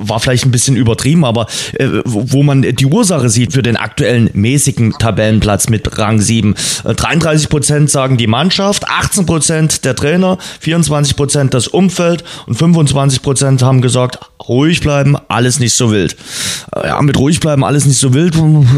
[0.07, 4.29] war vielleicht ein bisschen übertrieben, aber äh, wo man die Ursache sieht für den aktuellen
[4.33, 6.55] mäßigen Tabellenplatz mit Rang 7.
[6.83, 13.21] 33 Prozent sagen die Mannschaft, 18 Prozent der Trainer, 24 Prozent das Umfeld und 25
[13.21, 16.15] Prozent haben gesagt, ruhig bleiben, alles nicht so wild.
[16.75, 18.35] Ja, mit ruhig bleiben, alles nicht so wild,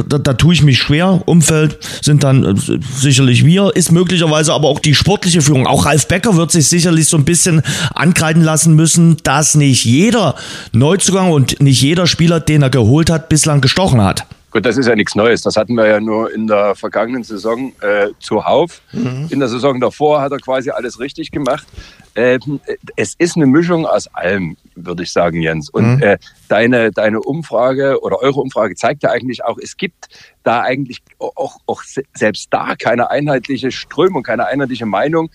[0.07, 1.21] da, da tue ich mich schwer.
[1.25, 5.65] Umfeld sind dann äh, sicherlich wir, ist möglicherweise aber auch die sportliche Führung.
[5.65, 7.61] Auch Ralf Becker wird sich sicherlich so ein bisschen
[7.95, 10.35] ankreiden lassen müssen, dass nicht jeder
[10.73, 14.25] Neuzugang und nicht jeder Spieler, den er geholt hat, bislang gestochen hat.
[14.51, 15.41] Gut, das ist ja nichts Neues.
[15.41, 18.81] Das hatten wir ja nur in der vergangenen Saison äh, zuhauf.
[18.91, 19.27] Mhm.
[19.29, 21.65] In der Saison davor hat er quasi alles richtig gemacht.
[22.15, 22.59] Ähm,
[22.97, 25.69] es ist eine Mischung aus allem, würde ich sagen, Jens.
[25.69, 26.03] Und mhm.
[26.03, 26.17] äh,
[26.49, 30.09] deine, deine Umfrage oder eure Umfrage zeigt ja eigentlich auch, es gibt
[30.43, 31.83] da eigentlich auch, auch
[32.13, 35.29] selbst da keine einheitliche Strömung, keine einheitliche Meinung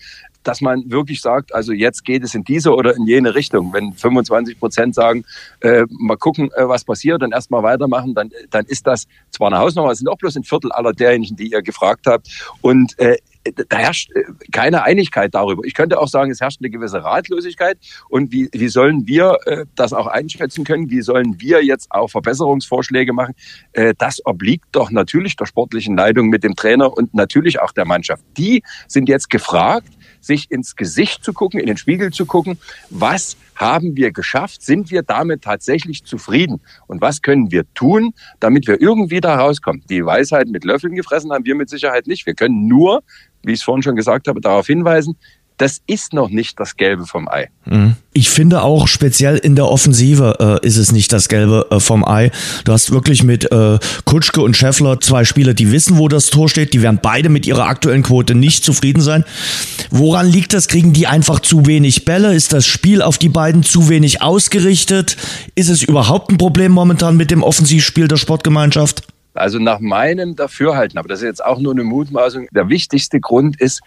[0.47, 3.73] dass man wirklich sagt, also jetzt geht es in diese oder in jene Richtung.
[3.73, 5.25] Wenn 25 Prozent sagen,
[5.59, 9.59] äh, mal gucken, äh, was passiert und erstmal weitermachen, dann, dann ist das zwar eine
[9.59, 12.29] Hausnummer, es sind auch bloß ein Viertel aller derjenigen, die ihr gefragt habt.
[12.61, 13.17] Und äh,
[13.69, 15.63] da herrscht äh, keine Einigkeit darüber.
[15.65, 17.77] Ich könnte auch sagen, es herrscht eine gewisse Ratlosigkeit.
[18.09, 20.89] Und wie, wie sollen wir äh, das auch einschätzen können?
[20.89, 23.35] Wie sollen wir jetzt auch Verbesserungsvorschläge machen?
[23.73, 27.85] Äh, das obliegt doch natürlich der sportlichen Leitung mit dem Trainer und natürlich auch der
[27.85, 28.23] Mannschaft.
[28.37, 29.89] Die sind jetzt gefragt,
[30.21, 32.57] sich ins Gesicht zu gucken, in den Spiegel zu gucken,
[32.89, 38.67] was haben wir geschafft, sind wir damit tatsächlich zufrieden und was können wir tun, damit
[38.67, 39.83] wir irgendwie da rauskommen.
[39.89, 42.25] Die Weisheit mit Löffeln gefressen haben wir mit Sicherheit nicht.
[42.25, 43.03] Wir können nur,
[43.43, 45.17] wie ich es vorhin schon gesagt habe, darauf hinweisen,
[45.57, 47.49] das ist noch nicht das Gelbe vom Ei.
[47.65, 47.95] Mhm.
[48.13, 52.05] Ich finde auch speziell in der Offensive äh, ist es nicht das Gelbe äh, vom
[52.05, 52.31] Ei.
[52.63, 56.47] Du hast wirklich mit äh, Kutschke und Scheffler zwei Spieler, die wissen, wo das Tor
[56.47, 56.73] steht.
[56.73, 59.25] Die werden beide mit ihrer aktuellen Quote nicht zufrieden sein.
[59.89, 60.67] Woran liegt das?
[60.67, 62.35] Kriegen die einfach zu wenig Bälle?
[62.35, 65.17] Ist das Spiel auf die beiden zu wenig ausgerichtet?
[65.55, 69.07] Ist es überhaupt ein Problem momentan mit dem Offensivspiel der Sportgemeinschaft?
[69.33, 73.61] Also nach meinem Dafürhalten, aber das ist jetzt auch nur eine Mutmaßung, der wichtigste Grund
[73.61, 73.81] ist,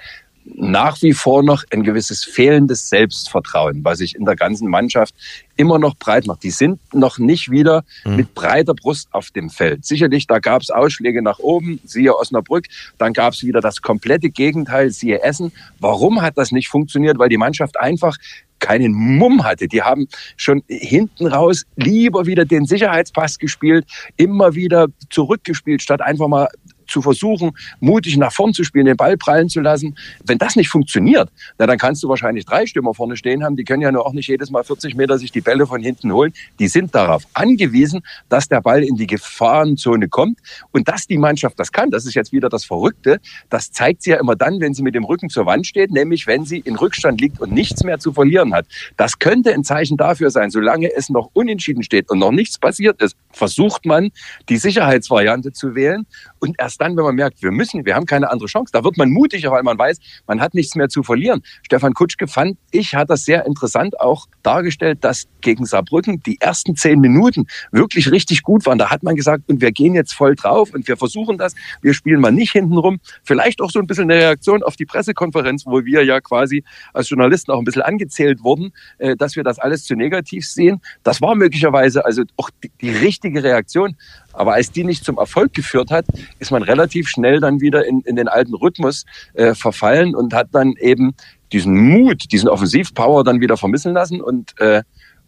[0.44, 5.14] nach wie vor noch ein gewisses fehlendes Selbstvertrauen, was sich in der ganzen Mannschaft
[5.56, 6.42] immer noch breit macht.
[6.42, 8.16] Die sind noch nicht wieder mhm.
[8.16, 9.84] mit breiter Brust auf dem Feld.
[9.84, 12.66] Sicherlich, da gab es Ausschläge nach oben, siehe Osnabrück,
[12.98, 15.52] dann gab es wieder das komplette Gegenteil, siehe Essen.
[15.78, 17.18] Warum hat das nicht funktioniert?
[17.18, 18.16] Weil die Mannschaft einfach
[18.58, 19.68] keinen Mumm hatte.
[19.68, 20.06] Die haben
[20.36, 23.86] schon hinten raus lieber wieder den Sicherheitspass gespielt,
[24.16, 26.48] immer wieder zurückgespielt, statt einfach mal
[26.90, 29.96] zu versuchen, mutig nach vorn zu spielen, den Ball prallen zu lassen.
[30.24, 33.56] Wenn das nicht funktioniert, na, dann kannst du wahrscheinlich drei Stürmer vorne stehen haben.
[33.56, 36.12] Die können ja nur auch nicht jedes Mal 40 Meter sich die Bälle von hinten
[36.12, 36.32] holen.
[36.58, 40.38] Die sind darauf angewiesen, dass der Ball in die Gefahrenzone kommt
[40.72, 41.90] und dass die Mannschaft das kann.
[41.90, 43.20] Das ist jetzt wieder das Verrückte.
[43.48, 46.26] Das zeigt sie ja immer dann, wenn sie mit dem Rücken zur Wand steht, nämlich
[46.26, 48.66] wenn sie in Rückstand liegt und nichts mehr zu verlieren hat.
[48.96, 53.00] Das könnte ein Zeichen dafür sein, solange es noch unentschieden steht und noch nichts passiert
[53.00, 54.10] ist, versucht man,
[54.48, 56.06] die Sicherheitsvariante zu wählen
[56.38, 58.96] und erst dann, wenn man merkt, wir müssen, wir haben keine andere Chance, da wird
[58.96, 61.42] man mutiger, weil man weiß, man hat nichts mehr zu verlieren.
[61.62, 66.76] Stefan Kutschke fand ich, hat das sehr interessant auch dargestellt, dass gegen Saarbrücken die ersten
[66.76, 68.78] zehn Minuten wirklich richtig gut waren.
[68.78, 71.54] Da hat man gesagt, und wir gehen jetzt voll drauf und wir versuchen das.
[71.82, 73.00] Wir spielen mal nicht hintenrum.
[73.22, 77.08] Vielleicht auch so ein bisschen eine Reaktion auf die Pressekonferenz, wo wir ja quasi als
[77.08, 80.80] Journalisten auch ein bisschen angezählt wurden, äh, dass wir das alles zu negativ sehen.
[81.02, 82.50] Das war möglicherweise also auch
[82.80, 83.96] die richtige Reaktion.
[84.32, 86.06] Aber als die nicht zum Erfolg geführt hat,
[86.38, 90.48] ist man relativ schnell dann wieder in, in den alten Rhythmus äh, verfallen und hat
[90.52, 91.14] dann eben
[91.52, 94.20] diesen Mut, diesen Offensivpower dann wieder vermissen lassen.
[94.20, 94.82] Und äh,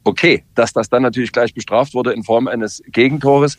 [0.05, 3.59] okay, dass das dann natürlich gleich bestraft wurde in Form eines Gegentores,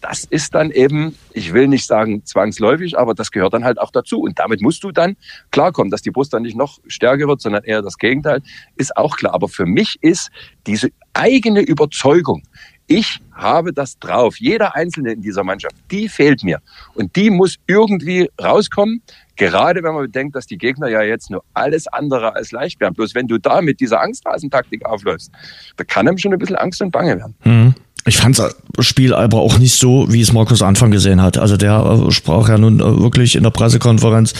[0.00, 3.90] das ist dann eben, ich will nicht sagen zwangsläufig, aber das gehört dann halt auch
[3.90, 4.20] dazu.
[4.20, 5.16] Und damit musst du dann
[5.50, 8.40] klarkommen, dass die Brust dann nicht noch stärker wird, sondern eher das Gegenteil,
[8.76, 9.34] ist auch klar.
[9.34, 10.30] Aber für mich ist
[10.66, 12.42] diese eigene Überzeugung,
[12.88, 14.40] ich habe das drauf.
[14.40, 16.60] Jeder Einzelne in dieser Mannschaft, die fehlt mir.
[16.94, 19.02] Und die muss irgendwie rauskommen.
[19.36, 22.94] Gerade wenn man bedenkt, dass die Gegner ja jetzt nur alles andere als leicht werden.
[22.94, 25.30] Bloß wenn du da mit dieser Angsthasentaktik aufläufst,
[25.76, 27.34] da kann einem schon ein bisschen Angst und Bange werden.
[27.44, 27.74] Mhm.
[28.06, 31.36] Ich fand das Spiel aber auch nicht so, wie es Markus Anfang gesehen hat.
[31.36, 34.32] Also der äh, sprach ja nun äh, wirklich in der Pressekonferenz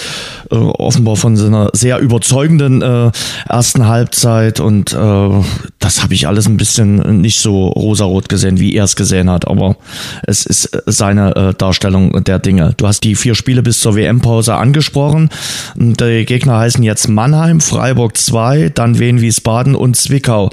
[0.51, 3.11] äh, offenbar von seiner sehr überzeugenden äh,
[3.49, 5.31] ersten Halbzeit und äh,
[5.79, 9.49] das habe ich alles ein bisschen nicht so rosarot gesehen, wie er es gesehen hat.
[9.49, 9.77] Aber
[10.23, 12.75] es ist seine äh, Darstellung der Dinge.
[12.77, 15.31] Du hast die vier Spiele bis zur WM-Pause angesprochen.
[15.77, 20.51] Die Gegner heißen jetzt Mannheim, Freiburg 2, dann Wien, Wiesbaden und Zwickau.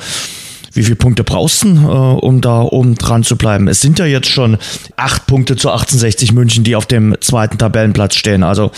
[0.75, 3.69] Wie viele Punkte brauchst du, äh, um da oben dran zu bleiben?
[3.69, 4.57] Es sind ja jetzt schon
[4.97, 8.43] acht Punkte zu 1860 München, die auf dem zweiten Tabellenplatz stehen.
[8.43, 8.71] Also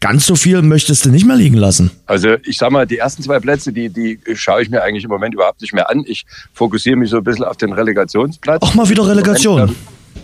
[0.00, 1.90] ganz so viel möchtest du nicht mehr liegen lassen.
[2.06, 5.10] Also ich sag mal, die ersten zwei Plätze, die, die schaue ich mir eigentlich im
[5.10, 6.04] Moment überhaupt nicht mehr an.
[6.06, 6.24] Ich
[6.54, 8.62] fokussiere mich so ein bisschen auf den Relegationsplatz.
[8.62, 9.74] Auch mal wieder Relegation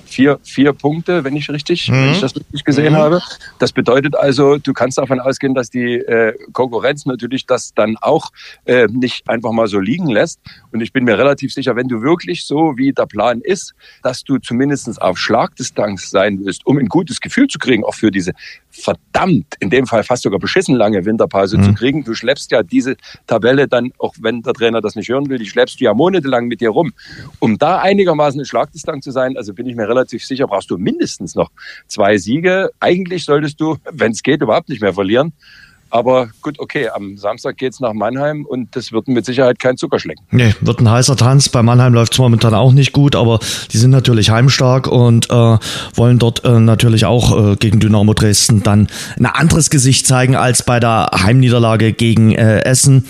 [0.09, 1.94] vier, vier Punkte, wenn ich richtig, mhm.
[1.94, 2.98] wenn ich das richtig gesehen mhm.
[2.98, 3.22] habe.
[3.59, 8.30] Das bedeutet also, du kannst davon ausgehen, dass die äh, Konkurrenz natürlich das dann auch
[8.64, 10.40] äh, nicht einfach mal so liegen lässt.
[10.72, 14.24] Und ich bin mir relativ sicher, wenn du wirklich so wie der Plan ist, dass
[14.24, 18.32] du zumindest auf Schlagdistanz sein willst, um ein gutes Gefühl zu kriegen, auch für diese
[18.70, 21.64] verdammt, in dem Fall fast sogar beschissen lange Winterpause mhm.
[21.64, 22.05] zu kriegen.
[22.05, 25.47] Du schleppst ja diese Tabelle dann, auch wenn der Trainer das nicht hören will, die
[25.47, 26.93] schleppst du ja monatelang mit dir rum.
[27.40, 30.79] Um da einigermaßen in Schlagdistanz zu sein, also bin ich mir relativ sicher, brauchst du
[30.79, 31.51] mindestens noch
[31.87, 32.70] zwei Siege.
[32.81, 35.33] Eigentlich solltest du, wenn es geht, überhaupt nicht mehr verlieren.
[35.90, 40.24] Aber gut, okay, am Samstag geht's nach Mannheim und das wird mit Sicherheit kein Zuckerschlecken.
[40.31, 41.48] Nee, wird ein heißer Tanz.
[41.48, 43.39] Bei Mannheim läuft's momentan auch nicht gut, aber
[43.73, 45.59] die sind natürlich heimstark und äh,
[45.94, 50.62] wollen dort äh, natürlich auch äh, gegen Dynamo Dresden dann ein anderes Gesicht zeigen als
[50.62, 53.06] bei der Heimniederlage gegen äh, Essen.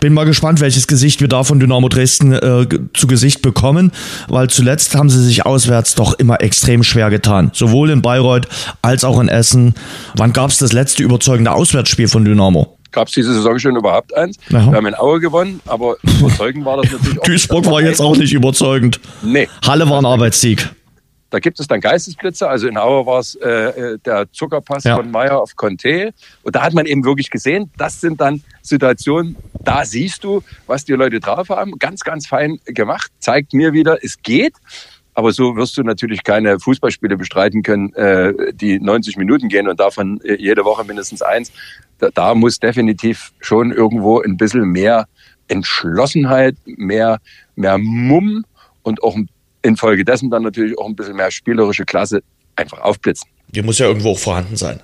[0.00, 3.92] Bin mal gespannt, welches Gesicht wir da von Dynamo Dresden äh, zu Gesicht bekommen,
[4.28, 7.50] weil zuletzt haben sie sich auswärts doch immer extrem schwer getan.
[7.52, 8.48] Sowohl in Bayreuth
[8.80, 9.74] als auch in Essen.
[10.16, 12.78] Wann gab's das letzte überzeugende Auswärtsspiel von Dynamo?
[12.90, 14.36] Gab es diese Saison schon überhaupt eins?
[14.50, 14.66] Ja.
[14.70, 17.24] Wir haben in Aue gewonnen, aber überzeugend war das natürlich auch.
[17.24, 19.00] Duisburg war jetzt auch nicht überzeugend.
[19.22, 19.48] Nee.
[19.66, 20.68] Halle war ein Arbeitssieg.
[21.30, 22.46] Da gibt es dann Geistesblitze.
[22.46, 24.96] Also in Aue war es äh, äh, der Zuckerpass Ja.
[24.96, 26.12] von Meyer auf Conte.
[26.42, 30.84] Und da hat man eben wirklich gesehen, das sind dann Situationen, da siehst du, was
[30.84, 31.78] die Leute drauf haben.
[31.78, 33.10] Ganz, ganz fein gemacht.
[33.18, 34.52] Zeigt mir wieder, es geht.
[35.14, 39.78] Aber so wirst du natürlich keine Fußballspiele bestreiten können, äh, die 90 Minuten gehen und
[39.78, 41.52] davon äh, jede Woche mindestens eins.
[42.14, 45.06] Da, muss definitiv schon irgendwo ein bisschen mehr
[45.48, 47.18] Entschlossenheit, mehr,
[47.54, 48.44] mehr Mumm
[48.82, 49.16] und auch
[49.62, 52.22] infolgedessen dann natürlich auch ein bisschen mehr spielerische Klasse
[52.56, 53.28] einfach aufblitzen.
[53.54, 54.80] Die muss ja irgendwo auch vorhanden sein.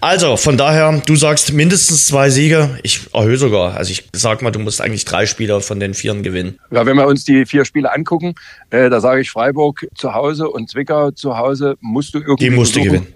[0.00, 2.78] Also, von daher, du sagst mindestens zwei Siege.
[2.82, 3.76] Ich erhöhe sogar.
[3.76, 6.58] Also ich sag mal, du musst eigentlich drei Spieler von den Vieren gewinnen.
[6.70, 8.34] Ja, wenn wir uns die vier Spiele angucken,
[8.70, 12.50] äh, da sage ich Freiburg zu Hause und Zwickau zu Hause musst du irgendwie Die
[12.50, 13.08] musst du gewinnen.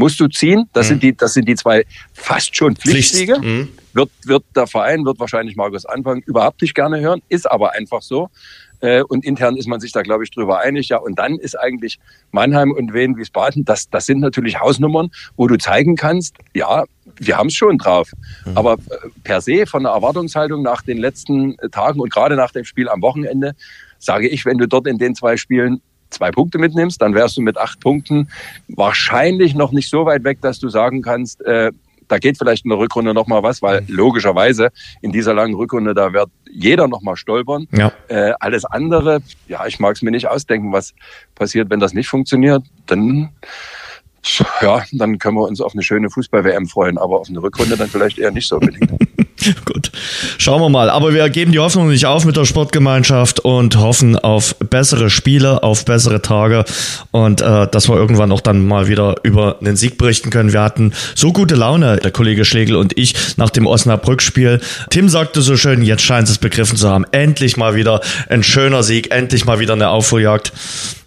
[0.00, 0.64] Musst du ziehen.
[0.72, 3.36] Das sind die, das sind die zwei fast schon Pflichtsiege.
[3.36, 3.54] Pflicht.
[3.54, 3.68] Mhm.
[3.92, 8.02] Wird, wird der Verein, wird wahrscheinlich Markus Anfang überhaupt nicht gerne hören, ist aber einfach
[8.02, 8.28] so.
[8.80, 10.88] Äh, Und intern ist man sich da, glaube ich, drüber einig.
[10.88, 11.98] Ja, und dann ist eigentlich
[12.30, 16.84] Mannheim und Wien Wiesbaden, das, das sind natürlich Hausnummern, wo du zeigen kannst, ja,
[17.18, 18.10] wir haben es schon drauf.
[18.54, 22.52] Aber äh, per se von der Erwartungshaltung nach den letzten äh, Tagen und gerade nach
[22.52, 23.54] dem Spiel am Wochenende,
[23.98, 27.42] sage ich, wenn du dort in den zwei Spielen zwei Punkte mitnimmst, dann wärst du
[27.42, 28.28] mit acht Punkten
[28.68, 31.72] wahrscheinlich noch nicht so weit weg, dass du sagen kannst, äh,
[32.10, 34.70] da geht vielleicht in der Rückrunde noch mal was, weil logischerweise
[35.00, 37.68] in dieser langen Rückrunde, da wird jeder noch mal stolpern.
[37.72, 37.92] Ja.
[38.08, 40.92] Äh, alles andere, ja, ich mag es mir nicht ausdenken, was
[41.36, 42.64] passiert, wenn das nicht funktioniert.
[42.86, 43.30] Dann,
[44.60, 47.88] ja, dann können wir uns auf eine schöne Fußball-WM freuen, aber auf eine Rückrunde dann
[47.88, 48.90] vielleicht eher nicht so unbedingt.
[49.64, 49.90] Gut,
[50.38, 50.90] schauen wir mal.
[50.90, 55.62] Aber wir geben die Hoffnung nicht auf mit der Sportgemeinschaft und hoffen auf bessere Spiele,
[55.62, 56.64] auf bessere Tage
[57.10, 60.52] und äh, dass wir irgendwann auch dann mal wieder über einen Sieg berichten können.
[60.52, 64.60] Wir hatten so gute Laune, der Kollege Schlegel und ich, nach dem Osnabrück-Spiel.
[64.90, 67.04] Tim sagte so schön, jetzt scheint es begriffen zu haben.
[67.12, 70.52] Endlich mal wieder ein schöner Sieg, endlich mal wieder eine Aufholjagd.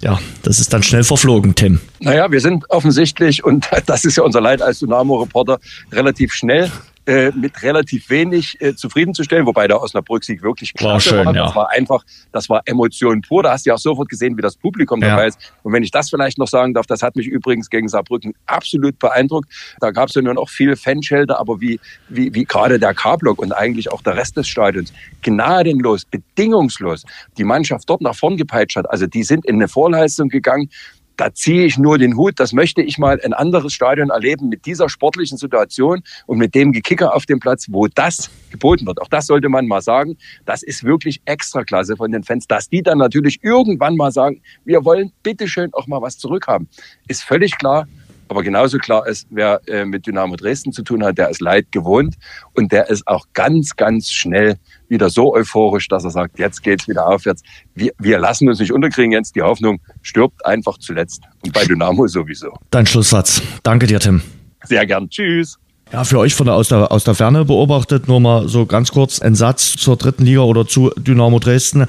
[0.01, 1.79] Ja, das ist dann schnell verflogen, Tim.
[1.99, 5.59] Naja, wir sind offensichtlich, und das ist ja unser Leid als Dynamo-Reporter,
[5.91, 6.71] relativ schnell
[7.05, 11.35] äh, mit relativ wenig äh, zufriedenzustellen, wobei der Osnabrück-Sieg wirklich War klasse schön, war.
[11.35, 11.45] ja.
[11.45, 13.43] Das war einfach, das war Emotion pur.
[13.43, 15.09] Da hast du ja auch sofort gesehen, wie das Publikum Ja.
[15.09, 15.37] dabei ist.
[15.63, 18.97] Und wenn ich das vielleicht noch sagen darf, das hat mich übrigens gegen Saarbrücken absolut
[18.99, 19.49] beeindruckt.
[19.81, 23.39] Da gab es ja nur noch viele Fanschilder, aber wie, wie, wie gerade der K-Block
[23.41, 24.93] und eigentlich auch der Rest des Stadions
[25.23, 27.03] gnadenlos, bedingungslos
[27.37, 28.89] die Mannschaft dort nach vorn gepeitscht hat.
[28.89, 30.69] Also die sind in eine Vorleistung gegangen
[31.17, 32.39] da ziehe ich nur den Hut.
[32.39, 36.71] Das möchte ich mal ein anderes Stadion erleben mit dieser sportlichen Situation und mit dem
[36.71, 39.01] Gekicker auf dem Platz, wo das geboten wird.
[39.01, 40.17] Auch das sollte man mal sagen.
[40.45, 44.83] Das ist wirklich Extraklasse von den Fans, dass die dann natürlich irgendwann mal sagen, wir
[44.85, 46.67] wollen bitteschön auch mal was zurückhaben.
[47.07, 47.87] Ist völlig klar.
[48.29, 51.71] Aber genauso klar ist, wer äh, mit Dynamo Dresden zu tun hat, der ist Leid
[51.71, 52.15] gewohnt
[52.53, 54.57] und der ist auch ganz, ganz schnell
[54.93, 57.41] wieder so euphorisch, dass er sagt, jetzt geht's wieder aufwärts.
[57.75, 59.31] Wir, wir lassen uns nicht unterkriegen, Jens.
[59.31, 61.21] Die Hoffnung stirbt einfach zuletzt.
[61.43, 62.53] Und bei Dynamo sowieso.
[62.69, 63.41] Dein Schlusssatz.
[63.63, 64.21] Danke dir, Tim.
[64.63, 65.09] Sehr gern.
[65.09, 65.57] Tschüss.
[65.91, 68.91] Ja, für euch von der, aus, der, aus der Ferne beobachtet, nur mal so ganz
[68.91, 71.85] kurz ein Satz zur dritten Liga oder zu Dynamo Dresden.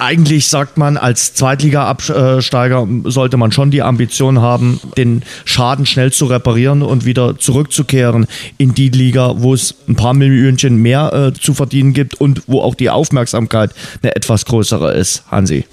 [0.00, 6.24] Eigentlich sagt man, als Zweitliga-Absteiger sollte man schon die Ambition haben, den Schaden schnell zu
[6.24, 11.52] reparieren und wieder zurückzukehren in die Liga, wo es ein paar Millionchen mehr äh, zu
[11.52, 13.72] verdienen gibt und wo auch die Aufmerksamkeit
[14.02, 15.22] eine etwas größere ist.
[15.30, 15.66] Hansi.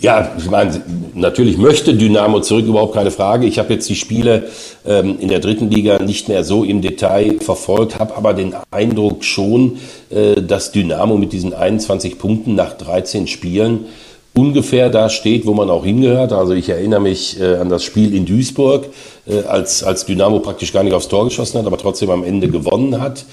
[0.00, 0.80] Ja, ich meine,
[1.14, 3.46] natürlich möchte Dynamo zurück, überhaupt keine Frage.
[3.46, 4.44] Ich habe jetzt die Spiele
[4.86, 9.24] ähm, in der dritten Liga nicht mehr so im Detail verfolgt, habe aber den Eindruck
[9.24, 9.78] schon,
[10.10, 13.86] äh, dass Dynamo mit diesen 21 Punkten nach 13 Spielen
[14.34, 16.32] ungefähr da steht, wo man auch hingehört.
[16.32, 18.86] Also ich erinnere mich äh, an das Spiel in Duisburg,
[19.26, 22.46] äh, als, als Dynamo praktisch gar nicht aufs Tor geschossen hat, aber trotzdem am Ende
[22.46, 23.24] gewonnen hat.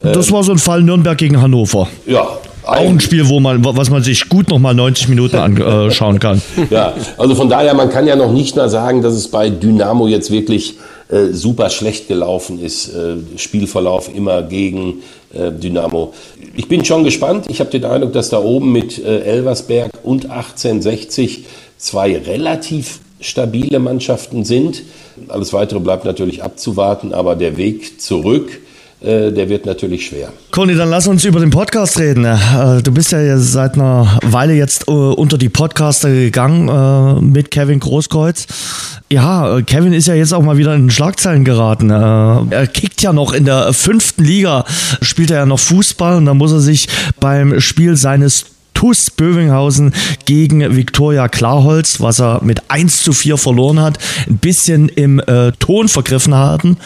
[0.00, 1.86] Das war so ein Fall Nürnberg gegen Hannover.
[2.06, 6.40] Ja, Auch ein Spiel, wo man, was man sich gut nochmal 90 Minuten anschauen kann.
[6.70, 10.06] Ja, also von daher, man kann ja noch nicht mal sagen, dass es bei Dynamo
[10.06, 10.76] jetzt wirklich
[11.08, 12.88] äh, super schlecht gelaufen ist.
[12.88, 15.02] Äh, Spielverlauf immer gegen
[15.34, 16.14] äh, Dynamo.
[16.56, 17.46] Ich bin schon gespannt.
[17.48, 21.44] Ich habe den Eindruck, dass da oben mit äh, Elversberg und 1860
[21.76, 24.82] zwei relativ stabile Mannschaften sind.
[25.28, 28.63] Alles weitere bleibt natürlich abzuwarten, aber der Weg zurück äh,
[29.04, 30.32] der wird natürlich schwer.
[30.50, 32.24] Conny, dann lass uns über den Podcast reden.
[32.24, 37.50] Äh, du bist ja seit einer Weile jetzt äh, unter die Podcaster gegangen äh, mit
[37.50, 38.46] Kevin Großkreuz.
[39.10, 41.90] Ja, äh, Kevin ist ja jetzt auch mal wieder in Schlagzeilen geraten.
[41.90, 44.64] Äh, er kickt ja noch in der fünften Liga,
[45.02, 46.88] spielt er ja noch Fußball und dann muss er sich
[47.20, 49.94] beim Spiel seines TuS Bövinghausen
[50.26, 53.98] gegen Viktoria Klarholz, was er mit 1 zu 4 verloren hat,
[54.28, 56.76] ein bisschen im äh, Ton vergriffen haben.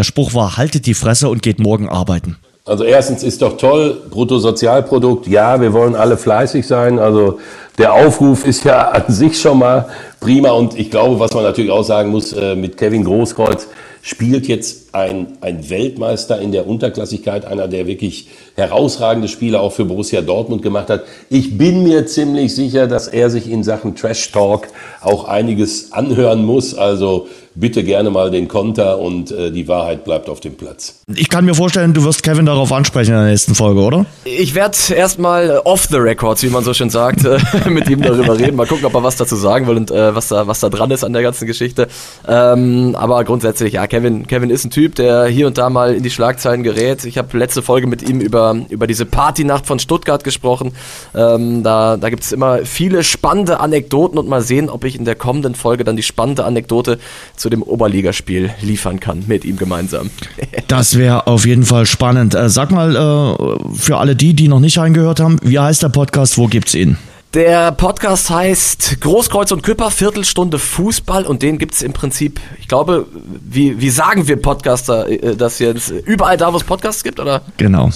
[0.00, 2.38] Der Spruch war, haltet die Fresse und geht morgen arbeiten.
[2.64, 6.98] Also erstens ist doch toll, Bruttosozialprodukt, ja, wir wollen alle fleißig sein.
[6.98, 7.38] Also
[7.76, 10.52] der Aufruf ist ja an sich schon mal prima.
[10.52, 13.68] Und ich glaube, was man natürlich auch sagen muss, äh, mit Kevin Großkreuz
[14.00, 19.84] spielt jetzt ein, ein Weltmeister in der Unterklassigkeit, einer, der wirklich herausragende Spiele auch für
[19.84, 21.04] Borussia Dortmund gemacht hat.
[21.28, 24.68] Ich bin mir ziemlich sicher, dass er sich in Sachen Trash Talk
[25.02, 26.74] auch einiges anhören muss.
[26.74, 31.02] Also bitte gerne mal den Konter und äh, die Wahrheit bleibt auf dem Platz.
[31.14, 34.06] Ich kann mir vorstellen, du wirst Kevin darauf ansprechen in der nächsten Folge, oder?
[34.24, 38.38] Ich werde erstmal off the records, wie man so schön sagt, äh, mit ihm darüber
[38.38, 38.56] reden.
[38.56, 40.90] Mal gucken, ob er was dazu sagen will und äh, was, da, was da dran
[40.90, 41.88] ist an der ganzen Geschichte.
[42.26, 46.02] Ähm, aber grundsätzlich, ja, Kevin, Kevin ist ein Typ, der hier und da mal in
[46.02, 47.04] die Schlagzeilen gerät.
[47.04, 50.72] Ich habe letzte Folge mit ihm über, über diese Partynacht von Stuttgart gesprochen.
[51.14, 55.04] Ähm, da da gibt es immer viele spannende Anekdoten und mal sehen, ob ich in
[55.04, 56.98] der kommenden Folge dann die spannende Anekdote
[57.40, 60.10] zu dem Oberligaspiel liefern kann mit ihm gemeinsam.
[60.68, 62.34] das wäre auf jeden Fall spannend.
[62.34, 65.88] Äh, sag mal, äh, für alle die, die noch nicht reingehört haben, wie heißt der
[65.88, 66.98] Podcast, wo gibt's ihn?
[67.32, 72.68] Der Podcast heißt Großkreuz und Küpper, Viertelstunde Fußball und den gibt es im Prinzip, ich
[72.68, 73.06] glaube,
[73.48, 75.90] wie, wie sagen wir Podcaster äh, das jetzt?
[75.90, 77.40] Überall da, wo es Podcasts gibt, oder?
[77.56, 77.88] Genau.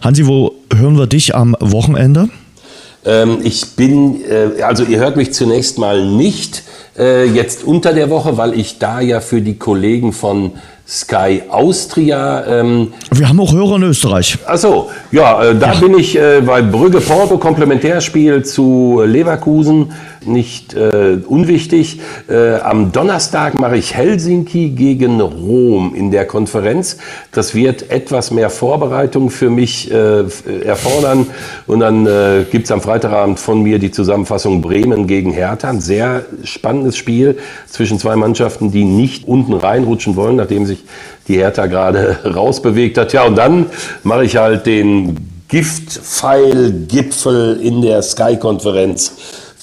[0.00, 2.30] Hansi, wo hören wir dich am Wochenende?
[3.04, 6.62] Ähm, ich bin, äh, also ihr hört mich zunächst mal nicht
[6.98, 10.52] äh, jetzt unter der Woche, weil ich da ja für die Kollegen von
[10.86, 12.44] Sky Austria.
[12.46, 14.36] Ähm, Wir haben auch Hörer in Österreich.
[14.46, 15.80] Achso, ja, äh, da ja.
[15.80, 19.92] bin ich äh, bei Brügge Porto, Komplementärspiel zu Leverkusen
[20.26, 22.00] nicht äh, unwichtig.
[22.28, 26.98] Äh, am Donnerstag mache ich Helsinki gegen Rom in der Konferenz.
[27.32, 30.24] Das wird etwas mehr Vorbereitung für mich äh,
[30.64, 31.26] erfordern.
[31.66, 35.70] Und dann äh, gibt es am Freitagabend von mir die Zusammenfassung Bremen gegen Hertha.
[35.70, 40.84] Ein sehr spannendes Spiel zwischen zwei Mannschaften, die nicht unten reinrutschen wollen, nachdem sich
[41.28, 43.12] die Hertha gerade rausbewegt hat.
[43.12, 43.66] Ja, und dann
[44.02, 49.12] mache ich halt den Giftpfeil-Gipfel in der Sky-Konferenz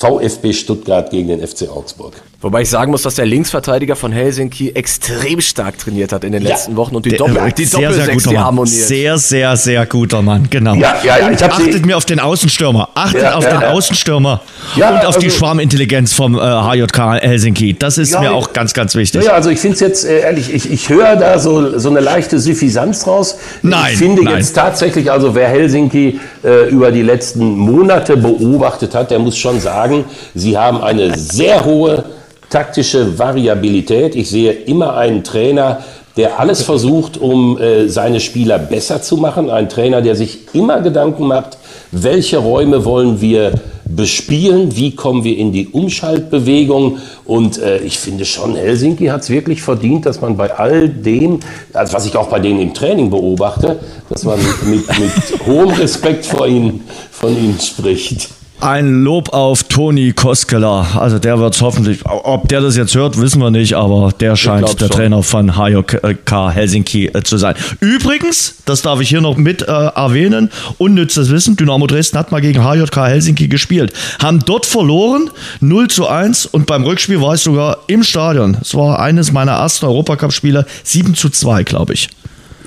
[0.01, 2.13] VfB Stuttgart gegen den FC Augsburg.
[2.41, 6.41] Wobei ich sagen muss, dass der Linksverteidiger von Helsinki extrem stark trainiert hat in den
[6.41, 8.43] letzten ja, Wochen und die, Doppel, ja, die sehr, sehr guter Mann.
[8.43, 8.75] harmoniert.
[8.75, 10.73] Sehr, sehr, sehr guter Mann, genau.
[10.73, 14.41] Ja, ja, ja, ich achtet mir auf den Außenstürmer, achtet ja, auf den Außenstürmer
[14.75, 17.75] und auf also, die Schwarmintelligenz vom äh, HJK Helsinki.
[17.77, 19.23] Das ist mir auch ganz, ganz wichtig.
[19.23, 21.99] Ja, also ich finde es jetzt äh, ehrlich, ich, ich höre da so, so eine
[21.99, 23.37] leichte Suffisanz raus.
[23.61, 24.37] Nein, ich finde nein.
[24.37, 29.59] jetzt tatsächlich, also wer Helsinki äh, über die letzten Monate beobachtet hat, der muss schon
[29.59, 29.90] sagen,
[30.35, 32.03] sie haben eine sehr hohe
[32.49, 34.15] taktische Variabilität.
[34.15, 35.79] Ich sehe immer einen Trainer,
[36.17, 39.49] der alles versucht, um äh, seine Spieler besser zu machen.
[39.49, 41.57] Ein Trainer, der sich immer Gedanken macht,
[41.91, 43.53] welche Räume wollen wir
[43.85, 46.97] bespielen, wie kommen wir in die Umschaltbewegung.
[47.25, 51.39] Und äh, ich finde schon, Helsinki hat es wirklich verdient, dass man bei all dem,
[51.73, 56.25] also was ich auch bei denen im Training beobachte, dass man mit, mit hohem Respekt
[56.25, 58.29] vor ihnen, von ihnen spricht.
[58.61, 60.85] Ein Lob auf Toni Koskela.
[60.95, 64.79] Also der wird hoffentlich, ob der das jetzt hört, wissen wir nicht, aber der scheint
[64.79, 64.89] der schon.
[64.95, 67.55] Trainer von HJK Helsinki äh, zu sein.
[67.79, 72.39] Übrigens, das darf ich hier noch mit äh, erwähnen, unnützes Wissen, Dynamo Dresden hat mal
[72.39, 75.31] gegen HJK Helsinki gespielt, haben dort verloren,
[75.61, 78.57] 0 zu 1 und beim Rückspiel war ich sogar im Stadion.
[78.61, 82.09] Es war eines meiner ersten Europacup-Spiele, 7 zu 2, glaube ich.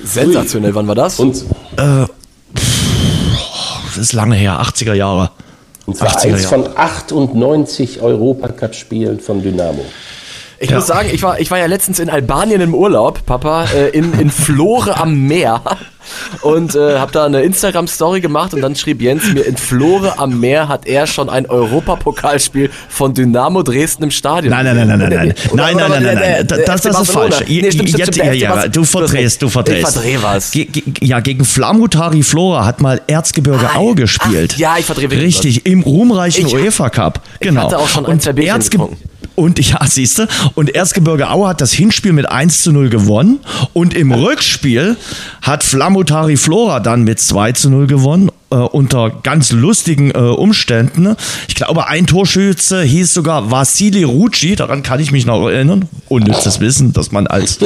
[0.05, 1.21] Sensationell, wann war das?
[1.21, 1.37] Und,
[1.77, 2.07] äh,
[2.55, 5.31] das ist lange her, 80er Jahre.
[5.87, 9.85] Und zwar eins von 98 Europacup-Spielen von Dynamo.
[10.65, 10.77] Ich ja.
[10.77, 14.19] muss sagen, ich war, ich war ja letztens in Albanien im Urlaub, Papa, äh, in,
[14.19, 15.61] in Flore am Meer
[16.41, 20.41] und äh, habe da eine Instagram-Story gemacht und dann schrieb Jens mir, in Flore am
[20.41, 24.53] Meer hat er schon ein Europapokalspiel von Dynamo Dresden im Stadion.
[24.53, 27.45] Nein, nein, nein, nein, nein, nein, nein, nein, nein, nein, das, das ist falsch.
[27.47, 29.89] Nee, stimmt, stimmt, ja, ja, du verdrehst, du verdrehst.
[29.89, 30.53] Ich verdreh was.
[31.03, 34.53] ja, gegen Flamutari Flora hat mal Erzgebirge ah, Aue gespielt.
[34.55, 37.21] Ach, ja, ich verdrehe Richtig, im ruhmreichen UEFA Cup.
[37.41, 37.61] Genau.
[37.61, 38.97] Ich hatte auch schon ein, zwei Erzgebirge
[39.35, 43.41] und ja, siehst du, und Erzgebirge Aue hat das Hinspiel mit 1 zu 0 gewonnen.
[43.73, 44.97] Und im Rückspiel
[45.43, 51.17] hat Flamutari Flora dann mit 2 zu 0 gewonnen äh, unter ganz lustigen äh, Umständen.
[51.49, 55.89] Ich glaube, ein Torschütze hieß sogar Vassili Rucci, daran kann ich mich noch erinnern.
[56.09, 57.59] Unnützes Wissen, dass man als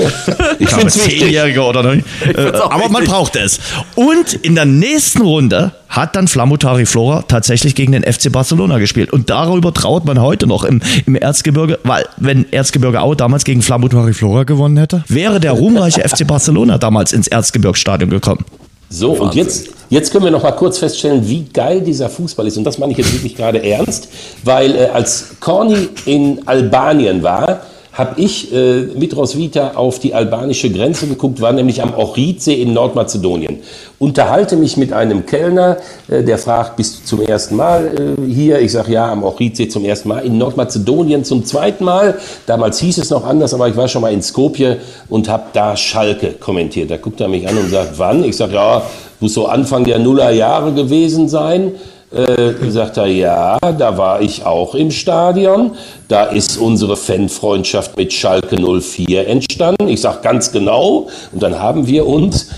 [0.59, 3.61] ich glaube, Zehnjähriger oder nicht, äh, aber man braucht es.
[3.95, 9.13] Und in der nächsten Runde hat dann Flamutari Flora tatsächlich gegen den FC Barcelona gespielt.
[9.13, 13.63] Und darüber traut man heute noch im, im Erzgebirge, weil wenn Erzgebirge Au damals gegen
[13.63, 18.45] Flamutari Flora gewonnen hätte, wäre der ruhmreiche FC Barcelona damals ins Erzgebirgsstadion gekommen.
[18.90, 19.23] So, Wahnsinn.
[19.27, 22.56] und jetzt, jetzt können wir noch mal kurz feststellen, wie geil dieser Fußball ist.
[22.56, 24.09] Und das meine ich jetzt wirklich gerade ernst,
[24.44, 27.62] weil äh, als Corny in Albanien war,
[27.99, 32.73] habe ich äh, mit Roswitha auf die albanische Grenze geguckt, war nämlich am Ochridsee in
[32.73, 33.59] Nordmazedonien.
[33.99, 38.61] Unterhalte mich mit einem Kellner, äh, der fragt, bist du zum ersten Mal äh, hier?
[38.61, 40.20] Ich sage, ja, am Ochridsee zum ersten Mal.
[40.20, 42.16] In Nordmazedonien zum zweiten Mal.
[42.47, 45.77] Damals hieß es noch anders, aber ich war schon mal in Skopje und habe da
[45.77, 46.93] Schalke kommentiert.
[46.93, 48.23] Da guckt er mich an und sagt, wann?
[48.23, 48.83] Ich sage, ja,
[49.19, 51.73] muss so Anfang der Nullerjahre gewesen sein.
[52.10, 55.72] Äh, sagt er, ja, da war ich auch im Stadion.
[56.09, 59.89] Da ist unsere Fanfreundschaft mit Schalke 04 entstanden.
[59.89, 61.09] Ich sage ganz genau.
[61.32, 62.48] Und dann haben wir uns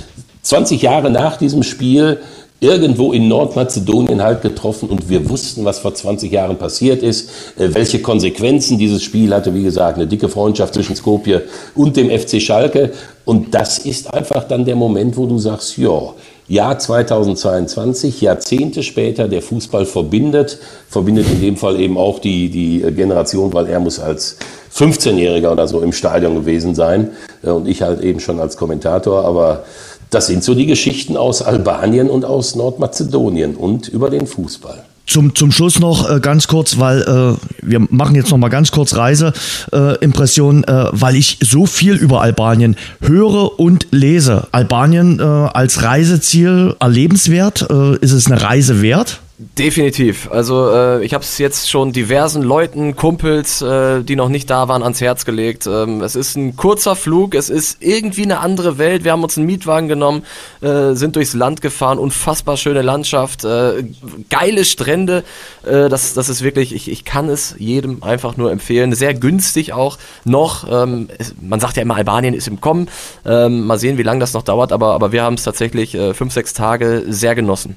[0.42, 2.20] 20 Jahre nach diesem Spiel
[2.60, 7.74] irgendwo in Nordmazedonien halt getroffen und wir wussten, was vor 20 Jahren passiert ist, äh,
[7.74, 9.54] welche Konsequenzen dieses Spiel hatte.
[9.54, 11.42] Wie gesagt, eine dicke Freundschaft zwischen Skopje
[11.74, 12.92] und dem FC Schalke.
[13.24, 16.12] Und das ist einfach dann der Moment, wo du sagst, ja,
[16.50, 20.58] Jahr 2022, Jahrzehnte später, der Fußball verbindet,
[20.88, 24.36] verbindet in dem Fall eben auch die, die Generation, weil er muss als
[24.74, 27.12] 15-Jähriger oder so im Stadion gewesen sein
[27.44, 29.62] äh, und ich halt eben schon als Kommentator, aber
[30.10, 34.82] das sind so die Geschichten aus Albanien und aus Nordmazedonien und über den Fußball.
[35.10, 38.70] Zum, zum Schluss noch äh, ganz kurz, weil äh, wir machen jetzt noch mal ganz
[38.70, 44.46] kurz Reiseimpressionen, äh, äh, weil ich so viel über Albanien höre und lese.
[44.52, 49.20] Albanien äh, als Reiseziel erlebenswert, äh, ist es eine Reise wert?
[49.42, 50.30] Definitiv.
[50.30, 54.68] Also äh, ich habe es jetzt schon diversen Leuten, Kumpels, äh, die noch nicht da
[54.68, 55.66] waren, ans Herz gelegt.
[55.66, 59.02] Ähm, es ist ein kurzer Flug, es ist irgendwie eine andere Welt.
[59.02, 60.24] Wir haben uns einen Mietwagen genommen,
[60.60, 63.82] äh, sind durchs Land gefahren, unfassbar schöne Landschaft, äh,
[64.28, 65.24] geile Strände.
[65.64, 68.92] Äh, das, das ist wirklich, ich, ich kann es jedem einfach nur empfehlen.
[68.94, 69.96] Sehr günstig auch
[70.26, 70.66] noch.
[70.70, 72.90] Ähm, es, man sagt ja immer, Albanien ist im Kommen.
[73.24, 76.12] Ähm, mal sehen, wie lange das noch dauert, aber, aber wir haben es tatsächlich äh,
[76.12, 77.76] fünf, sechs Tage sehr genossen.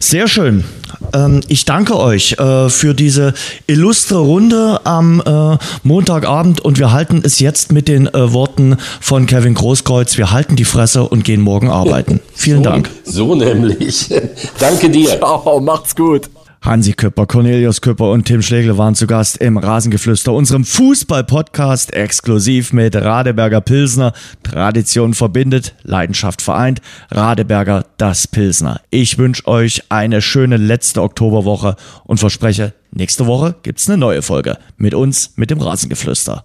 [0.00, 0.64] Sehr schön.
[1.12, 3.34] Ähm, ich danke euch äh, für diese
[3.66, 9.26] illustre Runde am äh, Montagabend und wir halten es jetzt mit den äh, Worten von
[9.26, 10.18] Kevin Großkreuz.
[10.18, 12.20] Wir halten die Fresse und gehen morgen arbeiten.
[12.34, 12.90] Vielen so, Dank.
[13.04, 14.08] So nämlich.
[14.58, 15.18] danke dir.
[15.18, 16.28] Ciao, macht's gut.
[16.64, 22.72] Hansi Küpper, Cornelius Küpper und Tim Schlegel waren zu Gast im Rasengeflüster, unserem Fußball-Podcast, exklusiv
[22.72, 24.14] mit Radeberger Pilsner.
[24.42, 26.80] Tradition verbindet, Leidenschaft vereint.
[27.10, 28.80] Radeberger, das Pilsner.
[28.88, 34.56] Ich wünsche euch eine schöne letzte Oktoberwoche und verspreche, nächste Woche gibt's eine neue Folge
[34.78, 36.44] mit uns, mit dem Rasengeflüster.